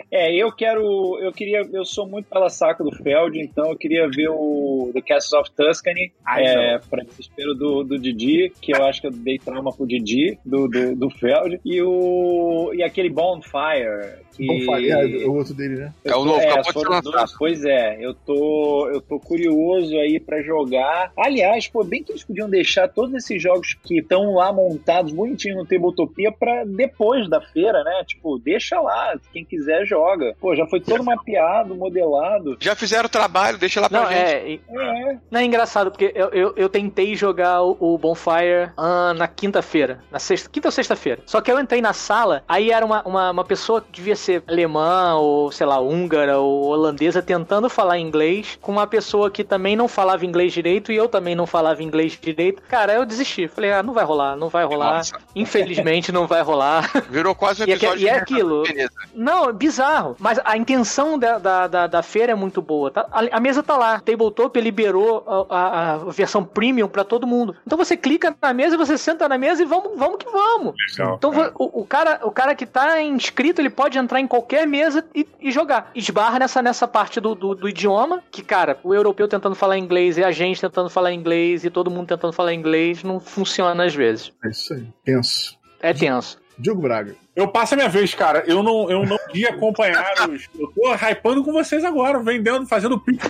É, 0.09 0.33
eu 0.33 0.49
quero. 0.49 1.19
Eu 1.19 1.33
queria. 1.33 1.67
Eu 1.73 1.83
sou 1.83 2.07
muito 2.07 2.29
pela 2.29 2.49
saca 2.49 2.81
do 2.81 2.95
Feld, 2.95 3.37
então 3.37 3.69
eu 3.69 3.77
queria 3.77 4.07
ver 4.07 4.29
o 4.29 4.91
The 4.93 5.01
Castles 5.01 5.33
of 5.33 5.51
Tuscany. 5.51 6.13
Ai, 6.25 6.45
é, 6.45 6.79
pra 6.89 7.03
desespero 7.03 7.53
do, 7.53 7.83
do 7.83 7.99
Didi, 7.99 8.49
que 8.61 8.73
eu 8.73 8.85
acho 8.85 9.01
que 9.01 9.07
eu 9.07 9.11
dei 9.11 9.37
trauma 9.37 9.73
pro 9.73 9.85
Didi, 9.85 10.39
do, 10.45 10.69
do, 10.69 10.95
do 10.95 11.09
Feld. 11.09 11.59
E 11.65 11.81
o. 11.81 12.71
E 12.73 12.81
aquele 12.81 13.09
Bonfire. 13.09 14.23
É, 14.39 15.23
é 15.23 15.27
o 15.27 15.33
outro 15.35 15.53
dele, 15.53 15.75
né? 15.75 15.93
É 16.03 16.15
o 16.15 16.23
novo, 16.23 16.39
acabou 16.39 17.01
de 17.01 17.01
dois. 17.01 17.33
Pois 17.37 17.65
é, 17.65 17.97
eu 17.99 18.13
tô, 18.13 18.89
eu 18.89 19.01
tô 19.01 19.19
curioso 19.19 19.95
aí 19.97 20.19
pra 20.19 20.41
jogar. 20.41 21.11
Aliás, 21.17 21.67
pô, 21.67 21.83
bem 21.83 22.03
que 22.03 22.11
eles 22.11 22.23
podiam 22.23 22.49
deixar 22.49 22.87
todos 22.87 23.13
esses 23.15 23.41
jogos 23.41 23.75
que 23.83 23.99
estão 23.99 24.35
lá 24.35 24.51
montados 24.53 25.11
bonitinho 25.11 25.57
no 25.57 25.65
Tabletopia 25.65 26.31
pra 26.31 26.63
depois 26.65 27.29
da 27.29 27.41
feira, 27.41 27.83
né? 27.83 28.03
Tipo, 28.05 28.37
deixa 28.39 28.79
lá, 28.79 29.17
quem 29.33 29.43
quiser 29.43 29.85
joga. 29.85 30.35
Pô, 30.39 30.55
já 30.55 30.65
foi 30.67 30.79
todo 30.79 31.03
mapeado, 31.03 31.75
modelado. 31.75 32.57
Já 32.59 32.75
fizeram 32.75 33.05
o 33.05 33.09
trabalho, 33.09 33.57
deixa 33.57 33.81
lá 33.81 33.89
pra 33.89 34.01
Não, 34.01 34.09
gente. 34.09 34.19
é, 34.19 34.53
É, 34.53 35.17
Não, 35.29 35.39
é 35.39 35.43
engraçado, 35.43 35.91
porque 35.91 36.11
eu, 36.15 36.29
eu, 36.29 36.53
eu 36.55 36.69
tentei 36.69 37.15
jogar 37.15 37.61
o, 37.63 37.75
o 37.79 37.97
Bonfire 37.97 38.71
ah, 38.77 39.13
na 39.15 39.27
quinta-feira. 39.27 39.99
Na 40.11 40.19
sexta, 40.19 40.49
quinta 40.49 40.67
ou 40.67 40.71
sexta-feira. 40.71 41.21
Só 41.25 41.41
que 41.41 41.51
eu 41.51 41.59
entrei 41.59 41.81
na 41.81 41.93
sala, 41.93 42.43
aí 42.47 42.71
era 42.71 42.85
uma, 42.85 43.01
uma, 43.03 43.31
uma 43.31 43.43
pessoa 43.43 43.81
que 43.81 43.91
devia 43.91 44.15
ser 44.15 44.28
alemã, 44.47 45.15
ou 45.15 45.51
sei 45.51 45.65
lá, 45.65 45.79
húngara, 45.79 46.37
ou 46.39 46.65
holandesa, 46.67 47.21
tentando 47.21 47.69
falar 47.69 47.97
inglês, 47.97 48.57
com 48.61 48.71
uma 48.71 48.87
pessoa 48.87 49.29
que 49.31 49.43
também 49.43 49.75
não 49.75 49.87
falava 49.87 50.25
inglês 50.25 50.53
direito, 50.53 50.91
e 50.91 50.95
eu 50.95 51.07
também 51.07 51.35
não 51.35 51.45
falava 51.47 51.81
inglês 51.83 52.17
direito. 52.21 52.61
Cara, 52.69 52.93
eu 52.93 53.05
desisti. 53.05 53.47
Falei, 53.47 53.71
ah, 53.71 53.83
não 53.83 53.93
vai 53.93 54.03
rolar, 54.03 54.35
não 54.35 54.49
vai 54.49 54.63
rolar. 54.65 54.97
Nossa, 54.97 55.15
Infelizmente 55.35 56.11
não 56.11 56.27
vai 56.27 56.41
rolar. 56.41 56.89
virou 57.09 57.33
quase 57.35 57.63
um 57.63 57.67
E 57.67 57.71
é 57.71 57.75
episódio 57.75 58.03
e 58.03 58.07
é 58.09 58.13
de 58.13 58.19
aquilo. 58.19 58.63
Veneza. 58.63 58.91
Não, 59.13 59.49
é 59.49 59.53
bizarro. 59.53 60.15
Mas 60.19 60.39
a 60.43 60.57
intenção 60.57 61.17
da, 61.17 61.37
da, 61.37 61.67
da, 61.67 61.87
da 61.87 62.03
feira 62.03 62.31
é 62.31 62.35
muito 62.35 62.61
boa. 62.61 62.91
Tá? 62.91 63.05
A, 63.11 63.37
a 63.37 63.39
mesa 63.39 63.61
tá 63.63 63.77
lá. 63.77 63.99
Tabletop 63.99 64.59
liberou 64.59 65.23
a, 65.49 65.55
a- 65.57 65.93
a 65.93 65.97
versão 66.09 66.43
premium 66.43 66.87
pra 66.87 67.03
todo 67.03 67.25
mundo. 67.27 67.55
Então 67.65 67.77
você 67.77 67.95
clica 67.95 68.35
na 68.41 68.53
mesa, 68.53 68.77
você 68.77 68.97
senta 68.97 69.27
na 69.27 69.37
mesa 69.37 69.61
e 69.61 69.65
vamos, 69.65 69.91
vamos 69.97 70.17
que 70.17 70.29
vamos. 70.29 70.73
Legal. 70.97 71.15
Então 71.17 71.31
o, 71.57 71.81
o 71.81 71.85
cara, 71.85 72.19
o 72.23 72.31
cara 72.31 72.55
que 72.55 72.65
tá 72.65 73.01
inscrito, 73.01 73.61
ele 73.61 73.69
pode 73.69 73.97
entrar 73.97 74.08
em 74.17 74.27
qualquer 74.27 74.65
mesa 74.65 75.05
e, 75.13 75.27
e 75.41 75.51
jogar. 75.51 75.91
Esbarra 75.93 76.39
nessa, 76.39 76.61
nessa 76.61 76.87
parte 76.87 77.19
do, 77.19 77.35
do, 77.35 77.53
do 77.53 77.67
idioma, 77.67 78.23
que, 78.31 78.41
cara, 78.41 78.79
o 78.81 78.93
europeu 78.93 79.27
tentando 79.27 79.55
falar 79.55 79.77
inglês 79.77 80.17
e 80.17 80.23
a 80.23 80.31
gente 80.31 80.61
tentando 80.61 80.89
falar 80.89 81.11
inglês 81.11 81.65
e 81.65 81.69
todo 81.69 81.91
mundo 81.91 82.07
tentando 82.07 82.31
falar 82.31 82.53
inglês, 82.53 83.03
não 83.03 83.19
funciona 83.19 83.83
às 83.83 83.93
vezes. 83.93 84.31
É 84.45 84.49
isso 84.49 84.73
aí. 84.73 84.87
Tenso. 85.03 85.59
É 85.81 85.93
tenso. 85.93 86.39
Diogo 86.57 86.81
Braga. 86.81 87.15
Eu 87.35 87.47
passo 87.47 87.73
a 87.73 87.77
minha 87.77 87.87
vez, 87.87 88.13
cara. 88.13 88.43
Eu 88.47 88.61
não, 88.61 88.89
eu 88.91 89.05
não 89.05 89.17
ia 89.33 89.49
acompanhar 89.49 90.03
os. 90.29 90.47
Eu 90.59 90.67
tô 90.75 90.93
hypando 90.93 91.43
com 91.43 91.53
vocês 91.53 91.85
agora, 91.85 92.19
vendendo, 92.19 92.65
fazendo 92.65 92.99
pique. 92.99 93.25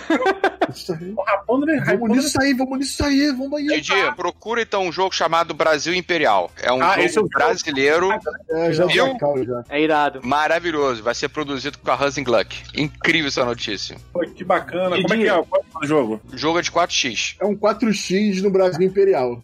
Isso 0.74 0.92
aí. 0.92 1.12
Tô 1.14 1.22
rapando, 1.22 1.66
né? 1.66 1.80
Vamos 1.86 2.10
nisso 2.10 2.40
aí, 2.40 2.54
vamos 2.54 2.78
nisso 2.78 3.04
aí, 3.04 3.30
vamos 3.32 3.58
aí. 3.58 3.66
Didi, 3.66 3.92
procura 4.16 4.62
então 4.62 4.84
um 4.84 4.92
jogo 4.92 5.14
chamado 5.14 5.54
Brasil 5.54 5.94
Imperial. 5.94 6.50
É 6.60 6.72
um 6.72 6.82
Ah, 6.82 7.00
esse 7.00 7.14
jogo 7.14 7.28
é 7.28 7.36
o 7.36 7.38
jogo. 7.40 7.44
brasileiro 7.46 8.08
É, 8.50 8.72
já 8.72 8.86
Viu? 8.86 9.16
tá 9.18 9.26
já. 9.44 9.64
É 9.68 9.80
irado. 9.80 10.20
maravilhoso. 10.24 11.02
Vai 11.02 11.14
ser 11.14 11.28
produzido 11.28 11.78
com 11.78 11.90
a 11.90 11.94
Husling 11.94 12.24
Gluck. 12.24 12.62
Incrível 12.74 13.28
essa 13.28 13.44
notícia. 13.44 13.96
Pô, 14.12 14.20
que 14.20 14.44
bacana. 14.44 14.96
Como 15.02 15.14
é 15.14 15.16
que 15.18 15.28
é? 15.28 15.42
Qual 15.44 15.62
é 15.82 15.84
o 15.84 15.86
jogo? 15.86 16.20
O 16.32 16.36
jogo 16.38 16.58
é 16.58 16.62
de 16.62 16.70
4x. 16.70 17.36
É 17.40 17.44
um 17.44 17.56
4x 17.56 18.42
no 18.42 18.50
Brasil 18.50 18.82
Imperial. 18.86 19.42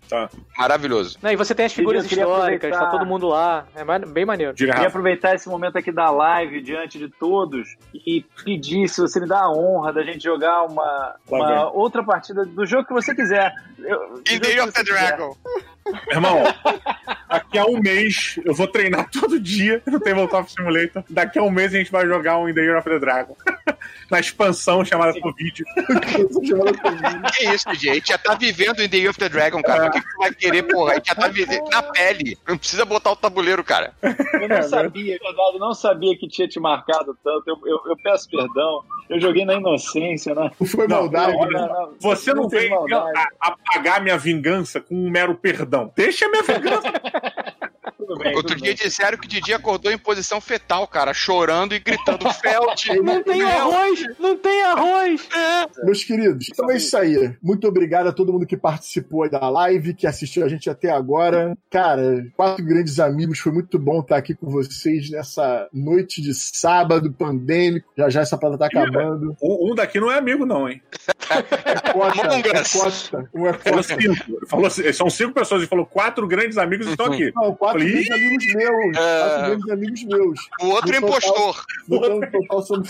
Maravilhoso. 0.56 1.18
Não, 1.22 1.30
e 1.30 1.36
você 1.36 1.54
tem 1.54 1.66
as 1.66 1.72
figuras 1.72 2.06
queria 2.06 2.24
históricas, 2.24 2.70
tá 2.70 2.86
todo 2.86 3.04
mundo 3.06 3.28
lá. 3.28 3.66
É 3.74 3.84
bem 4.06 4.24
maneiro. 4.24 4.45
Diga, 4.52 4.72
Rafa. 4.74 4.88
aproveitar 4.88 5.34
esse 5.34 5.48
momento 5.48 5.78
aqui 5.78 5.92
da 5.92 6.10
live 6.10 6.60
diante 6.62 6.98
de 6.98 7.08
todos 7.08 7.76
e 7.94 8.24
pedir 8.44 8.88
se 8.88 9.00
você 9.00 9.20
me 9.20 9.26
dá 9.26 9.40
a 9.40 9.50
honra 9.50 9.92
da 9.92 10.02
gente 10.02 10.22
jogar 10.22 10.64
uma, 10.64 11.16
uma 11.28 11.70
outra 11.72 12.04
partida 12.04 12.44
do 12.44 12.66
jogo 12.66 12.86
que 12.86 12.92
você 12.92 13.14
quiser. 13.14 13.52
Eu- 13.78 14.22
que 14.24 14.36
of 14.60 14.72
the 14.72 14.82
você. 14.82 14.84
Dragon. 14.84 15.36
Irmão, 16.10 16.42
daqui 17.28 17.58
a 17.58 17.64
um 17.64 17.78
mês 17.80 18.40
eu 18.44 18.52
vou 18.52 18.66
treinar 18.66 19.08
todo 19.12 19.38
dia 19.38 19.80
no 19.86 20.00
Tabletop 20.00 20.50
Simulator. 20.50 21.04
Daqui 21.08 21.38
a 21.38 21.42
um 21.42 21.50
mês 21.50 21.72
a 21.74 21.78
gente 21.78 21.92
vai 21.92 22.04
jogar 22.06 22.38
um 22.38 22.48
In 22.48 22.54
the 22.54 22.60
Year 22.62 22.76
of 22.78 22.88
the 22.88 22.98
Dragon. 22.98 23.36
Na 24.10 24.18
expansão 24.20 24.84
chamada 24.84 25.18
Covid. 25.20 25.64
Que 27.36 27.48
isso? 27.54 27.68
A 27.68 27.74
gente 27.74 28.08
já 28.08 28.18
tá 28.18 28.34
vivendo 28.34 28.80
em 28.80 28.88
The 28.88 28.96
Year 28.96 29.10
of 29.10 29.18
the 29.18 29.28
Dragon, 29.28 29.62
cara. 29.62 29.84
Por 29.84 29.92
que, 29.92 30.00
que 30.00 30.12
tu 30.12 30.18
vai 30.18 30.34
querer, 30.34 30.62
porra? 30.64 30.92
A 30.92 30.94
gente 30.96 31.06
já 31.08 31.14
tá 31.14 31.28
vivendo 31.28 31.68
na 31.70 31.82
pele. 31.82 32.38
Não 32.46 32.56
precisa 32.58 32.84
botar 32.84 33.12
o 33.12 33.16
tabuleiro, 33.16 33.62
cara. 33.64 33.92
Eu 34.02 34.48
não 34.48 34.62
sabia, 34.62 35.16
Eduardo, 35.16 35.58
não 35.58 35.74
sabia 35.74 36.16
que 36.18 36.28
tinha 36.28 36.48
te 36.48 36.58
marcado 36.60 37.16
tanto. 37.22 37.42
Eu, 37.48 37.58
eu- 37.66 37.82
eu 37.90 37.96
peço 37.96 38.28
perdão. 38.30 38.82
Eu 39.08 39.20
joguei 39.20 39.44
na 39.44 39.54
inocência, 39.54 40.34
né? 40.34 40.50
Não 40.58 40.66
foi 40.66 40.88
Não, 40.88 40.96
maldade, 41.02 41.32
Não, 41.32 41.46
né? 41.46 41.50
não, 41.60 41.68
não. 41.68 41.94
Você 42.00 42.34
não, 42.34 42.50
fez 42.50 42.62
vem 42.62 42.70
maldade. 42.72 43.18
a- 43.40 43.54
apagar 43.68 44.02
minha 44.02 44.16
vingança 44.16 44.80
com 44.80 44.94
um 44.94 45.10
mero 45.10 45.34
perdão. 45.34 45.92
Deixa 45.96 46.28
minha 46.28 46.42
vingança. 46.42 46.92
Tudo 48.06 48.18
bem, 48.18 48.34
Outro 48.36 48.54
tudo 48.54 48.62
dia 48.62 48.74
bem. 48.74 48.84
disseram 48.84 49.18
que 49.18 49.26
Didi 49.26 49.52
acordou 49.52 49.90
em 49.90 49.98
posição 49.98 50.40
fetal, 50.40 50.86
cara, 50.86 51.12
chorando 51.12 51.74
e 51.74 51.78
gritando 51.80 52.30
Felt. 52.34 52.86
Não 53.02 53.22
tem 53.22 53.42
arroz! 53.42 54.04
Não 54.18 54.36
tem 54.36 54.62
arroz! 54.62 55.28
Meus 55.82 56.04
queridos, 56.04 56.46
então 56.50 56.70
é 56.70 56.76
isso 56.76 56.96
aí. 56.96 57.36
Muito 57.42 57.66
obrigado 57.66 58.06
a 58.06 58.12
todo 58.12 58.32
mundo 58.32 58.46
que 58.46 58.56
participou 58.56 59.24
aí 59.24 59.30
da 59.30 59.48
live, 59.48 59.94
que 59.94 60.06
assistiu 60.06 60.44
a 60.44 60.48
gente 60.48 60.70
até 60.70 60.90
agora. 60.90 61.56
Cara, 61.70 62.24
quatro 62.36 62.64
grandes 62.64 63.00
amigos, 63.00 63.38
foi 63.40 63.52
muito 63.52 63.78
bom 63.78 64.00
estar 64.00 64.16
aqui 64.16 64.34
com 64.34 64.48
vocês 64.48 65.10
nessa 65.10 65.68
noite 65.72 66.22
de 66.22 66.32
sábado 66.34 67.12
pandêmico. 67.12 67.90
Já 67.96 68.08
já 68.08 68.20
essa 68.20 68.38
plata 68.38 68.56
tá 68.56 68.66
acabando. 68.66 69.36
Um, 69.42 69.72
um 69.72 69.74
daqui 69.74 69.98
não 69.98 70.10
é 70.10 70.18
amigo, 70.18 70.46
não, 70.46 70.68
hein? 70.68 70.80
É 71.28 71.92
Costa, 71.92 72.26
é. 72.36 72.52
Costa. 72.52 73.30
Um 73.34 73.46
é 73.46 73.52
Falou 73.52 73.78
Costa. 73.78 74.00
cinco. 74.00 74.02
Ele 74.02 74.46
Falou, 74.48 74.70
são 74.70 75.10
cinco 75.10 75.32
pessoas 75.32 75.62
e 75.62 75.66
falou 75.66 75.84
quatro 75.84 76.26
grandes 76.26 76.56
amigos 76.56 76.86
estão 76.86 77.06
aqui. 77.06 77.32
Não, 77.34 77.54
quatro 77.54 77.80
Falei, 77.80 77.95
grandes 78.04 78.10
amigos 78.10 78.54
meus. 78.54 78.96
É. 78.96 79.20
Quatro 79.20 79.46
grandes 79.46 79.70
amigos 79.70 80.04
meus. 80.04 80.40
O 80.60 80.66
outro 80.66 80.92
No 80.92 81.00
total- 81.00 81.08
impostor. 81.08 81.64
No 81.88 82.00
total- 82.00 82.30
total 82.30 82.62
somos 82.62 82.88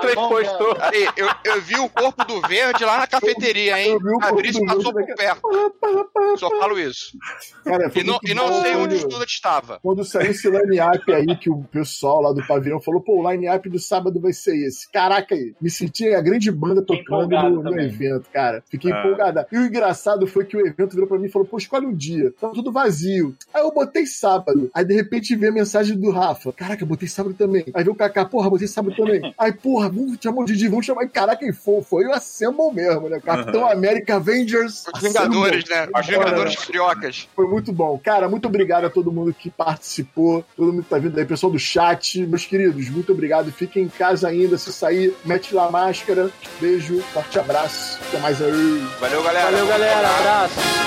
Três 0.00 0.14
postou. 0.14 0.76
Aí, 0.80 1.08
eu, 1.16 1.28
eu 1.44 1.60
vi 1.62 1.76
o 1.78 1.88
corpo 1.88 2.24
do 2.24 2.40
verde 2.48 2.84
lá 2.84 2.98
na 2.98 3.06
cafeteria, 3.06 3.80
hein? 3.80 3.92
Eu 3.92 3.98
vi 3.98 4.08
o 4.08 4.12
corpo 4.12 4.26
Fabrício 4.26 4.60
do 4.60 4.66
passou 4.66 4.92
verde 4.92 5.12
por 5.12 5.16
perto. 5.16 6.38
Só 6.38 6.50
falo 6.58 6.78
isso. 6.78 7.16
Cara, 7.64 7.90
E 7.94 8.02
não, 8.04 8.18
e 8.22 8.34
não 8.34 8.48
bom, 8.48 8.62
sei 8.62 8.74
onde 8.76 8.94
o 8.94 8.98
estudante 8.98 9.32
estava. 9.34 9.78
Quando 9.82 10.04
saiu 10.04 10.30
esse 10.30 10.48
line-up 10.50 11.12
aí, 11.12 11.36
que 11.36 11.50
o 11.50 11.62
pessoal 11.64 12.20
lá 12.22 12.32
do 12.32 12.46
pavilhão 12.46 12.80
falou, 12.80 13.00
pô, 13.00 13.22
o 13.22 13.30
line-up 13.30 13.68
do 13.68 13.78
sábado 13.78 14.20
vai 14.20 14.32
ser 14.32 14.56
esse. 14.66 14.90
Caraca, 14.90 15.34
aí, 15.34 15.54
me 15.60 15.70
senti 15.70 16.08
a 16.14 16.20
grande 16.20 16.50
banda 16.50 16.82
tocando 16.82 17.28
no, 17.30 17.62
no 17.62 17.80
evento, 17.80 18.28
cara. 18.32 18.62
Fiquei 18.68 18.92
Ah. 18.92 19.00
empolgada. 19.00 19.46
E 19.50 19.56
o 19.58 19.66
engraçado 19.66 20.26
foi 20.26 20.44
que 20.44 20.56
o 20.56 20.66
evento 20.66 20.92
virou 20.92 21.06
pra 21.08 21.18
mim 21.18 21.26
e 21.26 21.30
falou, 21.30 21.46
pô, 21.46 21.56
escolhe 21.58 21.86
um 21.86 21.94
dia. 21.94 22.32
Tá 22.40 22.48
tudo 22.50 22.72
vazio. 22.72 23.34
Aí 23.54 23.62
eu 23.62 23.72
botei 23.72 24.06
sábado. 24.06 24.25
Sábado. 24.26 24.70
Aí 24.74 24.84
de 24.84 24.94
repente 24.94 25.36
vê 25.36 25.48
a 25.48 25.52
mensagem 25.52 25.96
do 25.96 26.10
Rafa. 26.10 26.52
Caraca, 26.52 26.84
botei 26.84 27.08
sábado 27.08 27.34
também. 27.34 27.64
Aí 27.72 27.84
vê 27.84 27.90
o 27.90 27.94
Kaká, 27.94 28.24
porra, 28.24 28.50
botei 28.50 28.66
sábado 28.66 28.96
também. 28.96 29.32
Aí, 29.38 29.52
porra, 29.52 29.88
vamos 29.88 30.18
chamar 30.20 30.42
o 30.42 30.44
Didi, 30.44 30.68
vamos 30.68 30.84
chamar. 30.84 31.06
Caraca, 31.08 31.46
e 31.46 31.52
foi, 31.52 31.82
foi 31.82 32.06
o 32.06 32.12
Assemble 32.12 32.72
mesmo, 32.72 33.08
né? 33.08 33.20
Capitão 33.20 33.62
uhum. 33.62 33.70
América 33.70 34.16
Avengers. 34.16 34.84
Os 34.92 35.00
Vingadores, 35.00 35.68
né? 35.68 35.88
Os 35.94 36.06
Vingadores 36.06 36.56
Criocas. 36.56 37.28
Foi 37.34 37.46
muito 37.46 37.72
bom. 37.72 37.98
Cara, 38.02 38.28
muito 38.28 38.48
obrigado 38.48 38.86
a 38.86 38.90
todo 38.90 39.12
mundo 39.12 39.32
que 39.32 39.50
participou, 39.50 40.44
todo 40.56 40.72
mundo 40.72 40.82
que 40.82 40.90
tá 40.90 40.98
vindo 40.98 41.18
aí, 41.18 41.24
pessoal 41.24 41.52
do 41.52 41.58
chat. 41.58 42.26
Meus 42.26 42.44
queridos, 42.44 42.88
muito 42.88 43.12
obrigado. 43.12 43.52
Fiquem 43.52 43.84
em 43.84 43.88
casa 43.88 44.28
ainda. 44.28 44.58
Se 44.58 44.72
sair, 44.72 45.14
mete 45.24 45.54
lá 45.54 45.66
a 45.66 45.70
máscara. 45.70 46.30
Beijo, 46.60 47.00
forte 47.12 47.38
abraço. 47.38 47.98
Até 48.08 48.18
mais 48.18 48.40
aí. 48.42 48.86
Valeu, 49.00 49.22
galera. 49.22 49.50
Valeu, 49.50 49.66
galera. 49.66 50.08
Abraço. 50.18 50.86